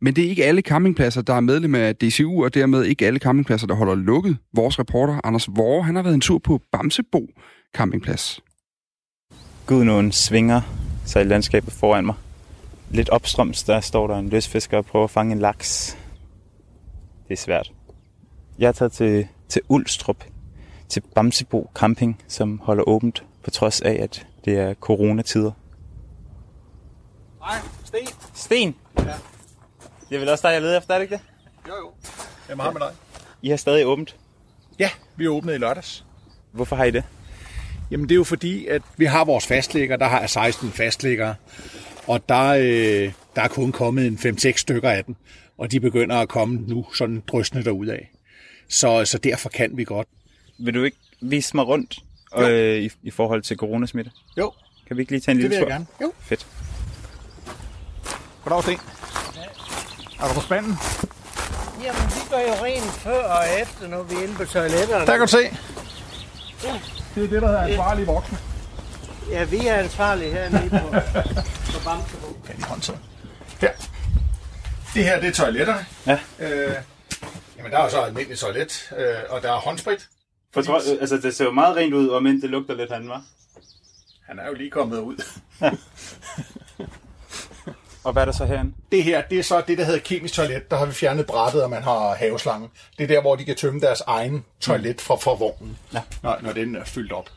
Men 0.00 0.16
det 0.16 0.24
er 0.24 0.28
ikke 0.28 0.44
alle 0.44 0.60
campingpladser, 0.60 1.22
der 1.22 1.34
er 1.34 1.40
medlem 1.40 1.74
af 1.74 1.96
DCU, 1.96 2.44
og 2.44 2.54
dermed 2.54 2.84
ikke 2.84 3.06
alle 3.06 3.18
campingpladser, 3.18 3.66
der 3.66 3.74
holder 3.74 3.94
lukket. 3.94 4.36
Vores 4.54 4.78
reporter, 4.78 5.20
Anders 5.24 5.48
Vore, 5.48 5.82
han 5.82 5.94
har 5.94 6.02
været 6.02 6.14
en 6.14 6.20
tur 6.20 6.38
på 6.38 6.60
Bamsebo 6.72 7.26
campingplads. 7.76 8.40
Gudnåen 9.66 10.12
svinger 10.12 10.60
sig 11.04 11.22
i 11.22 11.24
landskabet 11.24 11.72
foran 11.72 12.06
mig. 12.06 12.14
Lidt 12.90 13.08
opstrøms, 13.08 13.62
der 13.62 13.80
står 13.80 14.06
der 14.06 14.18
en 14.18 14.28
løsfisker 14.28 14.76
og 14.76 14.84
prøver 14.84 15.04
at 15.04 15.10
fange 15.10 15.32
en 15.32 15.38
laks. 15.38 15.98
Det 17.28 17.34
er 17.34 17.40
svært. 17.40 17.72
Jeg 18.58 18.68
er 18.68 18.72
taget 18.72 18.92
til, 18.92 19.26
til 19.48 19.62
Ulstrup, 19.68 20.24
til 20.90 21.02
Bamsebo 21.14 21.70
Camping, 21.74 22.22
som 22.28 22.58
holder 22.58 22.88
åbent 22.88 23.24
på 23.44 23.50
trods 23.50 23.80
af, 23.80 23.92
at 23.92 24.26
det 24.44 24.58
er 24.58 24.74
coronatider. 24.74 25.52
Hej, 27.44 27.58
Sten. 27.84 28.08
Sten? 28.34 28.74
Ja. 28.98 29.02
Det 30.08 30.14
er 30.14 30.18
vel 30.18 30.28
også 30.28 30.48
dig, 30.48 30.52
jeg 30.52 30.62
leder 30.62 30.78
efter, 30.78 30.94
er 30.94 30.98
det 30.98 31.02
ikke 31.02 31.14
det? 31.14 31.22
Jo, 31.68 31.74
jo. 31.76 31.90
Jeg 32.48 32.52
er 32.52 32.56
meget 32.56 32.72
med 32.72 32.80
dig. 32.80 32.90
I 33.42 33.48
har 33.48 33.56
stadig 33.56 33.86
åbent. 33.86 34.16
Ja, 34.78 34.90
vi 35.16 35.24
er 35.24 35.28
åbnet 35.28 35.54
i 35.54 35.58
lørdags. 35.58 36.04
Hvorfor 36.52 36.76
har 36.76 36.84
I 36.84 36.90
det? 36.90 37.04
Jamen 37.90 38.08
det 38.08 38.14
er 38.14 38.16
jo 38.16 38.24
fordi, 38.24 38.66
at 38.66 38.82
vi 38.96 39.04
har 39.04 39.24
vores 39.24 39.46
fastlægger, 39.46 39.96
der 39.96 40.06
har 40.06 40.26
16 40.26 40.70
fastlæggere, 40.70 41.34
og 42.06 42.28
der, 42.28 42.48
øh, 42.48 43.12
der 43.36 43.42
er 43.42 43.48
kun 43.48 43.72
kommet 43.72 44.06
en 44.06 44.14
5-6 44.14 44.56
stykker 44.56 44.90
af 44.90 45.04
dem, 45.04 45.16
og 45.58 45.72
de 45.72 45.80
begynder 45.80 46.16
at 46.16 46.28
komme 46.28 46.56
nu 46.56 46.86
sådan 46.94 47.22
drøsende 47.28 47.64
derudad. 47.64 47.98
Så, 48.68 49.04
så 49.04 49.18
derfor 49.18 49.48
kan 49.48 49.76
vi 49.76 49.84
godt. 49.84 50.08
Vil 50.60 50.74
du 50.74 50.84
ikke 50.84 50.96
vise 51.20 51.56
mig 51.56 51.66
rundt 51.66 51.98
øh, 52.36 52.76
i, 52.82 52.90
i 53.02 53.10
forhold 53.10 53.42
til 53.42 53.56
coronasmitte? 53.56 54.10
Jo. 54.38 54.52
Kan 54.86 54.96
vi 54.96 55.02
ikke 55.02 55.12
lige 55.12 55.20
tage 55.20 55.32
en 55.32 55.36
det 55.42 55.50
lille 55.50 55.56
vil 55.56 55.64
tur? 55.64 55.68
jeg 55.70 55.74
gerne. 55.74 55.86
Jo. 56.02 56.12
Fedt. 56.20 56.46
Goddag, 58.44 58.62
Sten. 58.62 58.78
Er 60.20 60.28
du 60.28 60.34
på 60.34 60.40
spanden? 60.40 60.76
Jamen, 61.82 62.02
vi 62.02 62.20
gør 62.30 62.38
jo 62.40 62.64
rent 62.64 62.84
før 62.92 63.22
og 63.22 63.44
efter, 63.62 63.88
når 63.88 64.02
vi 64.02 64.14
er 64.14 64.22
inde 64.22 64.34
på 64.34 64.44
toiletterne. 64.44 65.06
Der 65.06 65.12
kan 65.12 65.20
du 65.20 65.26
se. 65.26 65.38
Det 67.14 67.24
er 67.24 67.28
det, 67.28 67.42
der 67.42 67.48
hedder 67.48 67.60
ansvarlige 67.60 68.06
voksne. 68.06 68.38
Ja, 69.30 69.44
vi 69.44 69.66
er 69.66 69.74
ansvarlige 69.74 70.30
hernede 70.30 70.70
på, 70.70 70.76
på 71.72 71.84
Bamsebo. 71.84 72.26
Kan 72.46 72.54
I 72.58 72.62
håndtaget? 72.62 73.00
Her. 73.60 73.70
Det 74.94 75.04
her, 75.04 75.20
det 75.20 75.28
er 75.28 75.32
toiletterne. 75.32 75.86
Ja. 76.06 76.18
Øh, 76.38 76.74
jamen, 77.58 77.72
der 77.72 77.78
er 77.78 77.82
jo 77.84 77.90
så 77.90 78.02
et 78.02 78.06
almindeligt 78.06 78.40
toilet, 78.40 78.92
øh, 78.98 79.14
og 79.28 79.42
der 79.42 79.52
er 79.52 79.56
håndsprit. 79.56 80.08
For, 80.54 80.62
tro, 80.62 80.74
altså, 81.00 81.16
det 81.16 81.34
ser 81.34 81.44
jo 81.44 81.50
meget 81.50 81.76
rent 81.76 81.94
ud, 81.94 82.08
og 82.08 82.22
men 82.22 82.42
det 82.42 82.50
lugter 82.50 82.74
lidt 82.74 82.92
han, 82.92 83.08
var. 83.08 83.22
Han 84.28 84.38
er 84.38 84.46
jo 84.48 84.54
lige 84.54 84.70
kommet 84.70 84.98
ud. 84.98 85.22
Og 88.04 88.12
hvad 88.12 88.22
er 88.22 88.26
der 88.26 88.32
så 88.32 88.44
herinde? 88.44 88.72
Det 88.92 89.04
her, 89.04 89.22
det 89.30 89.38
er 89.38 89.42
så 89.42 89.62
det, 89.68 89.78
der 89.78 89.84
hedder 89.84 89.98
kemisk 90.00 90.34
toilet. 90.34 90.70
Der 90.70 90.76
har 90.76 90.86
vi 90.86 90.92
fjernet 90.92 91.26
brættet, 91.26 91.62
og 91.62 91.70
man 91.70 91.82
har 91.82 92.14
haveslangen. 92.14 92.68
Det 92.98 93.04
er 93.04 93.08
der, 93.08 93.20
hvor 93.20 93.36
de 93.36 93.44
kan 93.44 93.56
tømme 93.56 93.80
deres 93.80 94.00
egen 94.06 94.44
toilet 94.60 95.00
fra, 95.00 95.14
fra 95.16 95.34
vognen, 95.34 95.78
Ja. 95.92 96.00
når, 96.22 96.38
når 96.42 96.52
den 96.52 96.76
er 96.76 96.84
fyldt 96.84 97.12
op, 97.12 97.30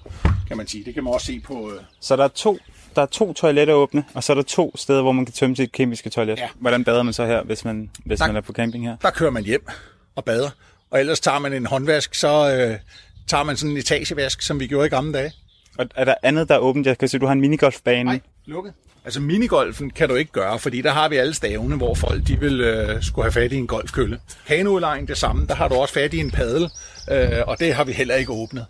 kan 0.47 0.57
man 0.57 0.67
sige. 0.67 0.83
Det 0.85 0.93
kan 0.93 1.03
man 1.03 1.13
også 1.13 1.25
se 1.27 1.39
på... 1.39 1.71
Øh, 1.71 1.81
Så 1.99 2.15
der 2.15 2.23
er 2.23 2.27
to, 2.27 2.57
der 2.95 3.01
er 3.01 3.05
to 3.05 3.33
toiletter 3.33 3.73
åbne, 3.73 4.03
og 4.13 4.23
så 4.23 4.33
er 4.33 4.35
der 4.35 4.43
to 4.43 4.77
steder, 4.77 5.01
hvor 5.01 5.11
man 5.11 5.25
kan 5.25 5.33
tømme 5.33 5.55
sit 5.55 5.71
kemiske 5.71 6.09
toilet. 6.09 6.37
Ja. 6.39 6.49
Hvordan 6.59 6.83
bader 6.83 7.03
man 7.03 7.13
så 7.13 7.25
her, 7.25 7.43
hvis 7.43 7.65
man, 7.65 7.89
hvis 8.05 8.19
Tak. 8.19 8.29
man 8.29 8.35
er 8.35 8.41
på 8.41 8.53
camping 8.53 8.85
her? 8.87 8.97
der 9.01 9.09
kører 9.09 9.31
man 9.31 9.43
hjem 9.43 9.67
og 10.15 10.25
bader. 10.25 10.49
Og 10.91 10.99
ellers 10.99 11.19
tager 11.19 11.39
man 11.39 11.53
en 11.53 11.65
håndvask, 11.65 12.15
så 12.15 12.55
øh, 12.55 12.79
tager 13.27 13.43
man 13.43 13.57
sådan 13.57 13.71
en 13.71 13.77
etagevask, 13.77 14.41
som 14.41 14.59
vi 14.59 14.67
gjorde 14.67 14.87
i 14.87 14.89
gamle 14.89 15.13
dage. 15.13 15.31
Og 15.77 15.85
er 15.95 16.05
der 16.05 16.15
andet, 16.23 16.49
der 16.49 16.55
er 16.55 16.59
åbent? 16.59 16.87
Jeg 16.87 16.97
kan 16.97 17.07
se, 17.07 17.19
du 17.19 17.25
har 17.25 17.33
en 17.33 17.41
minigolfbane. 17.41 18.03
Nej, 18.03 18.19
lukket. 18.45 18.73
Altså 19.05 19.19
minigolfen 19.19 19.89
kan 19.89 20.09
du 20.09 20.15
ikke 20.15 20.31
gøre, 20.31 20.59
fordi 20.59 20.81
der 20.81 20.91
har 20.91 21.09
vi 21.09 21.15
alle 21.15 21.33
stavene, 21.33 21.75
hvor 21.75 21.93
folk 21.93 22.27
de 22.27 22.39
vil 22.39 22.61
øh, 22.61 23.03
skulle 23.03 23.25
have 23.25 23.31
fat 23.31 23.53
i 23.53 23.55
en 23.55 23.67
golfkølle. 23.67 24.19
Kanoudlejning 24.47 25.07
det 25.07 25.17
samme, 25.17 25.47
der 25.47 25.55
har 25.55 25.67
du 25.67 25.75
også 25.75 25.93
fat 25.93 26.13
i 26.13 26.19
en 26.19 26.31
padel, 26.31 26.69
øh, 27.11 27.29
og 27.47 27.59
det 27.59 27.73
har 27.73 27.83
vi 27.83 27.91
heller 27.91 28.15
ikke 28.15 28.31
åbnet. 28.31 28.65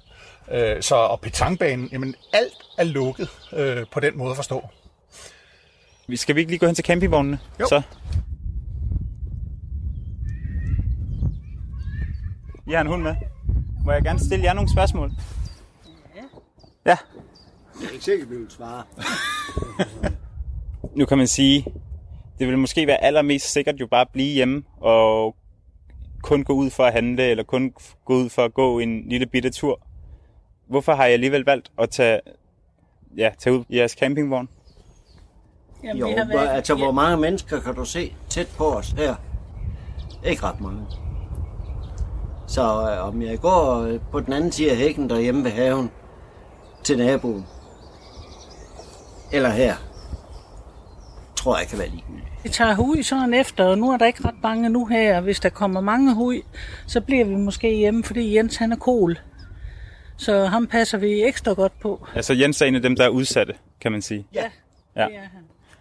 Øh, 0.51 0.82
så 0.82 0.95
og 0.95 1.22
petangbanen, 1.22 1.89
jamen 1.91 2.16
alt 2.34 2.54
er 2.78 2.84
lukket 2.84 3.30
øh, 3.54 3.86
på 3.91 3.99
den 3.99 4.18
måde 4.18 4.30
at 4.30 4.36
forstå. 4.36 4.70
Vi 6.08 6.16
Skal 6.16 6.36
vi 6.36 6.39
ikke 6.39 6.51
lige 6.51 6.60
gå 6.60 6.66
hen 6.66 6.76
til 6.76 6.86
campingvognene? 6.86 7.39
Jo. 7.60 7.66
Så. 7.68 7.82
I 12.68 12.72
har 12.72 12.82
en 12.82 12.88
hund 12.88 13.01
med. 13.04 13.16
Må 13.86 13.91
jeg 13.91 14.03
gerne 14.03 14.19
stille 14.19 14.45
jer 14.45 14.53
nogle 14.53 14.71
spørgsmål? 14.71 15.11
Ja. 16.86 16.97
Jeg 17.81 17.88
er 17.88 17.91
ikke 17.91 18.05
sikker, 18.05 18.25
vi 18.25 18.36
vil 18.36 18.45
svare. 18.49 18.84
Nu 20.95 21.05
kan 21.05 21.17
man 21.17 21.27
sige, 21.27 21.65
det 22.39 22.47
vil 22.47 22.57
måske 22.57 22.88
være 22.88 23.03
allermest 23.03 23.51
sikkert 23.53 23.79
jo 23.79 23.88
bare 23.88 24.01
at 24.01 24.09
blive 24.13 24.34
hjemme 24.34 24.63
og 24.77 25.36
kun 26.21 26.43
gå 26.43 26.53
ud 26.53 26.69
for 26.69 26.84
at 26.84 26.93
handle, 26.93 27.23
eller 27.23 27.43
kun 27.43 27.73
gå 28.05 28.13
ud 28.13 28.29
for 28.29 28.45
at 28.45 28.53
gå 28.53 28.79
en 28.79 29.09
lille 29.09 29.25
bitte 29.25 29.49
tur. 29.49 29.79
Hvorfor 30.67 30.93
har 30.95 31.03
jeg 31.03 31.13
alligevel 31.13 31.45
valgt 31.45 31.71
at 31.79 31.89
tage, 31.89 32.19
ja, 33.17 33.31
tage 33.39 33.53
ud 33.55 33.63
i 33.69 33.77
jeres 33.77 33.91
campingvogn? 33.91 34.49
Jamen, 35.84 35.97
Jo, 35.97 36.07
vi 36.07 36.13
har 36.13 36.25
hvor, 36.25 36.34
været, 36.34 36.49
altså 36.49 36.75
hvor 36.75 36.91
mange 36.91 37.17
mennesker 37.17 37.61
kan 37.61 37.75
du 37.75 37.86
se 37.86 38.15
tæt 38.29 38.47
på 38.57 38.65
os 38.73 38.89
her? 38.91 39.15
Ikke 40.25 40.43
ret 40.43 40.61
mange. 40.61 40.86
Så 42.54 42.62
øh, 42.62 43.08
om 43.08 43.22
jeg 43.22 43.39
går 43.39 43.82
øh, 43.82 43.99
på 44.12 44.20
den 44.20 44.34
anden 44.34 44.51
side 44.51 44.72
af 44.72 44.78
hækken 44.78 45.10
derhjemme 45.10 45.43
ved 45.43 45.51
haven 45.51 45.91
til 46.84 46.97
naboen, 46.97 47.45
eller 49.32 49.49
her, 49.49 49.76
tror 51.36 51.58
jeg 51.58 51.68
kan 51.68 51.80
være 51.80 51.88
ligegyldigt. 51.89 52.28
Vi 52.43 52.49
tager 52.49 52.76
hui 52.76 53.04
sådan 53.04 53.34
efter, 53.34 53.64
og 53.66 53.78
nu 53.78 53.91
er 53.91 53.97
der 53.97 54.06
ikke 54.06 54.28
ret 54.28 54.43
mange 54.43 54.70
nu 54.70 54.86
her. 54.86 55.22
Hvis 55.22 55.39
der 55.39 55.49
kommer 55.49 55.82
mange 55.82 56.16
hui, 56.16 56.41
så 56.88 57.01
bliver 57.01 57.26
vi 57.26 57.36
måske 57.36 57.76
hjemme, 57.76 58.04
fordi 58.04 58.36
Jens 58.38 58.56
han 58.56 58.72
er 58.72 58.76
kol. 58.78 59.20
Så 60.18 60.45
ham 60.45 60.68
passer 60.68 60.97
vi 60.97 61.24
ekstra 61.24 61.54
godt 61.54 61.80
på. 61.82 62.08
Altså 62.16 62.34
Jens 62.34 62.62
er 62.62 62.66
en 62.66 62.76
af 62.76 62.82
dem, 62.82 62.95
der 62.95 63.04
er 63.06 63.10
udsatte, 63.10 63.54
kan 63.82 63.91
man 63.91 64.01
sige. 64.01 64.28
Ja, 64.34 64.43
Ja. 64.95 65.06
det 65.06 65.16
er 65.16 65.20
han. 65.20 65.30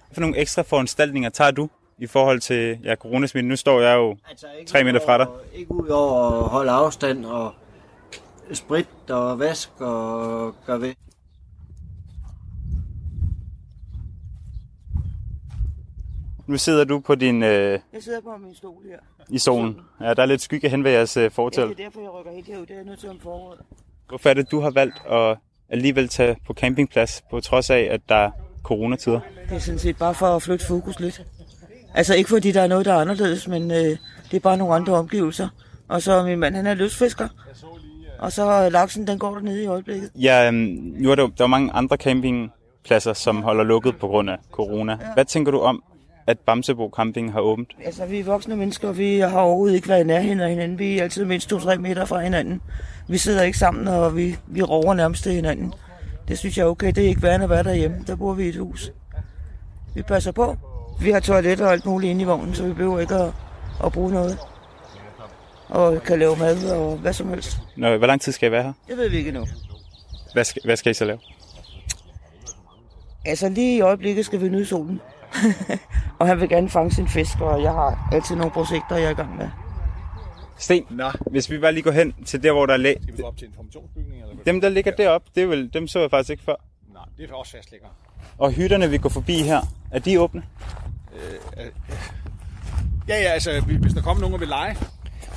Hvad 0.06 0.14
for 0.14 0.20
nogle 0.20 0.36
ekstra 0.38 0.62
foranstaltninger 0.62 1.30
tager 1.30 1.50
du 1.50 1.68
i 2.02 2.06
forhold 2.06 2.40
til 2.40 2.78
ja, 2.84 2.94
coronasmitten? 2.94 3.48
Nu 3.48 3.56
står 3.56 3.80
jeg 3.80 3.96
jo 3.96 4.16
Altså, 4.30 4.46
tre 4.66 4.84
meter 4.84 5.00
fra 5.06 5.18
dig. 5.18 5.26
Ikke 5.54 5.72
ud 5.74 5.88
over 5.88 6.20
at 6.42 6.48
holde 6.48 6.70
afstand 6.70 7.24
og 7.24 7.52
sprit 8.52 9.10
og 9.10 9.38
vask 9.38 9.70
og 9.80 10.54
gøre 10.66 10.80
ved. 10.80 10.94
Nu 16.46 16.56
sidder 16.58 16.84
du 16.84 17.00
på 17.00 17.14
din, 17.14 17.42
øh, 17.42 17.78
Jeg 17.92 18.02
sidder 18.02 18.20
på 18.20 18.36
min 18.36 18.54
stol 18.54 18.82
her. 18.90 18.98
i 19.30 19.38
solen. 19.38 19.80
Ja, 20.00 20.14
der 20.14 20.22
er 20.22 20.26
lidt 20.26 20.40
skygge 20.40 20.68
hen 20.68 20.84
ved 20.84 20.90
jeres 20.90 21.16
øh, 21.16 21.22
Ja, 21.22 21.28
fortæl. 21.28 21.64
det 21.68 21.70
er 21.80 21.84
derfor, 21.84 22.00
jeg 22.00 22.10
rykker 22.14 22.32
helt 22.32 22.46
herud. 22.46 22.66
Det 22.66 22.76
er 22.78 22.84
nødt 22.84 23.00
til 23.00 23.08
om 23.08 23.20
foråret. 23.20 23.58
Hvorfor 24.08 24.30
er 24.30 24.34
det, 24.34 24.50
du 24.50 24.60
har 24.60 24.70
valgt 24.70 25.02
at 25.10 25.36
alligevel 25.68 26.08
tage 26.08 26.36
på 26.46 26.54
campingplads, 26.54 27.22
på 27.30 27.40
trods 27.40 27.70
af, 27.70 27.88
at 27.90 28.00
der 28.08 28.14
er 28.14 28.30
coronatider? 28.62 29.20
Det 29.48 29.54
er 29.56 29.58
sådan 29.58 29.78
set 29.78 29.96
bare 29.98 30.14
for 30.14 30.26
at 30.26 30.42
flytte 30.42 30.66
fokus 30.66 31.00
lidt. 31.00 31.22
Altså 31.94 32.14
ikke 32.14 32.30
fordi 32.30 32.52
der 32.52 32.60
er 32.62 32.66
noget, 32.66 32.86
der 32.86 32.92
er 32.92 32.96
anderledes, 33.00 33.48
men 33.48 33.70
øh, 33.70 33.76
det 34.30 34.36
er 34.36 34.40
bare 34.40 34.56
nogle 34.56 34.74
andre 34.74 34.92
omgivelser. 34.92 35.48
Og 35.88 36.02
så 36.02 36.22
min 36.22 36.38
mand, 36.38 36.54
han 36.56 36.66
er 36.66 36.74
lystfisker. 36.74 37.28
Og 38.18 38.32
så 38.32 38.64
øh, 38.66 38.72
laksen, 38.72 39.06
den 39.06 39.18
går 39.18 39.34
dernede 39.34 39.62
i 39.62 39.66
øjeblikket. 39.66 40.10
Ja, 40.14 40.46
øhm, 40.48 40.56
nu 40.98 41.10
er 41.10 41.14
der, 41.14 41.22
jo- 41.22 41.32
der 41.38 41.44
er 41.44 41.48
mange 41.48 41.72
andre 41.72 41.96
campingpladser, 41.96 43.12
som 43.12 43.42
holder 43.42 43.64
lukket 43.64 43.96
på 43.96 44.06
grund 44.08 44.30
af 44.30 44.36
corona. 44.52 44.96
Hvad 45.14 45.24
tænker 45.24 45.52
du 45.52 45.58
om, 45.60 45.82
at 46.26 46.38
Bamsebo 46.38 46.90
Camping 46.96 47.32
har 47.32 47.40
åbent? 47.40 47.68
Altså 47.84 48.06
vi 48.06 48.18
er 48.20 48.24
voksne 48.24 48.56
mennesker, 48.56 48.88
og 48.88 48.98
vi 48.98 49.18
har 49.18 49.40
overhovedet 49.40 49.74
ikke 49.76 49.88
været 49.88 50.00
i 50.00 50.06
nærheden 50.06 50.40
af 50.40 50.50
hinanden. 50.50 50.78
Vi 50.78 50.98
er 50.98 51.02
altid 51.02 51.24
mindst 51.24 51.52
2-3 51.52 51.76
meter 51.78 52.04
fra 52.04 52.20
hinanden. 52.20 52.60
Vi 53.08 53.18
sidder 53.18 53.42
ikke 53.42 53.58
sammen, 53.58 53.88
og 53.88 54.16
vi, 54.16 54.36
vi 54.46 54.62
rover 54.62 54.94
nærmest 54.94 55.22
til 55.22 55.32
hinanden. 55.32 55.74
Det 56.28 56.38
synes 56.38 56.58
jeg 56.58 56.64
er 56.64 56.68
okay. 56.68 56.92
Det 56.92 57.04
er 57.04 57.08
ikke 57.08 57.22
værd 57.22 57.42
at 57.42 57.50
være 57.50 57.62
derhjemme. 57.62 57.96
Der 58.06 58.16
bor 58.16 58.32
vi 58.34 58.44
i 58.44 58.48
et 58.48 58.56
hus. 58.56 58.92
Vi 59.94 60.02
passer 60.02 60.32
på. 60.32 60.56
Vi 61.02 61.10
har 61.10 61.20
toilet 61.20 61.60
og 61.60 61.72
alt 61.72 61.86
muligt 61.86 62.10
inde 62.10 62.22
i 62.22 62.24
vognen, 62.24 62.54
så 62.54 62.66
vi 62.66 62.72
behøver 62.72 63.00
ikke 63.00 63.14
at, 63.14 63.32
at 63.84 63.92
bruge 63.92 64.12
noget. 64.12 64.38
Og 65.68 66.02
kan 66.02 66.18
lave 66.18 66.36
mad 66.36 66.70
og 66.70 66.96
hvad 66.96 67.12
som 67.12 67.28
helst. 67.28 67.58
Nå, 67.76 67.96
hvor 67.96 68.06
lang 68.06 68.20
tid 68.20 68.32
skal 68.32 68.48
I 68.48 68.52
være 68.52 68.62
her? 68.62 68.72
Det 68.88 68.96
ved 68.96 69.08
vi 69.10 69.16
ikke 69.16 69.32
nu. 69.32 69.46
Hvad 70.32 70.44
skal, 70.44 70.62
hvad 70.64 70.76
skal 70.76 70.90
I 70.90 70.94
så 70.94 71.04
lave? 71.04 71.18
Altså 73.24 73.48
lige 73.48 73.76
i 73.76 73.80
øjeblikket 73.80 74.26
skal 74.26 74.40
vi 74.40 74.48
nyde 74.48 74.66
solen. 74.66 75.00
og 76.18 76.26
han 76.26 76.40
vil 76.40 76.48
gerne 76.48 76.68
fange 76.68 76.92
sin 76.92 77.08
fisk, 77.08 77.40
og 77.40 77.62
jeg 77.62 77.72
har 77.72 78.08
altid 78.12 78.36
nogle 78.36 78.50
projekter, 78.50 78.96
jeg 78.96 79.06
er 79.06 79.10
i 79.10 79.14
gang 79.14 79.36
med. 79.36 79.48
Sten, 80.58 80.84
Nå, 80.90 81.10
hvis 81.30 81.50
vi 81.50 81.58
bare 81.58 81.72
lige 81.72 81.82
går 81.82 81.90
hen 81.90 82.14
til 82.26 82.42
der, 82.42 82.52
hvor 82.52 82.66
der 82.66 82.72
er 82.72 82.76
læ... 82.76 82.94
skal 83.02 83.16
vi 83.16 83.22
gå 83.22 83.28
op 83.28 83.36
til 83.36 83.48
informationsbygningen? 83.48 84.30
Eller? 84.30 84.44
Dem, 84.44 84.60
der 84.60 84.68
ligger 84.68 84.90
deroppe, 84.90 85.30
det 85.34 85.42
er 85.42 85.46
vel, 85.46 85.70
dem 85.72 85.88
så 85.88 86.00
jeg 86.00 86.10
faktisk 86.10 86.30
ikke 86.30 86.42
før. 86.42 86.54
Nej, 86.92 87.02
det 87.16 87.30
er 87.30 87.34
også 87.34 87.52
fastlægger. 87.52 87.86
Og 88.38 88.50
hytterne, 88.50 88.90
vi 88.90 88.98
går 88.98 89.08
forbi 89.08 89.42
her, 89.42 89.60
er 89.92 89.98
de 89.98 90.20
åbne? 90.20 90.42
Ja, 93.08 93.22
ja, 93.22 93.28
altså 93.28 93.60
hvis 93.60 93.92
der 93.92 94.02
kommer 94.02 94.20
nogen 94.20 94.34
og 94.34 94.40
vil 94.40 94.48
lege. 94.48 94.76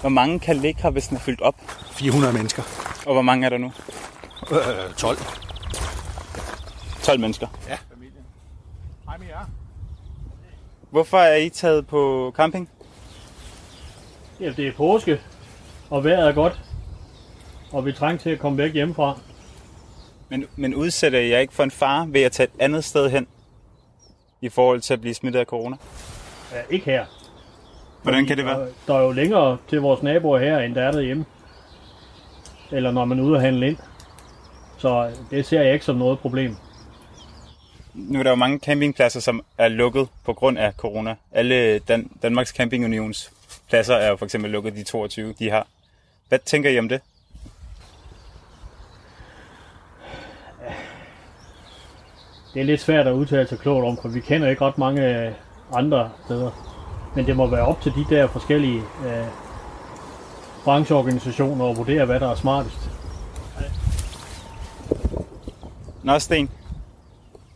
Hvor 0.02 0.10
mange 0.10 0.40
kan 0.40 0.56
ligge 0.58 0.82
her, 0.82 0.90
hvis 0.90 1.08
den 1.08 1.18
er 1.18 1.22
fyldt 1.22 1.42
op? 1.42 1.56
400 1.92 2.34
mennesker. 2.34 2.64
Og 3.06 3.14
hvor 3.14 3.22
mange 3.22 3.46
er 3.46 3.50
der 3.50 3.58
nu? 3.58 3.72
Øh, 4.52 4.94
12. 4.98 5.18
12 7.04 7.20
mennesker. 7.20 7.48
Ja. 7.70 7.78
Familien. 7.94 8.24
Hej 9.06 9.18
med 9.18 9.28
jer. 9.28 9.46
Hvorfor 10.92 11.18
er 11.18 11.36
I 11.36 11.50
taget 11.50 11.88
på 11.88 12.34
camping? 12.36 12.70
Ja, 14.40 14.52
det 14.58 14.68
er 14.68 14.72
påske, 14.78 15.22
og 15.90 16.04
vejret 16.04 16.28
er 16.28 16.34
godt, 16.34 16.62
og 17.72 17.86
vi 17.86 17.92
trænger 17.92 18.22
til 18.22 18.30
at 18.30 18.40
komme 18.40 18.58
væk 18.58 18.74
hjemmefra. 18.74 19.20
Men, 20.30 20.46
men 20.56 20.76
udsætter 20.76 21.20
I 21.20 21.30
jer 21.30 21.40
ikke 21.40 21.54
for 21.54 21.64
en 21.64 21.72
fare 21.72 22.08
ved 22.14 22.22
at 22.22 22.32
tage 22.32 22.48
et 22.48 22.62
andet 22.62 22.84
sted 22.84 23.10
hen? 23.10 23.28
I 24.42 24.50
forhold 24.50 24.82
til 24.82 24.94
at 24.94 25.02
blive 25.02 25.14
smittet 25.14 25.40
af 25.40 25.46
corona? 25.46 25.76
Ja, 26.54 26.62
ikke 26.70 26.86
her. 26.86 27.06
Hvordan 28.04 28.26
kan 28.26 28.38
det 28.38 28.46
være? 28.46 28.68
Der, 28.88 28.94
er 28.96 29.02
jo 29.02 29.12
længere 29.12 29.58
til 29.70 29.82
vores 29.82 30.04
naboer 30.04 30.40
her, 30.40 30.60
end 30.60 30.76
der 30.76 30.82
er 30.82 30.92
derhjemme. 30.92 31.26
Eller 32.72 32.92
når 32.92 33.06
man 33.06 33.20
er 33.20 33.24
ude 33.24 33.36
og 33.36 33.42
handle 33.42 33.68
ind. 33.68 33.78
Så 34.78 35.12
det 35.32 35.46
ser 35.46 35.62
jeg 35.62 35.74
ikke 35.74 35.86
som 35.86 35.96
noget 35.96 36.20
problem. 36.20 36.56
Nu 37.94 38.20
er 38.20 38.24
der 38.24 38.30
jo 38.30 38.36
mange 38.36 38.60
campingpladser, 38.60 39.20
som 39.20 39.42
er 39.58 39.68
lukket 39.68 40.08
på 40.26 40.34
grund 40.34 40.58
af 40.58 40.74
corona. 40.74 41.16
Alle 41.32 41.80
Dan- 41.80 42.12
Danmarks 42.22 42.50
Camping 42.50 42.86
Unions 42.86 43.32
pladser 43.70 43.96
er 43.96 44.10
jo 44.10 44.16
for 44.16 44.26
eksempel 44.26 44.52
lukket, 44.52 44.76
de 44.76 44.84
22, 44.84 45.34
de 45.40 45.50
har. 45.50 45.68
Hvad 46.30 46.40
tænker 46.40 46.70
I 46.70 46.80
om 46.80 46.90
det? 46.90 47.02
Det 52.56 52.62
er 52.62 52.66
lidt 52.66 52.82
svært 52.82 53.08
at 53.08 53.14
udtale 53.14 53.48
sig 53.48 53.60
klogt 53.60 53.86
om, 53.86 53.98
for 54.02 54.10
vi 54.10 54.20
kender 54.20 54.50
ikke 54.50 54.66
ret 54.66 54.78
mange 54.78 55.26
øh, 55.28 55.34
andre 55.74 56.12
steder. 56.26 56.52
Men 57.16 57.26
det 57.26 57.36
må 57.36 57.48
være 57.48 57.66
op 57.66 57.82
til 57.82 57.92
de 57.92 58.06
der 58.10 58.28
forskellige 58.28 58.78
øh, 58.78 59.26
brancheorganisationer 60.64 61.70
at 61.70 61.78
vurdere, 61.78 62.06
hvad 62.06 62.20
der 62.20 62.32
er 62.32 62.36
smartest. 62.36 62.90
Nå, 66.04 66.20
Sten. 66.20 66.50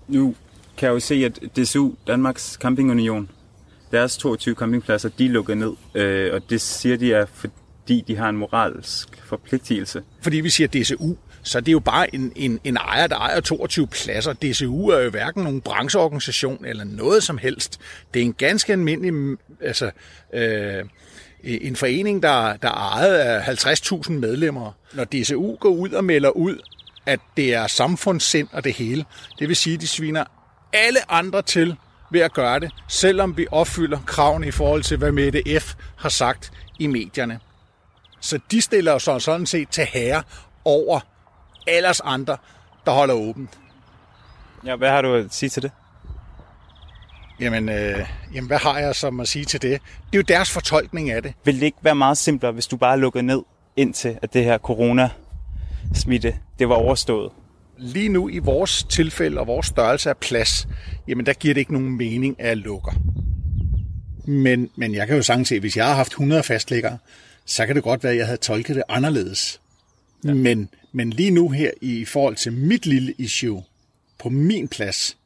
Nu 0.08 0.36
kan 0.78 0.88
jeg 0.88 0.94
jo 0.94 1.00
se, 1.00 1.16
at 1.26 1.40
DSU, 1.56 1.92
Danmarks 2.08 2.58
Camping 2.62 2.92
Union, 2.92 3.30
deres 3.92 4.18
22 4.18 4.56
campingpladser, 4.56 5.10
de 5.10 5.26
er 5.26 5.30
lukket 5.30 5.58
ned. 5.58 5.74
Øh, 5.96 6.34
og 6.34 6.50
det 6.50 6.62
siger 6.62 6.98
de 6.98 7.14
er, 7.14 7.26
fordi 7.26 8.04
de 8.08 8.16
har 8.16 8.30
en 8.30 8.38
moralsk 8.38 9.22
forpligtelse. 9.26 10.04
Fordi 10.22 10.38
vi 10.38 10.50
siger 10.50 10.68
DCU, 10.68 11.16
så 11.44 11.60
det 11.60 11.68
er 11.68 11.72
jo 11.72 11.80
bare 11.80 12.16
en, 12.16 12.32
en, 12.36 12.60
en 12.64 12.78
ejer, 12.78 13.08
der 13.08 13.16
ejer 13.16 13.40
22 13.40 13.88
pladser. 13.88 14.34
DCU 14.34 14.88
er 14.88 15.00
jo 15.00 15.10
hverken 15.10 15.44
nogen 15.44 15.62
brancheorganisation 15.62 16.66
eller 16.66 16.84
noget 16.84 17.24
som 17.24 17.38
helst. 17.38 17.80
Det 18.14 18.20
er 18.20 18.26
en 18.26 18.34
ganske 18.34 18.74
almindelig, 18.74 19.38
altså, 19.62 19.92
øh, 20.34 20.86
en 21.44 21.76
forening, 21.76 22.24
der, 22.24 22.56
der 22.56 22.68
er 22.68 22.94
ejet 22.94 23.16
af 23.16 23.42
50.000 23.42 24.12
medlemmer. 24.12 24.72
Når 24.94 25.04
DCU 25.04 25.56
går 25.56 25.70
ud 25.70 25.90
og 25.90 26.04
melder 26.04 26.30
ud, 26.30 26.58
at 27.06 27.20
det 27.38 27.54
er 27.54 27.68
samfundssind 27.68 28.48
og 28.52 28.64
det 28.64 28.74
hele, 28.74 29.06
det 29.40 29.48
vil 29.48 29.56
sige, 29.56 29.74
at 29.74 29.82
de 29.82 29.88
sviner 29.88 30.24
alle 30.74 31.12
andre 31.12 31.42
til 31.42 31.76
ved 32.12 32.22
at 32.22 32.34
gøre 32.34 32.60
det, 32.60 32.72
selvom 32.88 33.38
vi 33.38 33.48
opfylder 33.52 34.00
kravene 34.08 34.48
i 34.48 34.52
forhold 34.52 34.84
til, 34.84 34.98
hvad 34.98 35.12
Mette 35.12 35.60
F. 35.60 35.74
har 35.98 36.10
sagt 36.10 36.52
i 36.80 36.88
medierne. 36.88 37.40
Så 38.22 38.40
de 38.52 38.62
stiller 38.62 38.92
jo 38.92 39.00
så 39.00 39.20
sådan 39.20 39.46
set 39.46 39.70
til 39.70 39.84
herre 39.84 40.24
over 40.66 41.00
allers 41.68 42.00
andre, 42.00 42.38
der 42.86 42.92
holder 42.92 43.14
åbent. 43.14 43.60
Ja, 44.66 44.76
hvad 44.76 44.90
har 44.90 45.02
du 45.02 45.14
at 45.14 45.34
sige 45.34 45.50
til 45.50 45.62
det? 45.64 45.72
Jamen, 47.40 47.70
øh, 47.70 48.08
jamen, 48.34 48.48
hvad 48.48 48.58
har 48.58 48.80
jeg 48.80 48.96
som 48.96 49.20
at 49.20 49.28
sige 49.28 49.46
til 49.46 49.62
det? 49.62 49.82
Det 49.82 50.14
er 50.14 50.18
jo 50.18 50.22
deres 50.22 50.52
fortolkning 50.52 51.12
af 51.12 51.24
det. 51.24 51.34
Vil 51.44 51.56
det 51.56 51.64
ikke 51.64 51.78
være 51.82 51.96
meget 51.96 52.18
simplere, 52.18 52.52
hvis 52.52 52.68
du 52.68 52.78
bare 52.78 53.00
lukkede 53.00 53.24
ned, 53.24 53.42
indtil 53.76 54.20
at 54.22 54.34
det 54.34 54.44
her 54.44 54.58
corona-smitte, 54.58 56.36
det 56.60 56.70
var 56.70 56.76
overstået? 56.76 57.32
lige 57.80 58.10
nu 58.10 58.30
i 58.30 58.38
vores 58.38 58.84
tilfælde 58.84 59.40
og 59.40 59.48
vores 59.48 59.66
størrelse 59.66 60.10
af 60.10 60.18
plads, 60.18 60.68
jamen 61.08 61.26
der 61.26 61.34
giver 61.34 61.54
det 61.54 61.62
ikke 61.62 61.74
nogen 61.74 61.98
mening, 61.98 62.36
at 62.40 62.48
jeg 62.48 62.58
lukker. 62.58 62.92
Men, 64.26 64.70
men 64.76 64.94
jeg 64.96 65.08
kan 65.08 65.16
jo 65.16 65.24
sagtens 65.24 65.48
se, 65.48 65.56
at 65.56 65.62
hvis 65.62 65.78
jeg 65.78 65.86
har 65.86 65.94
haft 65.94 66.12
100 66.12 66.44
fastlæggere, 66.44 66.98
så 67.46 67.66
kan 67.66 67.76
det 67.76 67.84
godt 67.84 68.04
være, 68.04 68.14
at 68.14 68.18
jeg 68.18 68.26
havde 68.26 68.38
tolket 68.38 68.76
det 68.76 68.84
anderledes. 68.90 69.62
Ja. 70.24 70.34
Men, 70.34 70.70
men 70.92 71.10
lige 71.10 71.32
nu 71.32 71.50
her, 71.50 71.72
i 71.82 72.06
forhold 72.06 72.36
til 72.36 72.54
mit 72.54 72.86
lille 72.86 73.14
issue, 73.18 73.64
på 74.18 74.30
min 74.30 74.68
plads, 74.68 75.18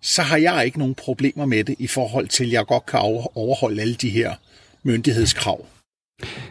så 0.00 0.22
har 0.22 0.36
jeg 0.36 0.64
ikke 0.64 0.78
nogen 0.78 0.94
problemer 0.94 1.46
med 1.46 1.64
det, 1.64 1.76
i 1.78 1.86
forhold 1.86 2.28
til, 2.28 2.44
at 2.44 2.52
jeg 2.52 2.66
godt 2.66 2.86
kan 2.86 3.00
overholde 3.34 3.82
alle 3.82 3.94
de 3.94 4.10
her 4.10 4.34
myndighedskrav. 4.82 5.66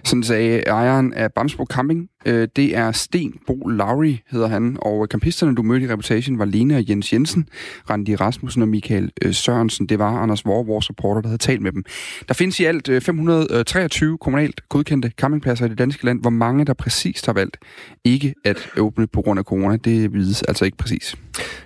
Sådan 0.04 0.24
sagde 0.24 0.60
ejeren 0.60 1.14
af 1.14 1.34
Bamsbo 1.34 1.66
Camping. 1.66 2.10
Øh, 2.26 2.48
det 2.56 2.76
er 2.76 2.92
Sten 2.92 3.34
Bo 3.48 3.68
Lauri, 3.68 4.22
hedder 4.32 4.48
han. 4.48 4.78
Og 4.82 5.10
kampisterne, 5.10 5.56
du 5.56 5.62
mødte 5.62 5.86
i 5.86 5.90
reportagen, 5.90 6.40
var 6.40 6.46
Lene 6.46 6.78
og 6.78 6.90
Jens 6.90 7.14
Jensen, 7.14 7.48
Randi 7.90 8.16
Rasmussen 8.16 8.62
og 8.62 8.68
Michael 8.68 9.12
øh, 9.22 9.34
Sørensen. 9.34 9.90
Det 9.90 10.00
var 10.00 10.18
Anders 10.18 10.46
Vore, 10.46 10.66
vores 10.66 10.90
reporter, 10.90 11.22
der 11.22 11.28
havde 11.28 11.38
talt 11.38 11.62
med 11.62 11.72
dem. 11.72 11.84
Der 12.28 12.34
findes 12.34 12.60
i 12.60 12.64
alt 12.64 12.90
øh, 12.90 13.02
523 13.02 14.18
kommunalt 14.18 14.70
godkendte 14.70 15.12
campingpladser 15.18 15.66
i 15.66 15.70
det 15.70 15.78
danske 15.78 16.06
land. 16.06 16.22
Hvor 16.22 16.30
mange 16.30 16.66
der 16.66 16.74
præcist 16.74 17.26
har 17.26 17.34
valgt 17.34 17.58
ikke 18.04 18.34
at 18.46 18.70
åbne 18.78 19.08
på 19.08 19.22
grund 19.22 19.40
af 19.40 19.46
corona, 19.46 19.78
det 19.78 20.14
vides 20.14 20.44
altså 20.44 20.66
ikke 20.66 20.78
præcis. 20.78 21.16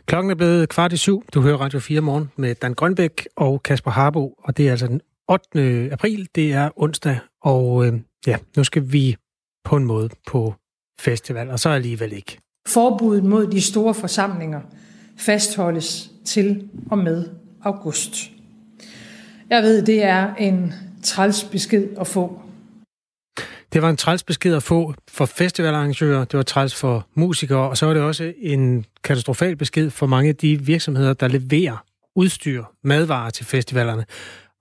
Klokken 0.05 0.31
er 0.31 0.35
blevet 0.35 0.69
kvart 0.69 0.93
i 0.93 0.97
syv. 0.97 1.23
Du 1.33 1.41
hører 1.41 1.57
Radio 1.57 1.79
4 1.79 2.01
morgen 2.01 2.31
med 2.35 2.55
Dan 2.55 2.73
Grønbæk 2.73 3.27
og 3.35 3.63
Kasper 3.63 3.91
Harbo, 3.91 4.33
og 4.43 4.57
det 4.57 4.67
er 4.67 4.71
altså 4.71 4.87
den 4.87 5.01
8. 5.29 5.89
april, 5.91 6.27
det 6.35 6.53
er 6.53 6.69
onsdag, 6.75 7.19
og 7.43 7.85
øh, 7.85 7.93
ja, 8.27 8.37
nu 8.57 8.63
skal 8.63 8.91
vi 8.91 9.17
på 9.63 9.75
en 9.75 9.83
måde 9.83 10.09
på 10.27 10.53
festival, 10.99 11.49
og 11.49 11.59
så 11.59 11.69
alligevel 11.69 12.13
ikke. 12.13 12.37
Forbuddet 12.67 13.23
mod 13.23 13.47
de 13.47 13.61
store 13.61 13.93
forsamlinger 13.93 14.61
fastholdes 15.17 16.11
til 16.25 16.69
og 16.91 16.97
med 16.97 17.29
august. 17.61 18.31
Jeg 19.49 19.63
ved, 19.63 19.85
det 19.85 20.03
er 20.03 20.35
en 20.35 20.73
træls 21.03 21.43
besked 21.43 21.87
at 21.99 22.07
få. 22.07 22.41
Det 23.73 23.81
var 23.81 23.89
en 23.89 23.97
træls 23.97 24.23
besked 24.23 24.55
at 24.55 24.63
få 24.63 24.93
for 25.07 25.25
festivalarrangører, 25.25 26.25
det 26.25 26.37
var 26.37 26.43
træls 26.43 26.75
for 26.75 27.07
musikere, 27.13 27.69
og 27.69 27.77
så 27.77 27.85
var 27.85 27.93
det 27.93 28.03
også 28.03 28.33
en 28.37 28.85
katastrofal 29.03 29.55
besked 29.55 29.89
for 29.89 30.05
mange 30.05 30.29
af 30.29 30.35
de 30.35 30.65
virksomheder, 30.65 31.13
der 31.13 31.27
leverer 31.27 31.85
udstyr, 32.15 32.63
madvarer 32.83 33.29
til 33.29 33.45
festivalerne. 33.45 34.05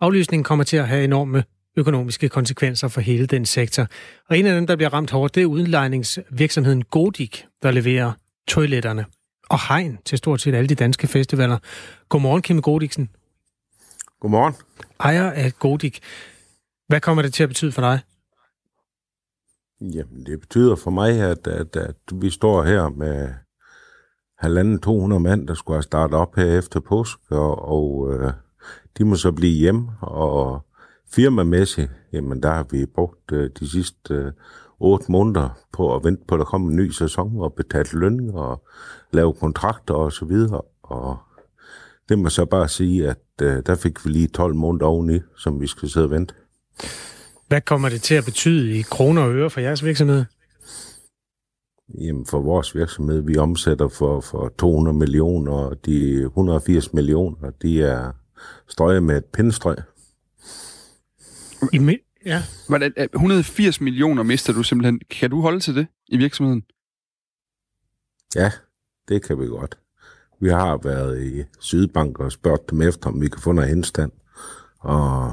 Aflysningen 0.01 0.45
kommer 0.45 0.65
til 0.65 0.77
at 0.77 0.89
have 0.89 1.05
enorme 1.05 1.45
økonomiske 1.79 2.29
konsekvenser 2.29 2.89
for 2.89 3.01
hele 3.01 3.27
den 3.27 3.47
sektor. 3.47 3.87
Og 4.29 4.39
en 4.39 4.47
af 4.47 4.55
dem, 4.55 4.67
der 4.67 4.77
bliver 4.77 4.93
ramt 4.93 5.11
hårdt, 5.11 5.35
det 5.35 5.43
er 5.43 5.47
udlejningsvirksomheden 5.47 6.85
Godik, 6.85 7.45
der 7.63 7.71
leverer 7.71 8.13
toiletterne 8.49 9.05
og 9.49 9.69
hegn 9.69 9.99
til 10.05 10.19
stort 10.19 10.41
set 10.41 10.55
alle 10.55 10.69
de 10.69 10.75
danske 10.75 11.07
festivaler. 11.07 11.59
Godmorgen, 12.09 12.43
Kim 12.43 12.63
Godiksen. 12.63 13.11
Godmorgen. 14.21 14.55
Ejer 15.01 15.31
af 15.31 15.53
Godik. 15.59 16.01
Hvad 16.89 17.01
kommer 17.01 17.23
det 17.23 17.35
til 17.35 17.43
at 17.43 17.49
betyde 17.49 17.73
for 17.73 17.83
dig? 17.83 18.01
Jamen, 19.81 20.27
det 20.27 20.41
betyder 20.41 20.77
for 20.77 20.91
mig, 20.91 21.21
at, 21.21 21.47
at, 21.47 21.77
at 21.77 21.97
vi 22.13 22.31
står 22.31 22.65
her 22.65 22.89
med 22.89 23.29
halvanden 24.39 24.79
200 24.79 25.21
mand, 25.21 25.49
der 25.49 25.55
skulle 25.55 25.77
have 25.77 25.83
startet 25.83 26.19
op 26.19 26.37
her 26.37 26.59
efter 26.59 26.81
påsk, 26.81 27.19
og, 27.31 27.69
og 27.69 28.13
øh, 28.13 28.33
de 28.99 29.05
må 29.05 29.17
så 29.17 29.33
blive 29.33 29.59
hjem, 29.59 29.89
og 30.01 30.68
firmamæssigt, 31.13 31.91
jamen 32.13 32.43
der 32.43 32.51
har 32.51 32.67
vi 32.71 32.87
brugt 32.87 33.33
øh, 33.33 33.51
de 33.61 33.71
sidste 33.71 34.15
øh, 34.15 34.33
otte 34.81 35.13
måneder 35.13 35.59
på 35.73 35.97
at 35.97 36.05
vente 36.05 36.25
på, 36.29 36.35
at 36.35 36.39
der 36.39 36.45
kommer 36.45 36.71
en 36.71 36.77
ny 36.77 36.91
sæson, 36.91 37.33
og 37.37 37.53
betale 37.53 37.89
løn, 37.93 38.31
og 38.35 38.67
lave 39.13 39.35
kontrakter 39.35 39.95
og 39.95 40.13
så 40.13 40.25
videre, 40.25 40.61
og 40.83 41.17
det 42.09 42.19
må 42.19 42.29
så 42.29 42.45
bare 42.45 42.69
sige, 42.69 43.09
at 43.09 43.23
øh, 43.43 43.63
der 43.67 43.75
fik 43.75 44.05
vi 44.05 44.11
lige 44.11 44.29
12 44.29 44.55
måneder 44.55 44.87
oveni, 44.87 45.21
som 45.37 45.61
vi 45.61 45.67
skal 45.67 45.89
sidde 45.89 46.07
og 46.07 46.11
vente. 46.11 46.35
Hvad 47.49 47.61
kommer 47.61 47.89
det 47.89 48.03
til 48.03 48.15
at 48.15 48.25
betyde 48.25 48.79
i 48.79 48.83
kroner 48.83 49.23
og 49.23 49.35
øre 49.35 49.51
for 49.51 49.61
jeres 49.61 49.85
virksomhed? 49.85 50.25
Jamen 52.01 52.27
for 52.27 52.41
vores 52.41 52.75
virksomhed, 52.75 53.21
vi 53.21 53.37
omsætter 53.37 53.89
for, 53.89 54.21
for 54.21 54.53
200 54.59 54.99
millioner, 54.99 55.53
og 55.53 55.87
de 55.87 56.21
180 56.23 56.93
millioner, 56.93 57.51
de 57.63 57.83
er 57.83 58.13
strøget 58.69 59.03
med 59.03 59.17
et 59.17 59.25
pindstrøg. 59.25 59.77
I 61.73 61.79
mi- 61.79 62.21
ja. 62.27 62.43
Hvordan, 62.69 62.93
180 63.15 63.81
millioner 63.81 64.23
mister 64.23 64.53
du 64.53 64.63
simpelthen. 64.63 65.01
Kan 65.11 65.31
du 65.31 65.41
holde 65.41 65.61
til 65.61 65.75
det 65.75 65.87
i 66.09 66.17
virksomheden? 66.17 66.63
Ja, 68.35 68.53
det 69.09 69.23
kan 69.23 69.41
vi 69.41 69.47
godt. 69.47 69.79
Vi 70.41 70.49
har 70.49 70.77
været 70.77 71.23
i 71.23 71.43
Sydbank 71.61 72.19
og 72.19 72.33
spurgt 72.33 72.71
dem 72.71 72.83
efter, 72.83 73.09
om 73.11 73.21
vi 73.21 73.29
kan 73.29 73.41
få 73.41 73.53
noget 73.53 73.71
henstand. 73.71 74.13
Og 74.79 75.33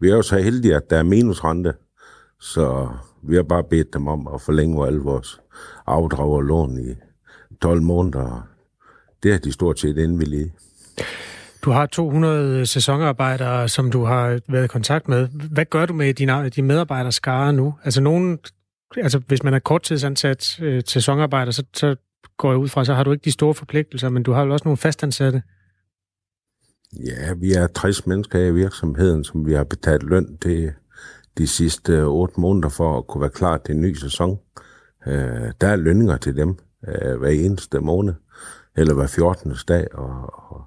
vi 0.00 0.08
er 0.10 0.14
jo 0.16 0.22
så 0.22 0.38
heldige, 0.38 0.76
at 0.76 0.90
der 0.90 0.98
er 0.98 1.02
minusrente, 1.02 1.74
så 2.40 2.88
vi 3.22 3.34
har 3.36 3.42
bare 3.42 3.64
bedt 3.64 3.94
dem 3.94 4.06
om 4.08 4.26
at 4.34 4.40
forlænge 4.40 4.86
alle 4.86 4.98
vores 5.00 5.40
afdrag 5.86 6.28
og 6.30 6.42
lån 6.42 6.78
i 6.90 6.94
12 7.62 7.82
måneder. 7.82 8.48
Det 9.22 9.34
er 9.34 9.38
de 9.38 9.52
stort 9.52 9.80
set 9.80 9.98
indvillige. 9.98 10.52
Du 11.66 11.70
har 11.70 11.86
200 11.86 12.66
sæsonarbejdere, 12.66 13.68
som 13.68 13.90
du 13.90 14.04
har 14.04 14.40
været 14.48 14.64
i 14.64 14.68
kontakt 14.68 15.08
med. 15.08 15.28
Hvad 15.28 15.64
gør 15.64 15.86
du 15.86 15.92
med 15.92 16.14
dine, 16.14 16.48
dine 16.48 16.66
medarbejdere 16.66 17.12
skare 17.12 17.52
nu? 17.52 17.74
Altså 17.84 18.00
nogen, 18.00 18.38
altså 18.96 19.18
hvis 19.18 19.42
man 19.42 19.54
er 19.54 19.58
korttidsansat 19.58 20.60
øh, 20.62 20.82
sæsonarbejder, 20.86 21.52
så, 21.52 21.64
så 21.74 21.96
går 22.36 22.50
jeg 22.50 22.58
ud 22.58 22.68
fra, 22.68 22.84
så 22.84 22.94
har 22.94 23.04
du 23.04 23.12
ikke 23.12 23.24
de 23.24 23.30
store 23.30 23.54
forpligtelser, 23.54 24.08
men 24.08 24.22
du 24.22 24.32
har 24.32 24.44
jo 24.44 24.52
også 24.52 24.64
nogle 24.64 24.76
fastansatte. 24.76 25.42
Ja, 27.04 27.34
vi 27.34 27.52
er 27.52 27.66
60 27.66 28.06
mennesker 28.06 28.38
i 28.38 28.52
virksomheden, 28.52 29.24
som 29.24 29.46
vi 29.46 29.52
har 29.52 29.64
betalt 29.64 30.02
løn 30.02 30.38
til 30.42 30.72
de 31.38 31.46
sidste 31.46 31.92
øh, 31.92 32.06
8 32.06 32.40
måneder 32.40 32.68
for 32.68 32.98
at 32.98 33.06
kunne 33.06 33.20
være 33.20 33.30
klar 33.30 33.60
til 33.66 33.74
en 33.74 33.80
ny 33.80 33.94
sæson. 33.94 34.38
Øh, 35.06 35.52
der 35.60 35.68
er 35.68 35.76
lønninger 35.76 36.16
til 36.16 36.36
dem 36.36 36.58
øh, 36.88 37.18
hver 37.18 37.30
eneste 37.30 37.80
måned, 37.80 38.14
eller 38.76 38.94
hver 38.94 39.06
14. 39.06 39.54
dag, 39.68 39.94
og, 39.94 40.32
og 40.50 40.64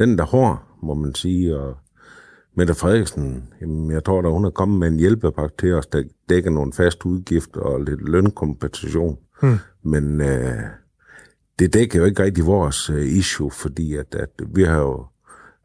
den 0.00 0.18
der 0.18 0.24
hård, 0.24 0.62
må 0.82 0.94
man 0.94 1.14
sige, 1.14 1.58
og 1.58 1.76
Mette 2.54 2.74
Frederiksen, 2.74 3.44
jamen, 3.60 3.90
jeg 3.90 4.04
tror, 4.04 4.22
at 4.22 4.32
hun 4.32 4.44
er 4.44 4.50
kommet 4.50 4.78
med 4.78 4.88
en 4.88 4.98
hjælpepakke 4.98 5.56
til 5.58 5.74
os, 5.74 5.86
der 5.86 6.02
dækker 6.28 6.50
nogle 6.50 6.72
faste 6.72 7.06
udgifter 7.06 7.60
og 7.60 7.80
lidt 7.80 8.08
lønkompensation. 8.08 9.18
Hmm. 9.42 9.58
Men 9.82 10.20
øh, 10.20 10.62
det 11.58 11.74
dækker 11.74 11.98
jo 11.98 12.04
ikke 12.04 12.22
rigtig 12.22 12.46
vores 12.46 12.90
øh, 12.90 13.06
issue, 13.06 13.50
fordi 13.50 13.96
at, 13.96 14.14
at 14.14 14.30
vi 14.54 14.62
har 14.62 14.78
jo 14.78 15.06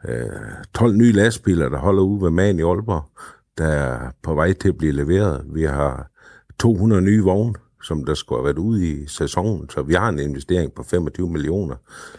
øh, 0.08 0.30
12 0.74 0.96
nye 0.96 1.12
lastbiler, 1.12 1.70
der 1.70 1.78
holder 1.78 2.04
ude 2.04 2.22
ved 2.22 2.30
Man 2.30 2.60
i 2.60 2.62
Aalborg, 2.62 3.10
der 3.58 3.68
er 3.68 4.12
på 4.24 4.34
vej 4.34 4.54
til 4.54 4.70
at 4.70 4.78
blive 4.78 4.92
leveret. 4.92 5.46
Vi 5.54 5.64
har 5.64 6.12
200 6.60 7.02
nye 7.02 7.24
vogne, 7.24 7.54
som 7.84 8.06
der 8.06 8.14
skulle 8.14 8.40
have 8.40 8.46
været 8.46 8.58
ude 8.58 8.88
i 8.88 9.08
sæsonen, 9.08 9.70
så 9.70 9.82
vi 9.82 9.94
har 9.94 10.10
en 10.10 10.20
investering 10.20 10.74
på 10.74 10.84
25 10.84 11.30
millioner, 11.30 11.76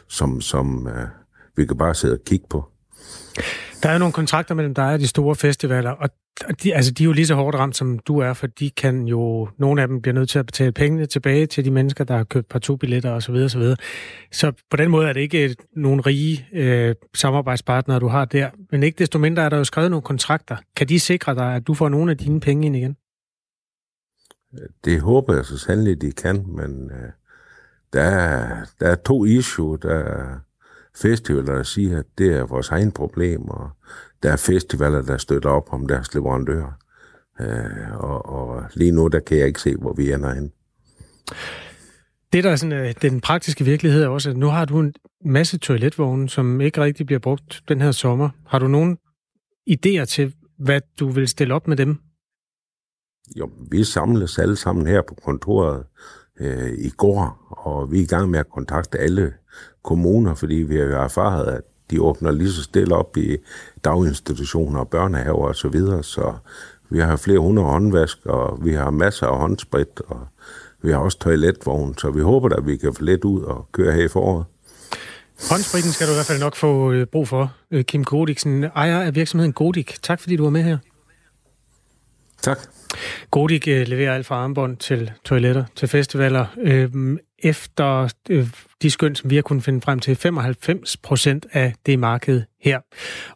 som, 0.08 0.40
som 0.40 0.88
øh, 0.88 1.06
vi 1.56 1.66
kan 1.66 1.78
bare 1.78 1.94
sidde 1.94 2.14
og 2.14 2.24
kigge 2.26 2.46
på. 2.50 2.68
Der 3.82 3.88
er 3.88 3.92
jo 3.92 3.98
nogle 3.98 4.12
kontrakter 4.12 4.54
mellem 4.54 4.74
dig 4.74 4.92
og 4.92 4.98
de 4.98 5.06
store 5.06 5.36
festivaler, 5.36 5.90
og 5.90 6.10
de, 6.62 6.74
altså, 6.74 6.92
de 6.92 7.02
er 7.02 7.04
jo 7.04 7.12
lige 7.12 7.26
så 7.26 7.34
hårdt 7.34 7.56
ramt, 7.56 7.76
som 7.76 7.98
du 7.98 8.18
er, 8.18 8.32
for 8.32 8.46
de 8.46 8.70
kan 8.70 9.02
jo, 9.06 9.48
nogle 9.58 9.82
af 9.82 9.88
dem 9.88 10.02
bliver 10.02 10.14
nødt 10.14 10.28
til 10.28 10.38
at 10.38 10.46
betale 10.46 10.72
pengene 10.72 11.06
tilbage 11.06 11.46
til 11.46 11.64
de 11.64 11.70
mennesker, 11.70 12.04
der 12.04 12.16
har 12.16 12.24
købt 12.24 12.48
partout-billetter 12.48 13.10
osv. 13.10 13.34
osv. 13.34 13.62
Så 14.32 14.52
på 14.70 14.76
den 14.76 14.90
måde 14.90 15.08
er 15.08 15.12
det 15.12 15.20
ikke 15.20 15.56
nogen 15.76 16.06
rige 16.06 16.48
øh, 16.52 16.94
samarbejdspartnere, 17.14 17.98
du 17.98 18.08
har 18.08 18.24
der. 18.24 18.50
Men 18.70 18.82
ikke 18.82 18.98
desto 18.98 19.18
mindre 19.18 19.42
er 19.42 19.48
der 19.48 19.56
jo 19.56 19.64
skrevet 19.64 19.90
nogle 19.90 20.02
kontrakter. 20.02 20.56
Kan 20.76 20.88
de 20.88 21.00
sikre 21.00 21.34
dig, 21.34 21.54
at 21.54 21.66
du 21.66 21.74
får 21.74 21.88
nogle 21.88 22.10
af 22.10 22.18
dine 22.18 22.40
penge 22.40 22.66
ind 22.66 22.76
igen? 22.76 22.96
Det 24.84 25.00
håber 25.00 25.34
jeg 25.34 25.44
så 25.44 25.58
sandelig, 25.58 26.02
de 26.02 26.12
kan, 26.12 26.44
men 26.48 26.90
øh, 26.90 27.10
der, 27.92 28.02
er, 28.02 28.64
der 28.80 28.86
er 28.86 28.94
to 28.94 29.24
issue, 29.24 29.78
der 29.78 29.98
festivaler, 29.98 30.40
der 31.02 31.62
siger, 31.62 31.98
at 31.98 32.06
det 32.18 32.32
er 32.32 32.46
vores 32.46 32.68
egen 32.68 32.92
problem, 32.92 33.48
og 33.48 33.70
der 34.22 34.32
er 34.32 34.36
festivaler, 34.36 35.02
der 35.02 35.16
støtter 35.16 35.50
op 35.50 35.72
om 35.72 35.88
deres 35.88 36.14
leverandører. 36.14 36.72
Øh, 37.40 38.00
og, 38.04 38.26
og 38.26 38.64
lige 38.74 38.92
nu, 38.92 39.08
der 39.08 39.20
kan 39.20 39.38
jeg 39.38 39.46
ikke 39.46 39.60
se, 39.60 39.76
hvor 39.76 39.92
vi 39.92 40.12
ender 40.12 40.34
hen. 40.34 40.52
Det, 42.32 42.44
der 42.44 42.50
er 42.50 42.56
sådan, 42.56 42.86
øh, 42.86 42.94
den 43.02 43.20
praktiske 43.20 43.64
virkelighed 43.64 44.02
er 44.02 44.08
også, 44.08 44.30
at 44.30 44.36
nu 44.36 44.46
har 44.46 44.64
du 44.64 44.80
en 44.80 44.94
masse 45.24 45.58
toiletvogne, 45.58 46.28
som 46.28 46.60
ikke 46.60 46.80
rigtig 46.80 47.06
bliver 47.06 47.18
brugt 47.18 47.62
den 47.68 47.80
her 47.80 47.92
sommer. 47.92 48.28
Har 48.46 48.58
du 48.58 48.68
nogen 48.68 48.98
idéer 49.70 50.04
til, 50.04 50.34
hvad 50.58 50.80
du 51.00 51.08
vil 51.08 51.28
stille 51.28 51.54
op 51.54 51.68
med 51.68 51.76
dem? 51.76 51.98
Jo, 53.36 53.50
vi 53.70 53.84
samles 53.84 54.38
alle 54.38 54.56
sammen 54.56 54.86
her 54.86 55.02
på 55.08 55.14
kontoret 55.14 55.84
øh, 56.40 56.72
i 56.72 56.90
går, 56.90 57.46
og 57.50 57.92
vi 57.92 57.98
er 57.98 58.02
i 58.02 58.06
gang 58.06 58.30
med 58.30 58.38
at 58.38 58.50
kontakte 58.50 58.98
alle 58.98 59.32
kommuner, 59.86 60.34
fordi 60.34 60.54
vi 60.54 60.76
har 60.76 60.84
erfaret, 60.84 61.46
at 61.46 61.60
de 61.90 62.02
åbner 62.02 62.30
lige 62.30 62.52
så 62.52 62.62
stille 62.62 62.94
op 62.94 63.16
i 63.16 63.36
daginstitutioner 63.84 64.80
og 64.80 64.88
børnehaver 64.88 65.48
osv., 65.48 65.80
så, 65.80 66.02
så 66.02 66.32
vi 66.90 66.98
har 67.00 67.16
flere 67.16 67.38
hundrede 67.38 67.68
håndvask, 67.68 68.26
og 68.26 68.64
vi 68.64 68.72
har 68.72 68.90
masser 68.90 69.26
af 69.26 69.38
håndsprit, 69.38 70.00
og 70.08 70.26
Vi 70.82 70.92
har 70.92 70.98
også 70.98 71.18
toiletvogn, 71.18 71.98
så 71.98 72.10
vi 72.10 72.20
håber 72.20 72.56
at 72.56 72.66
vi 72.66 72.76
kan 72.76 72.94
få 72.94 73.02
let 73.02 73.24
ud 73.24 73.42
og 73.42 73.68
køre 73.72 73.92
her 73.92 74.04
i 74.04 74.08
foråret. 74.08 74.44
Håndspritten 75.50 75.92
skal 75.92 76.06
du 76.06 76.12
i 76.12 76.14
hvert 76.14 76.26
fald 76.26 76.40
nok 76.40 76.56
få 76.56 76.92
øh, 76.92 77.06
brug 77.06 77.28
for. 77.28 77.52
Øh, 77.70 77.84
Kim 77.84 78.04
Godiksen, 78.04 78.64
ejer 78.64 79.00
af 79.00 79.14
virksomheden 79.14 79.52
Godik. 79.52 79.96
Tak 80.02 80.20
fordi 80.20 80.36
du 80.36 80.42
var 80.42 80.50
med 80.50 80.62
her. 80.62 80.78
Tak. 82.42 82.58
Godik 83.30 83.68
øh, 83.68 83.88
leverer 83.88 84.14
alt 84.14 84.26
fra 84.26 84.34
armbånd 84.34 84.76
til 84.76 85.10
toiletter, 85.24 85.64
til 85.76 85.88
festivaler. 85.88 86.46
Øhm, 86.58 87.18
efter 87.38 88.14
øh, 88.30 88.48
de 88.82 88.90
skøn, 88.90 89.14
som 89.14 89.30
vi 89.30 89.34
har 89.34 89.42
kunnet 89.42 89.64
finde 89.64 89.80
frem 89.80 89.98
til, 89.98 90.16
95 90.16 90.96
procent 90.96 91.46
af 91.52 91.74
det 91.86 91.98
marked 91.98 92.42
her. 92.60 92.80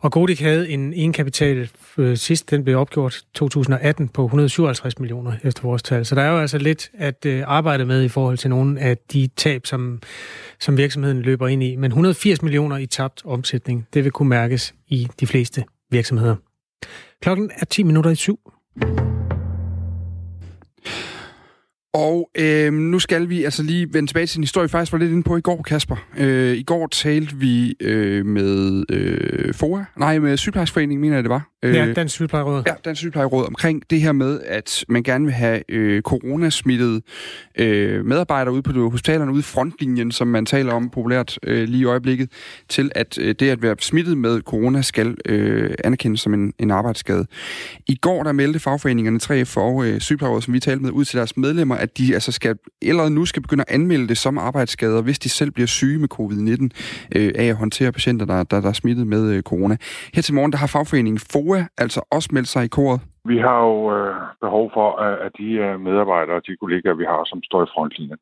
Og 0.00 0.12
Godik 0.12 0.40
havde 0.40 0.68
en 0.68 0.94
egenkapital 0.94 1.70
øh, 1.98 2.16
sidst, 2.16 2.50
den 2.50 2.64
blev 2.64 2.78
opgjort 2.78 3.22
2018 3.34 4.08
på 4.08 4.24
157 4.24 4.98
millioner 4.98 5.32
efter 5.44 5.62
vores 5.62 5.82
tal. 5.82 6.06
Så 6.06 6.14
der 6.14 6.22
er 6.22 6.30
jo 6.30 6.38
altså 6.38 6.58
lidt 6.58 6.90
at 6.94 7.26
arbejde 7.44 7.84
med 7.84 8.02
i 8.02 8.08
forhold 8.08 8.38
til 8.38 8.50
nogle 8.50 8.80
af 8.80 8.96
de 9.12 9.28
tab, 9.36 9.66
som, 9.66 10.00
som 10.60 10.76
virksomheden 10.76 11.22
løber 11.22 11.48
ind 11.48 11.62
i. 11.62 11.76
Men 11.76 11.90
180 11.90 12.42
millioner 12.42 12.76
i 12.76 12.86
tabt 12.86 13.22
omsætning, 13.24 13.86
det 13.94 14.04
vil 14.04 14.12
kunne 14.12 14.28
mærkes 14.28 14.74
i 14.88 15.08
de 15.20 15.26
fleste 15.26 15.64
virksomheder. 15.90 16.36
Klokken 17.22 17.50
er 17.56 17.64
10 17.64 17.82
minutter 17.82 18.10
i 18.10 18.14
syv. 18.14 18.38
Og 21.92 22.30
øh, 22.34 22.72
nu 22.72 22.98
skal 22.98 23.28
vi 23.28 23.44
altså 23.44 23.62
lige 23.62 23.94
vende 23.94 24.10
tilbage 24.10 24.26
til 24.26 24.38
en 24.38 24.42
historie, 24.42 24.64
vi 24.64 24.70
faktisk 24.70 24.92
var 24.92 24.98
lidt 24.98 25.10
inde 25.10 25.22
på 25.22 25.36
i 25.36 25.40
går, 25.40 25.62
Kasper. 25.62 25.96
Øh, 26.18 26.56
I 26.56 26.62
går 26.62 26.86
talte 26.86 27.36
vi 27.36 27.74
øh, 27.80 28.26
med 28.26 28.84
øh, 28.88 29.54
FOA, 29.54 29.84
nej, 29.96 30.18
med 30.18 30.36
Sygeplejersforeningen, 30.36 31.00
mener 31.00 31.16
jeg 31.16 31.24
det 31.24 31.30
var. 31.30 31.50
Øh, 31.62 31.74
ja, 31.74 31.92
Dansk 31.92 32.14
Sygeplejeråd. 32.14 32.62
Ja, 32.66 32.72
Dansk 32.84 32.98
Sygeplejeråd 32.98 33.46
omkring 33.46 33.82
det 33.90 34.00
her 34.00 34.12
med, 34.12 34.40
at 34.46 34.84
man 34.88 35.02
gerne 35.02 35.24
vil 35.24 35.34
have 35.34 35.62
øh, 35.68 36.02
coronasmittede 36.02 37.02
øh, 37.58 38.04
medarbejdere 38.04 38.54
ude 38.54 38.62
på 38.62 38.90
hospitalerne, 38.90 39.32
ude 39.32 39.40
i 39.40 39.42
frontlinjen, 39.42 40.12
som 40.12 40.28
man 40.28 40.46
taler 40.46 40.72
om 40.72 40.90
populært 40.90 41.38
øh, 41.42 41.68
lige 41.68 41.80
i 41.80 41.84
øjeblikket, 41.84 42.30
til 42.68 42.92
at 42.94 43.18
øh, 43.18 43.34
det 43.40 43.50
at 43.50 43.62
være 43.62 43.76
smittet 43.80 44.18
med 44.18 44.40
corona 44.40 44.82
skal 44.82 45.16
øh, 45.26 45.74
anerkendes 45.84 46.20
som 46.20 46.34
en, 46.34 46.52
en 46.58 46.70
arbejdsskade. 46.70 47.26
I 47.88 47.94
går 47.94 48.22
der 48.22 48.32
meldte 48.32 48.58
fagforeningerne 48.58 49.20
3F 49.22 49.56
og 49.56 49.86
øh, 49.86 50.00
Sygeplejerådet, 50.00 50.44
som 50.44 50.54
vi 50.54 50.60
talte 50.60 50.82
med, 50.82 50.90
ud 50.90 51.04
til 51.04 51.16
deres 51.18 51.36
medlemmer, 51.36 51.76
at 51.80 51.98
de 51.98 52.14
altså 52.14 52.32
skal, 52.32 52.58
allerede 52.82 53.14
nu 53.14 53.24
skal 53.24 53.42
begynde 53.42 53.64
at 53.68 53.74
anmelde 53.74 54.08
det 54.08 54.18
som 54.18 54.38
arbejdsskader, 54.38 55.02
hvis 55.02 55.18
de 55.18 55.28
selv 55.28 55.50
bliver 55.50 55.66
syge 55.66 55.98
med 55.98 56.08
covid-19 56.14 56.68
øh, 57.16 57.32
af 57.42 57.44
at 57.44 57.56
håndtere 57.56 57.92
patienter, 57.92 58.26
der, 58.26 58.42
der, 58.42 58.60
der 58.60 58.68
er 58.68 58.72
smittet 58.72 59.06
med 59.06 59.32
øh, 59.32 59.42
corona. 59.42 59.76
Her 60.14 60.22
til 60.22 60.34
morgen, 60.34 60.52
der 60.52 60.58
har 60.58 60.66
fagforeningen 60.66 61.20
FOA 61.32 61.60
altså 61.78 62.00
også 62.10 62.28
meldt 62.32 62.48
sig 62.48 62.64
i 62.64 62.68
koret. 62.68 63.00
Vi 63.24 63.38
har 63.38 63.58
jo 63.68 63.76
øh, 63.96 64.14
behov 64.40 64.70
for, 64.74 64.88
at 65.26 65.32
de 65.38 65.48
øh, 65.64 65.80
medarbejdere 65.80 66.36
og 66.36 66.46
de 66.46 66.56
kollegaer, 66.62 66.94
vi 66.94 67.04
har, 67.04 67.22
som 67.30 67.42
står 67.42 67.62
i 67.62 67.72
frontlinjen, 67.74 68.20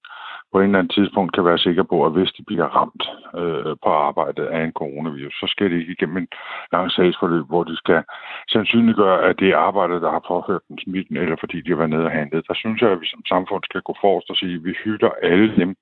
på 0.52 0.58
et 0.58 0.64
eller 0.64 0.78
andet 0.78 0.94
tidspunkt 0.94 1.34
kan 1.34 1.44
være 1.44 1.58
sikre 1.58 1.84
på, 1.84 2.06
at 2.06 2.12
hvis 2.12 2.32
de 2.36 2.42
bliver 2.46 2.68
ramt 2.78 3.04
øh, 3.40 3.76
på 3.84 3.90
arbejdet 4.08 4.46
af 4.46 4.60
en 4.64 4.72
coronavirus, 4.72 5.34
så 5.40 5.46
skal 5.48 5.70
det 5.70 5.78
ikke 5.78 5.92
igennem 5.92 6.16
en 6.16 6.28
lang 6.72 6.90
sagsforløb, 6.90 7.46
hvor 7.46 7.64
de 7.64 7.76
skal 7.76 8.02
sandsynliggøre, 8.52 9.22
at 9.28 9.38
det 9.40 9.48
er 9.48 9.64
arbejdet, 9.68 10.02
der 10.02 10.10
har 10.10 10.24
påført 10.28 10.62
dem 10.68 10.78
smitten, 10.78 11.16
eller 11.16 11.36
fordi 11.40 11.60
de 11.60 11.70
har 11.70 11.76
været 11.76 11.90
nede 11.90 12.04
og 12.04 12.16
handlet. 12.18 12.48
Der 12.48 12.54
synes 12.54 12.82
jeg, 12.82 12.90
at 12.90 13.00
vi 13.00 13.06
som 13.06 13.22
samfund 13.28 13.62
skal 13.64 13.82
gå 13.82 13.94
forrest 14.00 14.30
og 14.30 14.36
sige, 14.36 14.54
at 14.54 14.64
vi 14.64 14.74
hylder 14.84 15.10
alle 15.22 15.56
dem, 15.56 15.76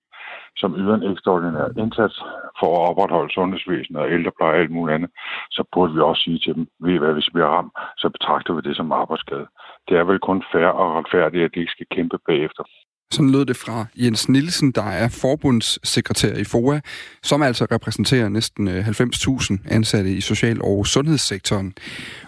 som 0.56 0.76
yder 0.80 0.94
en 0.94 1.10
ekstraordinær 1.12 1.68
indsats 1.82 2.16
for 2.60 2.70
at 2.76 2.88
opretholde 2.90 3.34
sundhedsvæsenet 3.34 4.02
og 4.02 4.10
ældrepleje 4.12 4.52
og 4.52 4.58
alt 4.58 4.70
muligt 4.70 4.94
andet, 4.94 5.10
så 5.50 5.64
burde 5.72 5.94
vi 5.94 6.00
også 6.00 6.22
sige 6.22 6.38
til 6.38 6.54
dem, 6.54 6.66
ved 6.80 6.94
I 6.94 6.98
hvad, 6.98 7.12
hvis 7.12 7.28
vi 7.28 7.32
bliver 7.32 7.54
ramt, 7.56 7.72
så 7.96 8.08
betragter 8.08 8.54
vi 8.54 8.60
det 8.60 8.76
som 8.76 8.92
arbejdsskade. 8.92 9.46
Det 9.88 9.96
er 9.96 10.04
vel 10.04 10.18
kun 10.18 10.44
fair 10.52 10.66
og 10.66 10.94
retfærdigt, 10.98 11.44
at 11.44 11.54
de 11.54 11.60
ikke 11.60 11.72
skal 11.76 11.86
kæmpe 11.90 12.18
bagefter. 12.26 12.64
Sådan 13.11 13.30
lød 13.30 13.44
det 13.46 13.57
fra 13.57 13.86
Jens 13.96 14.28
Nielsen, 14.28 14.70
der 14.70 14.82
er 14.82 15.09
forbundssekretær 15.09 16.34
i 16.34 16.44
FOA, 16.44 16.80
som 17.22 17.42
altså 17.42 17.66
repræsenterer 17.70 18.28
næsten 18.28 18.68
90.000 18.68 19.57
ansatte 19.74 20.12
i 20.12 20.20
social- 20.20 20.62
og 20.62 20.86
sundhedssektoren. 20.86 21.74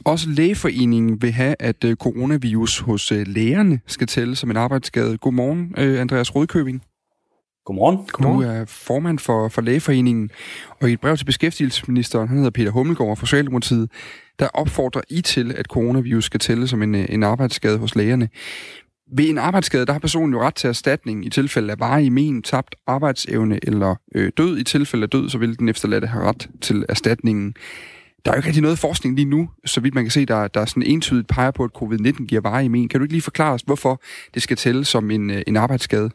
Også 0.05 0.29
lægeforeningen 0.29 1.23
vil 1.23 1.33
have, 1.33 1.55
at 1.59 1.85
coronavirus 1.95 2.79
hos 2.79 3.13
lægerne 3.27 3.81
skal 3.87 4.07
tælle 4.07 4.37
som 4.37 4.51
en 4.51 4.57
arbejdsskade. 4.57 5.19
Godmorgen, 5.19 5.75
Andreas 5.77 6.35
Rødkøbing. 6.35 6.83
Godmorgen. 7.65 7.99
Godmorgen. 8.13 8.43
Du 8.43 8.49
er 8.49 8.65
formand 8.65 9.19
for, 9.19 9.49
for 9.49 9.63
Lægeforeningen, 9.63 10.31
og 10.81 10.91
i 10.91 10.93
et 10.93 11.01
brev 11.01 11.17
til 11.17 11.25
beskæftigelsesministeren, 11.25 12.29
han 12.29 12.37
hedder 12.37 12.51
Peter 12.51 12.71
Hummelgaard 12.71 13.17
fra 13.17 13.27
Socialdemokratiet, 13.27 13.91
der 14.39 14.49
opfordrer 14.55 15.03
I 15.09 15.21
til, 15.21 15.55
at 15.57 15.67
coronavirus 15.67 16.25
skal 16.25 16.41
tælle 16.41 16.69
som 16.69 16.83
en, 16.83 16.95
en 16.95 17.23
arbejdsskade 17.23 17.79
hos 17.79 17.95
lægerne. 17.95 18.29
Ved 19.13 19.29
en 19.29 19.39
arbejdsskade, 19.39 19.87
der 19.87 19.93
har 19.93 20.01
personen 20.01 20.35
jo 20.35 20.43
ret 20.43 20.55
til 20.55 20.69
erstatning 20.69 21.27
i 21.27 21.31
tilfælde 21.31 21.73
af 21.73 21.81
varig 21.81 22.13
men, 22.13 22.43
tabt 22.43 22.75
arbejdsevne 22.87 23.59
eller 23.63 23.95
øh, 24.15 24.33
død. 24.37 24.59
I 24.59 24.65
tilfælde 24.65 25.03
af 25.03 25.11
død, 25.11 25.29
så 25.29 25.39
vil 25.39 25.59
den 25.59 25.69
efterladte 25.69 26.07
have 26.07 26.25
ret 26.25 26.49
til 26.61 26.85
erstatningen. 26.89 27.55
Der 28.25 28.31
er 28.31 28.37
jo 28.37 28.39
ikke 28.39 28.47
rigtig 28.47 28.63
noget 28.63 28.79
forskning 28.79 29.15
lige 29.15 29.31
nu, 29.31 29.51
så 29.67 29.81
vidt 29.81 29.95
man 29.95 30.05
kan 30.05 30.11
se, 30.11 30.27
der, 30.27 30.49
der 30.49 30.61
er 30.61 30.65
sådan 30.65 30.83
entydigt 30.83 31.29
peger 31.29 31.51
på, 31.51 31.65
at 31.65 31.71
covid-19 31.83 32.27
giver 32.27 32.41
varig 32.41 32.71
men. 32.71 32.89
Kan 32.89 33.01
du 33.01 33.05
ikke 33.05 33.15
lige 33.15 33.23
forklare 33.23 33.53
os, 33.55 33.63
hvorfor 33.63 34.01
det 34.35 34.43
skal 34.43 34.57
tælle 34.57 34.85
som 34.85 35.11
en, 35.11 35.31
øh, 35.31 35.43
en 35.47 35.57
arbejdsskade? 35.57 36.11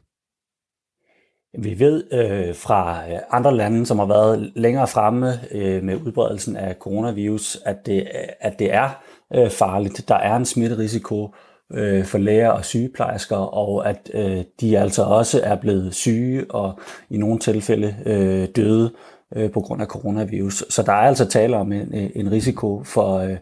Vi 1.60 1.80
ved 1.80 2.04
øh, 2.14 2.56
fra 2.56 3.12
øh, 3.12 3.20
andre 3.32 3.56
lande, 3.56 3.86
som 3.86 4.00
har 4.00 4.06
været 4.06 4.52
længere 4.56 4.88
fremme 4.88 5.34
øh, 5.52 5.84
med 5.84 5.96
udbredelsen 5.96 6.56
af 6.56 6.76
coronavirus, 6.80 7.58
at 7.66 7.86
det, 7.86 8.08
at 8.40 8.60
det 8.60 8.74
er 8.74 8.90
øh, 9.36 9.50
farligt. 9.50 10.08
Der 10.08 10.16
er 10.16 10.36
en 10.36 10.46
smitterisiko 10.46 11.36
øh, 11.74 12.06
for 12.06 12.18
læger 12.18 12.50
og 12.50 12.66
sygeplejersker, 12.66 13.36
og 13.36 13.90
at 13.90 14.12
øh, 14.14 14.44
de 14.62 14.80
altså 14.80 15.04
også 15.04 15.42
er 15.44 15.56
blevet 15.56 15.96
syge 15.96 16.52
og 16.52 16.80
i 17.10 17.18
nogle 17.18 17.40
tilfælde 17.40 17.96
øh, 18.06 18.48
døde 18.56 18.94
øh, 19.36 19.52
på 19.52 19.62
grund 19.62 19.82
af 19.82 19.88
coronavirus. 19.88 20.64
Så 20.70 20.84
der 20.84 20.92
er 20.92 21.08
altså 21.08 21.26
tale 21.26 21.58
om 21.58 21.72
en, 21.72 21.96
øh, 21.96 22.10
en 22.16 22.32
risiko 22.32 22.84
for, 22.84 23.18
øh, 23.18 23.38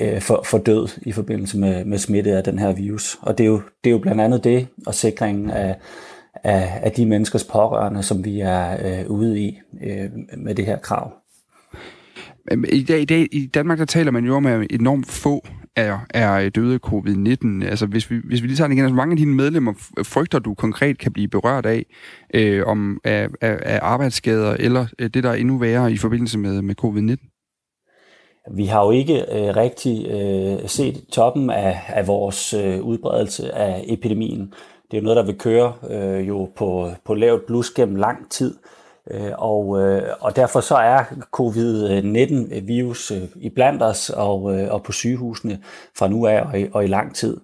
øh, 0.00 0.20
for, 0.20 0.42
for 0.44 0.58
død 0.58 0.88
i 1.02 1.12
forbindelse 1.12 1.58
med, 1.58 1.84
med 1.84 1.98
smitte 1.98 2.36
af 2.36 2.44
den 2.44 2.58
her 2.58 2.72
virus. 2.72 3.18
Og 3.22 3.38
det 3.38 3.44
er 3.44 3.48
jo, 3.48 3.60
det 3.84 3.90
er 3.90 3.94
jo 3.94 3.98
blandt 3.98 4.20
andet 4.20 4.44
det, 4.44 4.66
og 4.86 4.94
sikringen 4.94 5.50
af 5.50 5.76
af, 6.44 6.80
af 6.82 6.92
de 6.92 7.06
menneskers 7.06 7.44
pårørende, 7.44 8.02
som 8.02 8.24
vi 8.24 8.40
er 8.40 8.76
øh, 8.84 9.10
ude 9.10 9.40
i 9.40 9.60
øh, 9.84 10.10
med 10.38 10.54
det 10.54 10.66
her 10.66 10.78
krav. 10.78 11.12
I, 12.72 12.82
dag, 12.82 13.00
i, 13.00 13.04
dag, 13.04 13.28
I 13.32 13.46
Danmark 13.46 13.78
der 13.78 13.84
taler 13.84 14.10
man 14.10 14.24
jo 14.24 14.34
om, 14.34 14.46
enormt 14.70 15.06
få 15.06 15.46
er, 15.76 15.98
er 16.10 16.48
døde 16.48 16.74
af 16.74 16.80
covid-19. 16.86 17.64
Altså, 17.64 17.86
hvis 17.86 18.10
vi, 18.10 18.20
hvis 18.24 18.42
vi 18.42 18.46
lige 18.46 18.56
tager 18.56 18.68
den 18.68 18.76
igen, 18.76 18.84
altså, 18.84 18.96
mange 18.96 19.12
af 19.12 19.16
dine 19.16 19.34
medlemmer 19.34 19.72
frygter 20.02 20.38
du 20.38 20.54
konkret 20.54 20.98
kan 20.98 21.12
blive 21.12 21.28
berørt 21.28 21.66
af, 21.66 21.86
øh, 22.34 22.66
om 22.66 23.00
af, 23.04 23.28
af, 23.40 23.58
af 23.62 23.78
arbejdsskader, 23.82 24.56
eller 24.60 24.86
øh, 24.98 25.10
det, 25.14 25.24
der 25.24 25.30
er 25.30 25.34
endnu 25.34 25.58
værre 25.58 25.92
i 25.92 25.96
forbindelse 25.96 26.38
med, 26.38 26.62
med 26.62 26.74
covid-19? 26.84 27.30
Vi 28.50 28.66
har 28.66 28.84
jo 28.84 28.90
ikke 28.90 29.20
øh, 29.20 29.56
rigtig 29.56 30.06
øh, 30.10 30.68
set 30.68 31.04
toppen 31.12 31.50
af, 31.50 31.80
af 31.88 32.06
vores 32.06 32.54
øh, 32.54 32.80
udbredelse 32.80 33.54
af 33.54 33.84
epidemien. 33.88 34.54
Det 34.90 34.96
er 34.96 35.00
jo 35.00 35.04
noget, 35.04 35.16
der 35.16 35.26
vil 35.26 35.38
køre 35.38 35.72
øh, 35.90 36.28
jo 36.28 36.50
på, 36.56 36.90
på 37.04 37.14
lavt 37.14 37.46
blus 37.46 37.70
gennem 37.70 37.96
lang 37.96 38.30
tid. 38.30 38.54
Øh, 39.10 39.32
og, 39.38 39.80
øh, 39.80 40.02
og 40.20 40.36
derfor 40.36 40.60
så 40.60 40.74
er 40.74 41.04
covid-19-virus 41.32 43.10
øh, 43.10 43.22
i 43.36 43.48
blandt 43.48 43.82
os 43.82 44.10
og, 44.10 44.58
øh, 44.58 44.72
og 44.72 44.82
på 44.82 44.92
sygehusene 44.92 45.58
fra 45.98 46.08
nu 46.08 46.26
af 46.26 46.40
og 46.40 46.60
i, 46.60 46.66
og 46.72 46.84
i 46.84 46.86
lang 46.86 47.14
tid. 47.14 47.40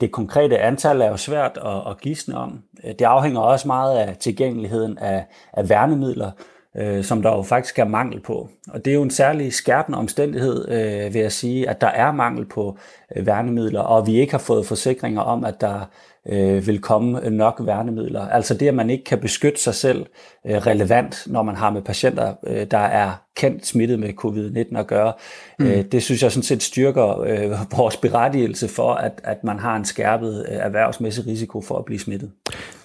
Det 0.00 0.12
konkrete 0.12 0.58
antal 0.58 1.00
er 1.00 1.08
jo 1.08 1.16
svært 1.16 1.58
at, 1.64 1.90
at 1.90 2.00
gisne 2.00 2.36
om. 2.36 2.62
Det 2.98 3.02
afhænger 3.02 3.40
også 3.40 3.66
meget 3.66 3.98
af 3.98 4.16
tilgængeligheden 4.16 4.98
af, 4.98 5.26
af 5.52 5.68
værnemidler, 5.68 6.30
øh, 6.76 7.04
som 7.04 7.22
der 7.22 7.36
jo 7.36 7.42
faktisk 7.42 7.78
er 7.78 7.84
mangel 7.84 8.20
på. 8.20 8.48
Og 8.68 8.84
det 8.84 8.90
er 8.90 8.94
jo 8.94 9.02
en 9.02 9.10
særlig 9.10 9.52
skærpende 9.52 9.98
omstændighed, 9.98 10.68
øh, 10.68 11.14
vil 11.14 11.22
jeg 11.22 11.32
sige, 11.32 11.68
at 11.68 11.80
der 11.80 11.86
er 11.86 12.12
mangel 12.12 12.46
på 12.46 12.78
øh, 13.16 13.26
værnemidler, 13.26 13.80
og 13.80 14.06
vi 14.06 14.20
ikke 14.20 14.32
har 14.32 14.38
fået 14.38 14.66
forsikringer 14.66 15.20
om, 15.20 15.44
at 15.44 15.60
der 15.60 15.80
øh, 16.28 16.66
vil 16.66 16.80
komme 16.80 17.30
nok 17.30 17.60
værnemidler. 17.64 18.28
Altså 18.28 18.54
det, 18.54 18.68
at 18.68 18.74
man 18.74 18.90
ikke 18.90 19.04
kan 19.04 19.18
beskytte 19.18 19.60
sig 19.60 19.74
selv 19.74 20.06
øh, 20.46 20.56
relevant, 20.56 21.22
når 21.26 21.42
man 21.42 21.56
har 21.56 21.70
med 21.70 21.82
patienter, 21.82 22.34
øh, 22.46 22.66
der 22.70 22.78
er 22.78 23.12
kendt 23.36 23.66
smittet 23.66 23.98
med 23.98 24.08
covid-19 24.08 24.78
at 24.78 24.86
gøre, 24.86 25.12
mm. 25.58 25.66
øh, 25.66 25.84
det 25.92 26.02
synes 26.02 26.22
jeg 26.22 26.32
sådan 26.32 26.42
set 26.42 26.62
styrker 26.62 27.20
øh, 27.20 27.50
vores 27.76 27.96
berettigelse 27.96 28.68
for, 28.68 28.94
at, 28.94 29.20
at 29.24 29.44
man 29.44 29.58
har 29.58 29.76
en 29.76 29.84
skærpet 29.84 30.46
øh, 30.48 30.56
erhvervsmæssig 30.56 31.26
risiko 31.26 31.62
for 31.62 31.78
at 31.78 31.84
blive 31.84 31.98
smittet. 31.98 32.30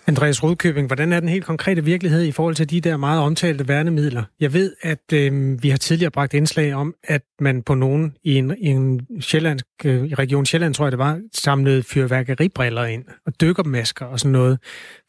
Andreas 0.07 0.43
Rudkøbing, 0.43 0.87
hvordan 0.87 1.13
er 1.13 1.19
den 1.19 1.29
helt 1.29 1.45
konkrete 1.45 1.83
virkelighed 1.83 2.23
i 2.23 2.31
forhold 2.31 2.55
til 2.55 2.69
de 2.69 2.81
der 2.81 2.97
meget 2.97 3.21
omtalte 3.21 3.67
værnemidler? 3.67 4.23
Jeg 4.39 4.53
ved, 4.53 4.75
at 4.81 5.13
øh, 5.13 5.63
vi 5.63 5.69
har 5.69 5.77
tidligere 5.77 6.11
bragt 6.11 6.33
indslag 6.33 6.73
om, 6.73 6.95
at 7.03 7.21
man 7.39 7.61
på 7.61 7.75
nogen 7.75 8.15
i 8.23 8.35
en, 8.35 8.55
i 8.57 8.67
en 8.67 9.07
sjællandsk, 9.21 9.65
øh, 9.85 10.05
i 10.05 10.13
region 10.15 10.45
Sjælland, 10.45 10.73
tror 10.73 10.85
jeg 10.85 10.91
det 10.91 10.99
var, 10.99 11.21
samlede 11.35 11.83
fyrværkeribriller 11.83 12.85
ind 12.85 13.05
og 13.25 13.41
dykkermasker 13.41 14.05
og 14.05 14.19
sådan 14.19 14.31
noget, 14.31 14.59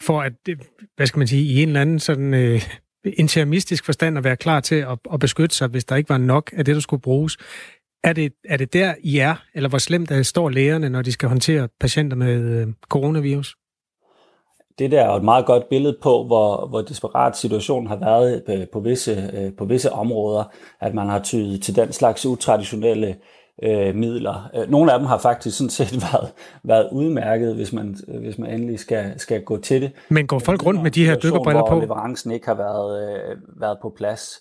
for 0.03 0.23
at, 0.23 0.33
øh, 0.49 0.57
hvad 0.97 1.07
skal 1.07 1.19
man 1.19 1.27
sige, 1.27 1.43
i 1.43 1.63
en 1.63 1.69
eller 1.69 1.81
anden 1.81 1.99
sådan 1.99 2.35
øh, 2.35 2.63
intermistisk 3.05 3.85
forstand 3.85 4.19
at 4.19 4.25
være 4.25 4.37
klar 4.37 4.61
til 4.61 4.75
at, 4.75 4.99
at 5.13 5.21
beskytte 5.21 5.57
sig, 5.57 5.69
hvis 5.69 5.85
der 5.85 5.97
ikke 5.97 6.11
var 6.11 6.19
nok 6.19 6.51
af 6.57 6.65
det, 6.65 6.75
der 6.75 6.81
skulle 6.81 7.03
bruges. 7.03 7.37
Er 8.05 8.13
det, 8.13 8.33
er 8.45 8.57
det 8.57 8.73
der, 8.73 8.95
I 9.01 9.19
er, 9.19 9.35
eller 9.55 9.69
hvor 9.69 9.79
slemt 9.79 10.11
er, 10.11 10.23
står 10.23 10.49
lægerne, 10.49 10.91
når 10.91 11.03
de 11.03 11.13
skal 11.13 11.29
håndtere 11.29 11.69
patienter 11.81 12.17
med 12.17 12.61
øh, 12.61 12.67
coronavirus? 12.89 13.57
Det 14.79 14.91
der 14.91 15.01
er 15.01 15.11
jo 15.11 15.17
et 15.17 15.25
meget 15.25 15.47
godt 15.47 15.69
billede 15.69 15.97
på, 16.03 16.25
hvor, 16.25 16.67
hvor 16.67 16.81
desperat 16.81 17.37
situationen 17.37 17.87
har 17.87 17.97
været 17.97 18.43
på, 18.47 18.53
på, 18.73 18.81
visse, 18.81 19.31
øh, 19.35 19.53
på 19.59 19.65
visse 19.65 19.93
områder, 19.93 20.45
at 20.81 20.95
man 20.95 21.09
har 21.09 21.19
tydet 21.19 21.63
til 21.63 21.77
den 21.77 21.93
slags 21.93 22.27
utraditionelle 22.27 23.17
øh, 23.63 23.95
midler. 23.95 24.51
Øh, 24.55 24.71
nogle 24.71 24.93
af 24.93 24.99
dem 24.99 25.07
har 25.07 25.19
faktisk 25.19 25.57
sådan 25.57 25.71
set 25.71 26.03
været, 26.13 26.33
været 26.65 26.89
udmærket, 26.93 27.55
hvis 27.55 27.73
man, 27.73 27.97
hvis 28.21 28.39
man 28.39 28.51
endelig 28.51 28.79
skal, 28.79 29.21
skal 29.21 29.43
gå 29.43 29.57
til 29.57 29.83
det. 29.83 29.93
Men 30.09 30.27
går 30.27 30.39
folk 30.39 30.67
rundt 30.67 30.83
med 30.83 30.91
de 30.91 31.07
her 31.07 31.17
dykkerbriller 31.17 31.63
på? 31.63 31.75
Hvor 31.75 31.81
leverancen 31.81 32.31
ikke 32.31 32.47
har 32.47 32.55
været, 32.55 33.09
øh, 33.09 33.37
været 33.61 33.79
på 33.83 33.93
plads. 33.97 34.41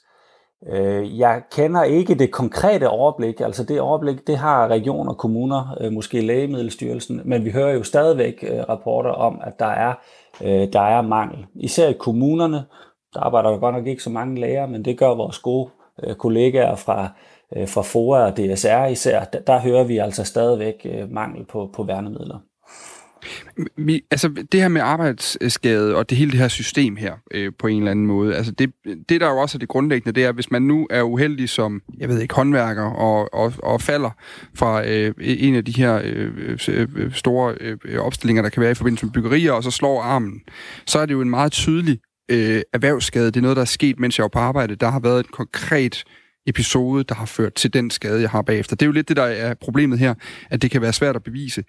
Øh, 0.69 1.19
jeg 1.19 1.41
kender 1.51 1.83
ikke 1.83 2.15
det 2.15 2.31
konkrete 2.31 2.89
overblik, 2.89 3.41
altså 3.41 3.63
det 3.63 3.81
overblik, 3.81 4.27
det 4.27 4.37
har 4.37 4.67
regioner 4.67 5.11
og 5.11 5.17
kommuner, 5.17 5.77
øh, 5.81 5.91
måske 5.91 6.21
Lægemiddelstyrelsen, 6.21 7.21
men 7.25 7.45
vi 7.45 7.51
hører 7.51 7.73
jo 7.73 7.83
stadigvæk 7.83 8.43
øh, 8.47 8.59
rapporter 8.69 9.09
om, 9.09 9.41
at 9.43 9.59
der 9.59 9.65
er, 9.65 9.93
Øh, 10.41 10.73
der 10.73 10.81
er 10.81 11.01
mangel. 11.01 11.45
Især 11.55 11.89
i 11.89 11.93
kommunerne, 11.93 12.65
der 13.13 13.19
arbejder 13.19 13.49
der 13.49 13.57
godt 13.57 13.75
nok 13.75 13.87
ikke 13.87 14.03
så 14.03 14.09
mange 14.09 14.39
læger, 14.39 14.67
men 14.67 14.85
det 14.85 14.97
gør 14.97 15.09
vores 15.09 15.39
gode 15.39 15.69
øh, 16.03 16.15
kollegaer 16.15 16.75
fra, 16.75 17.09
øh, 17.55 17.67
fra 17.67 17.81
FOA 17.81 18.25
og 18.25 18.37
DSR 18.37 18.85
især, 18.85 19.23
der, 19.23 19.39
der 19.39 19.59
hører 19.59 19.83
vi 19.83 19.97
altså 19.97 20.23
stadigvæk 20.23 20.87
mangel 21.09 21.45
på, 21.45 21.69
på 21.73 21.83
værnemidler. 21.83 22.39
Vi, 23.77 24.01
altså 24.11 24.29
det 24.51 24.61
her 24.61 24.67
med 24.67 24.81
arbejdsskade 24.81 25.95
og 25.95 26.09
det 26.09 26.17
hele 26.17 26.31
det 26.31 26.39
her 26.39 26.47
system 26.47 26.95
her 26.95 27.13
øh, 27.31 27.51
på 27.59 27.67
en 27.67 27.77
eller 27.77 27.91
anden 27.91 28.05
måde, 28.05 28.35
altså 28.35 28.51
det, 28.51 28.71
det 29.09 29.21
der 29.21 29.29
jo 29.29 29.37
også 29.37 29.57
er 29.57 29.59
det 29.59 29.69
grundlæggende, 29.69 30.15
det 30.15 30.25
er, 30.25 30.31
hvis 30.31 30.51
man 30.51 30.61
nu 30.61 30.87
er 30.89 31.01
uheldig 31.01 31.49
som, 31.49 31.81
jeg 31.97 32.09
ved 32.09 32.21
ikke, 32.21 32.35
håndværker 32.35 32.83
og, 32.83 33.33
og, 33.33 33.53
og 33.63 33.81
falder 33.81 34.09
fra 34.55 34.87
øh, 34.87 35.13
en 35.19 35.55
af 35.55 35.65
de 35.65 35.71
her 35.71 36.01
øh, 36.03 36.57
øh 36.67 37.13
store 37.13 37.55
øh, 37.59 37.99
opstillinger, 37.99 38.41
der 38.41 38.49
kan 38.49 38.61
være 38.61 38.71
i 38.71 38.75
forbindelse 38.75 39.05
med 39.05 39.13
byggerier, 39.13 39.51
og 39.51 39.63
så 39.63 39.71
slår 39.71 40.01
armen, 40.01 40.41
så 40.85 40.99
er 40.99 41.05
det 41.05 41.13
jo 41.13 41.21
en 41.21 41.29
meget 41.29 41.51
tydelig 41.51 41.99
øh, 42.31 42.61
erhvervsskade. 42.73 43.25
Det 43.25 43.37
er 43.37 43.41
noget, 43.41 43.57
der 43.57 43.61
er 43.61 43.65
sket, 43.65 43.99
mens 43.99 44.17
jeg 44.17 44.23
var 44.23 44.29
på 44.29 44.39
arbejde. 44.39 44.75
Der 44.75 44.89
har 44.89 44.99
været 44.99 45.19
et 45.19 45.31
konkret 45.31 46.03
episode, 46.47 47.03
der 47.03 47.15
har 47.15 47.25
ført 47.25 47.53
til 47.53 47.73
den 47.73 47.89
skade, 47.89 48.21
jeg 48.21 48.29
har 48.29 48.41
bagefter. 48.41 48.75
Det 48.75 48.81
er 48.81 48.87
jo 48.87 48.91
lidt 48.91 49.09
det, 49.09 49.17
der 49.17 49.23
er 49.23 49.53
problemet 49.53 49.99
her, 49.99 50.13
at 50.49 50.61
det 50.61 50.71
kan 50.71 50.81
være 50.81 50.93
svært 50.93 51.15
at 51.15 51.23
bevise. 51.23 51.63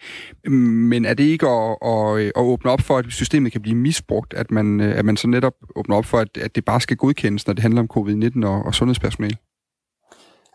Men 0.51 1.05
er 1.05 1.15
det 1.15 1.25
ikke 1.25 1.49
at, 1.49 1.77
at, 1.87 2.19
at 2.19 2.33
åbne 2.37 2.71
op 2.71 2.81
for, 2.81 2.99
at 2.99 3.05
systemet 3.09 3.53
kan 3.53 3.61
blive 3.61 3.77
misbrugt, 3.77 4.35
at 4.35 4.51
man, 4.51 4.81
at 4.81 5.05
man 5.05 5.17
så 5.17 5.29
netop 5.29 5.55
åbner 5.77 5.97
op 5.97 6.05
for, 6.05 6.19
at, 6.19 6.29
at 6.37 6.55
det 6.55 6.65
bare 6.65 6.81
skal 6.81 6.97
godkendes, 6.97 7.47
når 7.47 7.55
det 7.55 7.63
handler 7.63 7.81
om 7.81 7.89
covid-19 7.97 8.47
og, 8.47 8.63
og 8.63 8.75
sundhedspersonale? 8.75 9.37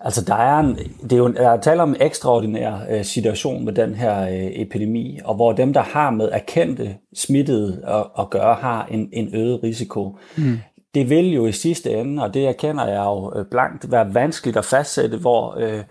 Altså, 0.01 0.25
der 0.25 0.35
er, 0.35 0.59
en, 0.59 0.75
det 1.03 1.13
er 1.13 1.17
jo 1.17 1.27
der 1.27 1.49
er 1.49 1.61
tale 1.61 1.81
om 1.81 1.89
en 1.89 1.95
ekstraordinær 2.01 2.73
øh, 2.89 3.05
situation 3.05 3.65
med 3.65 3.73
den 3.73 3.95
her 3.95 4.21
øh, 4.21 4.61
epidemi, 4.61 5.19
og 5.25 5.35
hvor 5.35 5.53
dem, 5.53 5.73
der 5.73 5.81
har 5.81 6.11
med 6.11 6.29
erkendte 6.31 6.95
smittede 7.15 7.83
at, 7.87 8.05
at 8.19 8.29
gøre, 8.29 8.55
har 8.55 8.85
en, 8.85 9.09
en 9.13 9.35
øget 9.35 9.63
risiko. 9.63 10.17
Mm 10.37 10.59
det 10.95 11.09
vil 11.09 11.33
jo 11.33 11.45
i 11.45 11.51
sidste 11.51 11.91
ende, 11.91 12.23
og 12.23 12.33
det 12.33 12.47
erkender 12.47 12.87
jeg 12.87 13.03
jo 13.05 13.33
øh, 13.35 13.45
blankt, 13.45 13.91
være 13.91 14.13
vanskeligt 14.13 14.57
at 14.57 14.65
fastsætte, 14.65 15.17
hvor, 15.17 15.55
øh, 15.59 15.83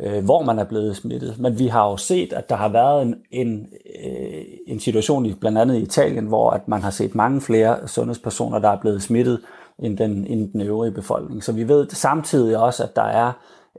øh, 0.00 0.24
hvor 0.24 0.42
man 0.42 0.58
er 0.58 0.64
blevet 0.64 0.96
smittet. 0.96 1.38
Men 1.38 1.58
vi 1.58 1.66
har 1.66 1.90
jo 1.90 1.96
set, 1.96 2.32
at 2.32 2.48
der 2.48 2.56
har 2.56 2.68
været 2.68 3.02
en, 3.02 3.14
en, 3.30 3.66
øh, 4.04 4.42
en 4.66 4.80
situation 4.80 5.26
i 5.26 5.34
blandt 5.34 5.58
andet 5.58 5.76
i 5.76 5.82
Italien, 5.82 6.26
hvor 6.26 6.50
at 6.50 6.68
man 6.68 6.82
har 6.82 6.90
set 6.90 7.14
mange 7.14 7.40
flere 7.40 7.88
sundhedspersoner, 7.88 8.58
der 8.58 8.68
er 8.68 8.80
blevet 8.80 9.02
smittet 9.02 9.40
end 9.78 9.98
den, 9.98 10.26
end 10.26 10.52
den 10.52 10.60
øvrige 10.60 10.92
befolkning. 10.92 11.44
Så 11.44 11.52
vi 11.52 11.68
ved 11.68 11.88
samtidig 11.90 12.58
også, 12.58 12.82
at 12.84 12.96
der 12.96 13.02
er 13.02 13.32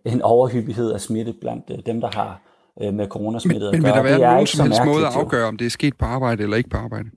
en 0.05 0.21
overhyppighed 0.21 0.91
af 0.91 1.01
smitte 1.01 1.33
blandt 1.41 1.65
øh, 1.71 1.77
dem, 1.85 2.01
der 2.01 2.09
har 2.13 2.41
øh, 2.81 2.93
med 2.93 3.07
coronasmittet 3.07 3.71
men, 3.71 3.85
at 3.85 3.93
gøre. 3.93 4.03
Men 4.03 4.03
vil 4.03 4.11
der 4.11 4.19
være 4.19 4.33
nogen 4.33 4.47
som 4.47 4.65
helst 4.65 4.81
måde 4.85 5.07
at 5.07 5.15
afgøre, 5.15 5.47
om 5.47 5.57
det 5.57 5.65
er 5.65 5.69
sket 5.69 5.97
på 5.97 6.05
arbejde 6.05 6.43
eller 6.43 6.57
ikke 6.57 6.69
på 6.69 6.77
arbejde? 6.77 7.09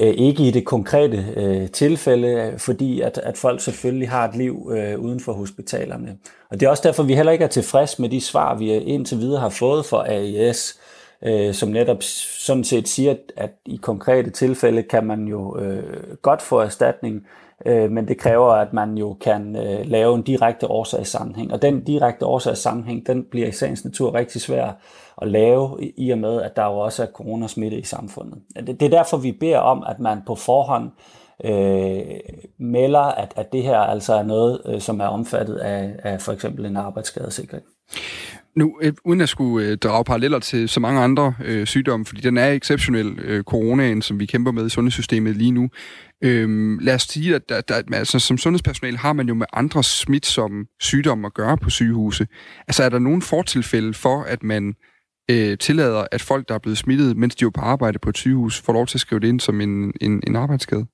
Øh, 0.00 0.14
ikke 0.16 0.42
i 0.42 0.50
det 0.50 0.64
konkrete 0.64 1.26
øh, 1.36 1.70
tilfælde, 1.70 2.54
fordi 2.58 3.00
at, 3.00 3.18
at 3.18 3.36
folk 3.36 3.60
selvfølgelig 3.60 4.10
har 4.10 4.28
et 4.28 4.36
liv 4.36 4.70
øh, 4.76 4.98
uden 4.98 5.20
for 5.20 5.32
hospitalerne. 5.32 6.16
Og 6.50 6.60
det 6.60 6.66
er 6.66 6.70
også 6.70 6.82
derfor, 6.86 7.02
vi 7.02 7.14
heller 7.14 7.32
ikke 7.32 7.44
er 7.44 7.48
tilfreds 7.48 7.98
med 7.98 8.08
de 8.08 8.20
svar, 8.20 8.54
vi 8.54 8.72
indtil 8.72 9.18
videre 9.18 9.40
har 9.40 9.48
fået 9.48 9.86
fra 9.86 10.08
AIS, 10.08 10.78
øh, 11.22 11.54
som 11.54 11.68
netop 11.68 12.02
sådan 12.02 12.64
set 12.64 12.88
siger, 12.88 13.10
at, 13.10 13.32
at 13.36 13.50
i 13.66 13.76
konkrete 13.76 14.30
tilfælde 14.30 14.82
kan 14.82 15.06
man 15.06 15.24
jo 15.24 15.58
øh, 15.58 16.16
godt 16.22 16.42
få 16.42 16.58
erstatning, 16.58 17.26
øh, 17.66 17.90
men 17.90 18.08
det 18.08 18.18
kræver, 18.18 18.52
at 18.52 18.72
man 18.72 18.98
jo 18.98 19.16
kan 19.20 19.56
øh, 19.56 19.86
lave 19.86 20.14
en 20.14 20.22
direkte 20.22 20.66
årsagssammenhæng. 20.66 21.52
Og 21.52 21.62
den 21.62 21.84
direkte 21.84 22.26
årsagssammenhæng, 22.26 23.06
den 23.06 23.24
bliver 23.30 23.48
i 23.48 23.52
sagens 23.52 23.84
natur 23.84 24.14
rigtig 24.14 24.40
svær 24.40 24.72
at 25.22 25.28
lave, 25.28 25.92
i 25.96 26.10
og 26.10 26.18
med, 26.18 26.42
at 26.42 26.56
der 26.56 26.64
jo 26.64 26.78
også 26.78 27.02
er 27.02 27.06
coronasmitte 27.06 27.78
i 27.78 27.82
samfundet. 27.82 28.38
Det, 28.66 28.82
er 28.82 28.88
derfor, 28.88 29.16
vi 29.16 29.32
beder 29.32 29.58
om, 29.58 29.84
at 29.86 30.00
man 30.00 30.18
på 30.26 30.34
forhånd 30.34 30.90
øh, 31.44 32.00
melder, 32.58 33.00
at, 33.00 33.32
at 33.36 33.52
det 33.52 33.62
her 33.62 33.78
altså 33.78 34.14
er 34.14 34.22
noget, 34.22 34.60
øh, 34.66 34.80
som 34.80 35.00
er 35.00 35.06
omfattet 35.06 35.56
af, 35.56 35.94
af 36.02 36.20
for 36.20 36.32
eksempel 36.32 36.66
en 36.66 36.76
arbejdsskadesikring. 36.76 37.62
Nu, 38.56 38.78
øh, 38.82 38.92
uden 39.04 39.20
at 39.20 39.28
skulle 39.28 39.66
øh, 39.66 39.78
drage 39.78 40.04
paralleller 40.04 40.38
til 40.38 40.68
så 40.68 40.80
mange 40.80 41.00
andre 41.00 41.34
øh, 41.44 41.66
sygdomme, 41.66 42.06
fordi 42.06 42.20
den 42.20 42.38
er 42.38 42.52
exceptionel, 42.52 43.18
øh, 43.18 43.44
coronaen, 43.44 44.02
som 44.02 44.20
vi 44.20 44.26
kæmper 44.26 44.52
med 44.52 44.66
i 44.66 44.68
sundhedssystemet 44.68 45.36
lige 45.36 45.50
nu. 45.50 45.68
Øh, 46.24 46.78
lad 46.80 46.94
os 46.94 47.02
sige, 47.02 47.34
at 47.34 47.48
der, 47.48 47.60
der, 47.60 47.82
altså, 47.92 48.18
som 48.18 48.38
sundhedspersonale 48.38 48.98
har 48.98 49.12
man 49.12 49.28
jo 49.28 49.34
med 49.34 49.46
andre 49.52 49.84
smitsomme 49.84 50.66
sygdomme 50.80 51.26
at 51.26 51.34
gøre 51.34 51.56
på 51.56 51.70
sygehuse. 51.70 52.26
Altså 52.68 52.84
er 52.84 52.88
der 52.88 52.98
nogen 52.98 53.22
fortilfælde 53.22 53.94
for, 53.94 54.22
at 54.22 54.42
man 54.42 54.74
øh, 55.30 55.58
tillader, 55.58 56.06
at 56.12 56.22
folk, 56.22 56.48
der 56.48 56.54
er 56.54 56.58
blevet 56.58 56.78
smittet, 56.78 57.16
mens 57.16 57.36
de 57.36 57.44
er 57.44 57.50
på 57.50 57.60
arbejde 57.60 57.98
på 57.98 58.10
et 58.10 58.16
sygehus, 58.16 58.60
får 58.60 58.72
lov 58.72 58.86
til 58.86 58.96
at 58.96 59.00
skrive 59.00 59.20
det 59.20 59.28
ind 59.28 59.40
som 59.40 59.60
en, 59.60 59.92
en, 60.00 60.22
en 60.26 60.36
arbejdsskade? 60.36 60.86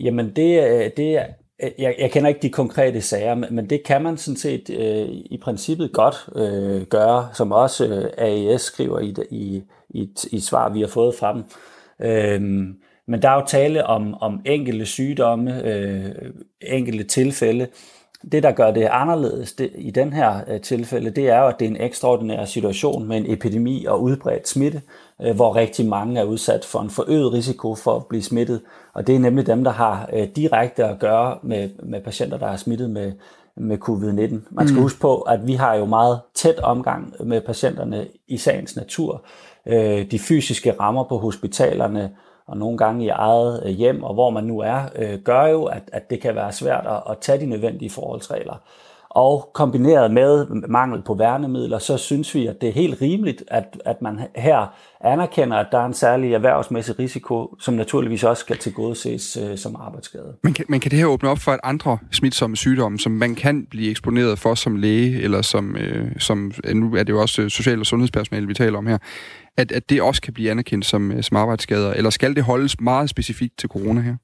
Jamen, 0.00 0.36
det, 0.36 0.64
øh, 0.64 0.90
det 0.96 1.16
er, 1.16 1.26
øh, 1.62 1.70
jeg, 1.78 1.94
jeg 1.98 2.10
kender 2.10 2.28
ikke 2.28 2.42
de 2.42 2.50
konkrete 2.50 3.00
sager, 3.00 3.34
men 3.34 3.70
det 3.70 3.82
kan 3.84 4.02
man 4.02 4.16
sådan 4.16 4.36
set 4.36 4.70
øh, 4.70 5.08
i 5.08 5.38
princippet 5.42 5.92
godt 5.92 6.28
øh, 6.36 6.86
gøre, 6.86 7.28
som 7.34 7.52
også 7.52 7.86
øh, 7.86 8.10
AES 8.18 8.60
skriver 8.60 9.00
i, 9.00 9.14
i, 9.30 9.62
i, 9.90 10.08
i 10.30 10.36
et 10.36 10.42
svar, 10.42 10.72
vi 10.72 10.80
har 10.80 10.88
fået 10.88 11.14
fra 11.14 11.32
dem. 11.32 11.44
Øh, 12.02 12.40
men 13.08 13.22
der 13.22 13.30
er 13.30 13.34
jo 13.34 13.46
tale 13.46 13.86
om, 13.86 14.14
om 14.14 14.40
enkelte 14.44 14.86
sygdomme, 14.86 15.64
øh, 15.64 16.04
enkelte 16.60 17.04
tilfælde, 17.04 17.66
det, 18.32 18.42
der 18.42 18.52
gør 18.52 18.70
det 18.70 18.84
anderledes 18.84 19.52
det, 19.52 19.70
i 19.74 19.90
den 19.90 20.12
her 20.12 20.40
øh, 20.48 20.60
tilfælde, 20.60 21.10
det 21.10 21.28
er 21.28 21.38
jo, 21.38 21.46
at 21.46 21.60
det 21.60 21.64
er 21.64 21.70
en 21.70 21.80
ekstraordinær 21.80 22.44
situation 22.44 23.08
med 23.08 23.16
en 23.16 23.32
epidemi 23.32 23.84
og 23.84 24.02
udbredt 24.02 24.48
smitte, 24.48 24.82
øh, 25.22 25.36
hvor 25.36 25.56
rigtig 25.56 25.86
mange 25.86 26.20
er 26.20 26.24
udsat 26.24 26.64
for 26.64 26.80
en 26.80 26.90
forøget 26.90 27.32
risiko 27.32 27.74
for 27.74 27.96
at 27.96 28.06
blive 28.06 28.22
smittet. 28.22 28.60
Og 28.94 29.06
det 29.06 29.14
er 29.14 29.18
nemlig 29.18 29.46
dem, 29.46 29.64
der 29.64 29.70
har 29.70 30.10
øh, 30.12 30.28
direkte 30.36 30.84
at 30.84 30.98
gøre 30.98 31.38
med, 31.42 31.70
med 31.82 32.00
patienter, 32.00 32.38
der 32.38 32.46
er 32.46 32.56
smittet 32.56 32.90
med, 32.90 33.12
med 33.56 33.78
covid-19. 33.88 34.48
Man 34.50 34.68
skal 34.68 34.76
mm. 34.76 34.82
huske 34.82 35.00
på, 35.00 35.20
at 35.20 35.46
vi 35.46 35.54
har 35.54 35.74
jo 35.74 35.84
meget 35.84 36.20
tæt 36.34 36.58
omgang 36.58 37.14
med 37.24 37.40
patienterne 37.40 38.06
i 38.28 38.36
sagens 38.36 38.76
natur. 38.76 39.24
Øh, 39.66 40.10
de 40.10 40.18
fysiske 40.18 40.72
rammer 40.80 41.04
på 41.04 41.18
hospitalerne, 41.18 42.10
og 42.48 42.56
nogle 42.56 42.78
gange 42.78 43.04
i 43.04 43.08
eget 43.08 43.62
øh, 43.64 43.70
hjem, 43.70 44.02
og 44.02 44.14
hvor 44.14 44.30
man 44.30 44.44
nu 44.44 44.60
er, 44.60 44.82
øh, 44.94 45.18
gør 45.18 45.46
jo, 45.46 45.64
at, 45.64 45.82
at 45.92 46.10
det 46.10 46.20
kan 46.20 46.34
være 46.34 46.52
svært 46.52 46.86
at, 46.86 47.02
at 47.10 47.18
tage 47.20 47.40
de 47.40 47.46
nødvendige 47.46 47.90
forholdsregler. 47.90 48.54
Og 49.18 49.50
kombineret 49.54 50.10
med 50.10 50.46
mangel 50.68 51.02
på 51.06 51.14
værnemidler, 51.14 51.78
så 51.78 51.96
synes 51.96 52.34
vi, 52.34 52.46
at 52.46 52.56
det 52.60 52.68
er 52.68 52.72
helt 52.72 53.02
rimeligt, 53.02 53.44
at, 53.48 53.64
at 53.84 54.02
man 54.02 54.20
her 54.36 54.74
anerkender, 55.00 55.56
at 55.56 55.66
der 55.72 55.78
er 55.78 55.86
en 55.86 55.94
særlig 55.94 56.34
erhvervsmæssig 56.34 56.98
risiko, 56.98 57.54
som 57.60 57.74
naturligvis 57.74 58.24
også 58.24 58.40
skal 58.40 58.58
tilgodeses 58.58 59.36
øh, 59.36 59.58
som 59.58 59.76
arbejdsskade. 59.76 60.36
Men 60.42 60.52
kan, 60.52 60.64
men 60.68 60.80
kan 60.80 60.90
det 60.90 60.98
her 60.98 61.06
åbne 61.06 61.28
op 61.28 61.38
for, 61.38 61.52
at 61.52 61.60
andre 61.62 61.98
smitsomme 62.12 62.56
sygdomme, 62.56 62.98
som 62.98 63.12
man 63.12 63.34
kan 63.34 63.66
blive 63.70 63.90
eksponeret 63.90 64.38
for 64.38 64.54
som 64.54 64.76
læge, 64.76 65.22
eller 65.22 65.42
som, 65.42 65.76
øh, 65.76 66.10
som 66.18 66.52
øh, 66.64 66.76
nu 66.76 66.94
er 66.94 67.02
det 67.02 67.12
jo 67.12 67.20
også 67.20 67.48
social- 67.48 67.80
og 67.80 67.86
sundhedspersonale, 67.86 68.46
vi 68.46 68.54
taler 68.54 68.78
om 68.78 68.86
her, 68.86 68.98
at, 69.56 69.72
at 69.72 69.90
det 69.90 70.02
også 70.02 70.22
kan 70.22 70.32
blive 70.32 70.50
anerkendt 70.50 70.86
som, 70.86 71.12
øh, 71.12 71.22
som 71.22 71.36
arbejdsskader? 71.36 71.92
Eller 71.92 72.10
skal 72.10 72.34
det 72.34 72.44
holdes 72.44 72.80
meget 72.80 73.10
specifikt 73.10 73.58
til 73.58 73.68
corona 73.68 74.00
her? 74.00 74.14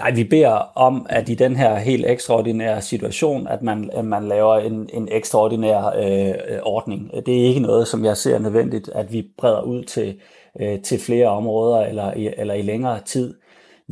Nej, 0.00 0.10
vi 0.10 0.24
beder 0.24 0.70
om, 0.74 1.06
at 1.08 1.28
i 1.28 1.34
den 1.34 1.56
her 1.56 1.76
helt 1.78 2.06
ekstraordinære 2.06 2.82
situation, 2.82 3.48
at 3.48 3.62
man, 3.62 3.90
at 3.92 4.04
man 4.04 4.28
laver 4.28 4.56
en, 4.58 4.90
en 4.92 5.08
ekstraordinær 5.10 5.86
øh, 5.86 6.58
ordning. 6.62 7.10
Det 7.26 7.40
er 7.40 7.48
ikke 7.48 7.60
noget, 7.60 7.88
som 7.88 8.04
jeg 8.04 8.16
ser 8.16 8.38
nødvendigt, 8.38 8.88
at 8.94 9.12
vi 9.12 9.26
breder 9.38 9.62
ud 9.62 9.82
til, 9.82 10.20
øh, 10.60 10.82
til 10.82 11.00
flere 11.00 11.28
områder 11.28 11.86
eller 11.86 12.14
i, 12.14 12.30
eller 12.36 12.54
i 12.54 12.62
længere 12.62 13.00
tid. 13.00 13.34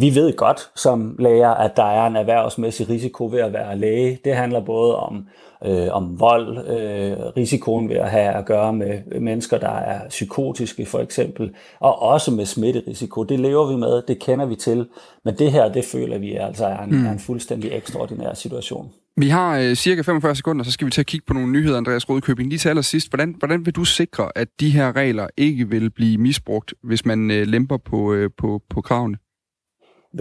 Vi 0.00 0.14
ved 0.14 0.36
godt 0.36 0.70
som 0.76 1.16
læger, 1.18 1.50
at 1.50 1.76
der 1.76 1.84
er 1.84 2.06
en 2.06 2.16
erhvervsmæssig 2.16 2.88
risiko 2.88 3.26
ved 3.26 3.40
at 3.40 3.52
være 3.52 3.78
læge. 3.78 4.18
Det 4.24 4.34
handler 4.34 4.60
både 4.60 4.96
om, 4.96 5.26
øh, 5.66 5.88
om 5.90 6.20
vold, 6.20 6.58
øh, 6.58 7.16
risikoen 7.36 7.88
ved 7.88 7.96
at 7.96 8.10
have 8.10 8.34
at 8.34 8.46
gøre 8.46 8.72
med 8.72 9.20
mennesker, 9.20 9.58
der 9.58 9.78
er 9.78 10.08
psykotiske 10.08 10.86
for 10.86 10.98
eksempel, 10.98 11.50
og 11.80 12.02
også 12.02 12.30
med 12.30 12.46
smitterisiko. 12.46 13.22
Det 13.22 13.40
lever 13.40 13.70
vi 13.70 13.76
med, 13.76 14.02
det 14.08 14.18
kender 14.18 14.46
vi 14.46 14.56
til, 14.56 14.86
men 15.24 15.34
det 15.38 15.52
her, 15.52 15.72
det 15.72 15.84
føler 15.84 16.18
vi 16.18 16.34
altså 16.34 16.66
er 16.66 16.82
en, 16.82 16.90
mm. 16.90 17.06
er 17.06 17.12
en 17.12 17.18
fuldstændig 17.18 17.70
ekstraordinær 17.72 18.34
situation. 18.34 18.90
Vi 19.16 19.28
har 19.28 19.58
øh, 19.58 19.74
cirka 19.74 20.02
45 20.02 20.34
sekunder, 20.34 20.64
så 20.64 20.72
skal 20.72 20.86
vi 20.86 20.90
til 20.90 21.00
at 21.00 21.06
kigge 21.06 21.24
på 21.26 21.34
nogle 21.34 21.52
nyheder, 21.52 21.78
Andreas 21.78 22.08
Rødkøbing. 22.08 22.48
Lige 22.48 22.58
til 22.58 22.68
allersidst, 22.68 23.10
hvordan, 23.10 23.34
hvordan 23.38 23.66
vil 23.66 23.74
du 23.74 23.84
sikre, 23.84 24.30
at 24.34 24.48
de 24.60 24.70
her 24.70 24.96
regler 24.96 25.26
ikke 25.36 25.68
vil 25.68 25.90
blive 25.90 26.18
misbrugt, 26.18 26.74
hvis 26.82 27.06
man 27.06 27.30
øh, 27.30 27.46
lemper 27.46 27.76
på, 27.76 28.12
øh, 28.12 28.30
på, 28.38 28.62
på 28.70 28.80
kravene? 28.80 29.16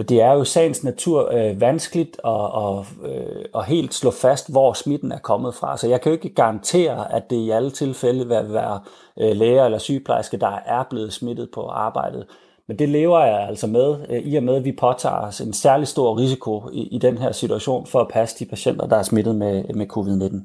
Det 0.02 0.22
er 0.22 0.32
jo 0.32 0.44
sagens 0.44 0.84
natur 0.84 1.32
øh, 1.32 1.60
vanskeligt 1.60 2.16
at, 2.24 2.30
og, 2.30 2.86
øh, 3.04 3.44
at 3.54 3.64
helt 3.64 3.94
slå 3.94 4.10
fast, 4.10 4.50
hvor 4.50 4.72
smitten 4.72 5.12
er 5.12 5.18
kommet 5.18 5.54
fra. 5.54 5.76
Så 5.76 5.88
jeg 5.88 6.00
kan 6.00 6.10
jo 6.10 6.14
ikke 6.14 6.34
garantere, 6.34 7.12
at 7.14 7.30
det 7.30 7.36
i 7.36 7.50
alle 7.50 7.70
tilfælde 7.70 8.28
vil 8.28 8.52
være 8.52 8.80
øh, 9.20 9.36
læger 9.36 9.64
eller 9.64 9.78
sygeplejerske, 9.78 10.36
der 10.36 10.58
er 10.66 10.84
blevet 10.90 11.12
smittet 11.12 11.48
på 11.54 11.66
arbejdet. 11.66 12.26
Men 12.68 12.78
det 12.78 12.88
lever 12.88 13.24
jeg 13.24 13.48
altså 13.48 13.66
med, 13.66 13.96
øh, 14.10 14.18
i 14.18 14.36
og 14.36 14.42
med, 14.42 14.54
at 14.54 14.64
vi 14.64 14.72
påtager 14.72 15.16
os 15.16 15.40
en 15.40 15.52
særlig 15.52 15.88
stor 15.88 16.18
risiko 16.18 16.68
i, 16.72 16.82
i 16.82 16.98
den 16.98 17.18
her 17.18 17.32
situation 17.32 17.86
for 17.86 18.00
at 18.00 18.08
passe 18.08 18.38
de 18.38 18.50
patienter, 18.50 18.86
der 18.86 18.96
er 18.96 19.02
smittet 19.02 19.36
med, 19.36 19.64
med 19.74 19.86
covid-19. 19.96 20.36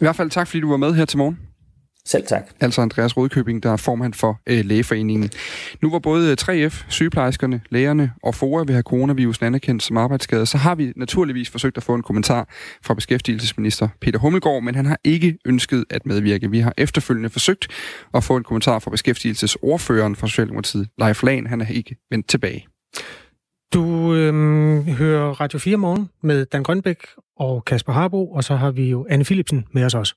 I 0.00 0.04
hvert 0.04 0.16
fald 0.16 0.30
tak, 0.30 0.46
fordi 0.46 0.60
du 0.60 0.70
var 0.70 0.76
med 0.76 0.94
her 0.94 1.04
til 1.04 1.18
morgen. 1.18 1.49
Selv 2.10 2.26
tak. 2.26 2.50
Altså 2.60 2.80
Andreas 2.80 3.16
Rødkøbing, 3.16 3.62
der 3.62 3.72
er 3.72 3.76
formand 3.76 4.14
for 4.14 4.40
øh, 4.46 4.64
Lægeforeningen. 4.64 5.30
Nu 5.82 5.90
var 5.90 5.98
både 5.98 6.36
3F, 6.40 6.84
sygeplejerskerne, 6.88 7.60
lægerne 7.70 8.12
og 8.22 8.34
FOA 8.34 8.64
ved 8.66 8.74
have 8.74 8.82
coronavirusen 8.82 9.46
anerkendt 9.46 9.82
som 9.82 9.96
arbejdsskade, 9.96 10.46
så 10.46 10.58
har 10.58 10.74
vi 10.74 10.92
naturligvis 10.96 11.50
forsøgt 11.50 11.76
at 11.76 11.82
få 11.82 11.94
en 11.94 12.02
kommentar 12.02 12.48
fra 12.82 12.94
beskæftigelsesminister 12.94 13.88
Peter 14.00 14.18
Hummelgaard, 14.18 14.62
men 14.62 14.74
han 14.74 14.86
har 14.86 14.98
ikke 15.04 15.38
ønsket 15.44 15.84
at 15.90 16.06
medvirke. 16.06 16.50
Vi 16.50 16.60
har 16.60 16.74
efterfølgende 16.78 17.30
forsøgt 17.30 17.68
at 18.14 18.24
få 18.24 18.36
en 18.36 18.44
kommentar 18.44 18.78
fra 18.78 18.90
beskæftigelsesordføreren 18.90 20.16
fra 20.16 20.26
Socialdemokratiet, 20.26 20.88
Leif 20.98 21.22
Lahn. 21.22 21.46
Han 21.46 21.60
er 21.60 21.68
ikke 21.68 21.96
vendt 22.10 22.28
tilbage. 22.28 22.66
Du 23.74 24.14
øhm, 24.14 24.82
hører 24.82 25.40
Radio 25.40 25.58
4 25.58 25.76
morgen 25.76 26.08
med 26.22 26.46
Dan 26.46 26.62
Grønbæk 26.62 27.06
og 27.36 27.64
Kasper 27.64 27.92
Harbo, 27.92 28.32
og 28.32 28.44
så 28.44 28.56
har 28.56 28.70
vi 28.70 28.90
jo 28.90 29.06
Anne 29.10 29.24
Philipsen 29.24 29.64
med 29.72 29.84
os 29.84 29.94
også. 29.94 30.14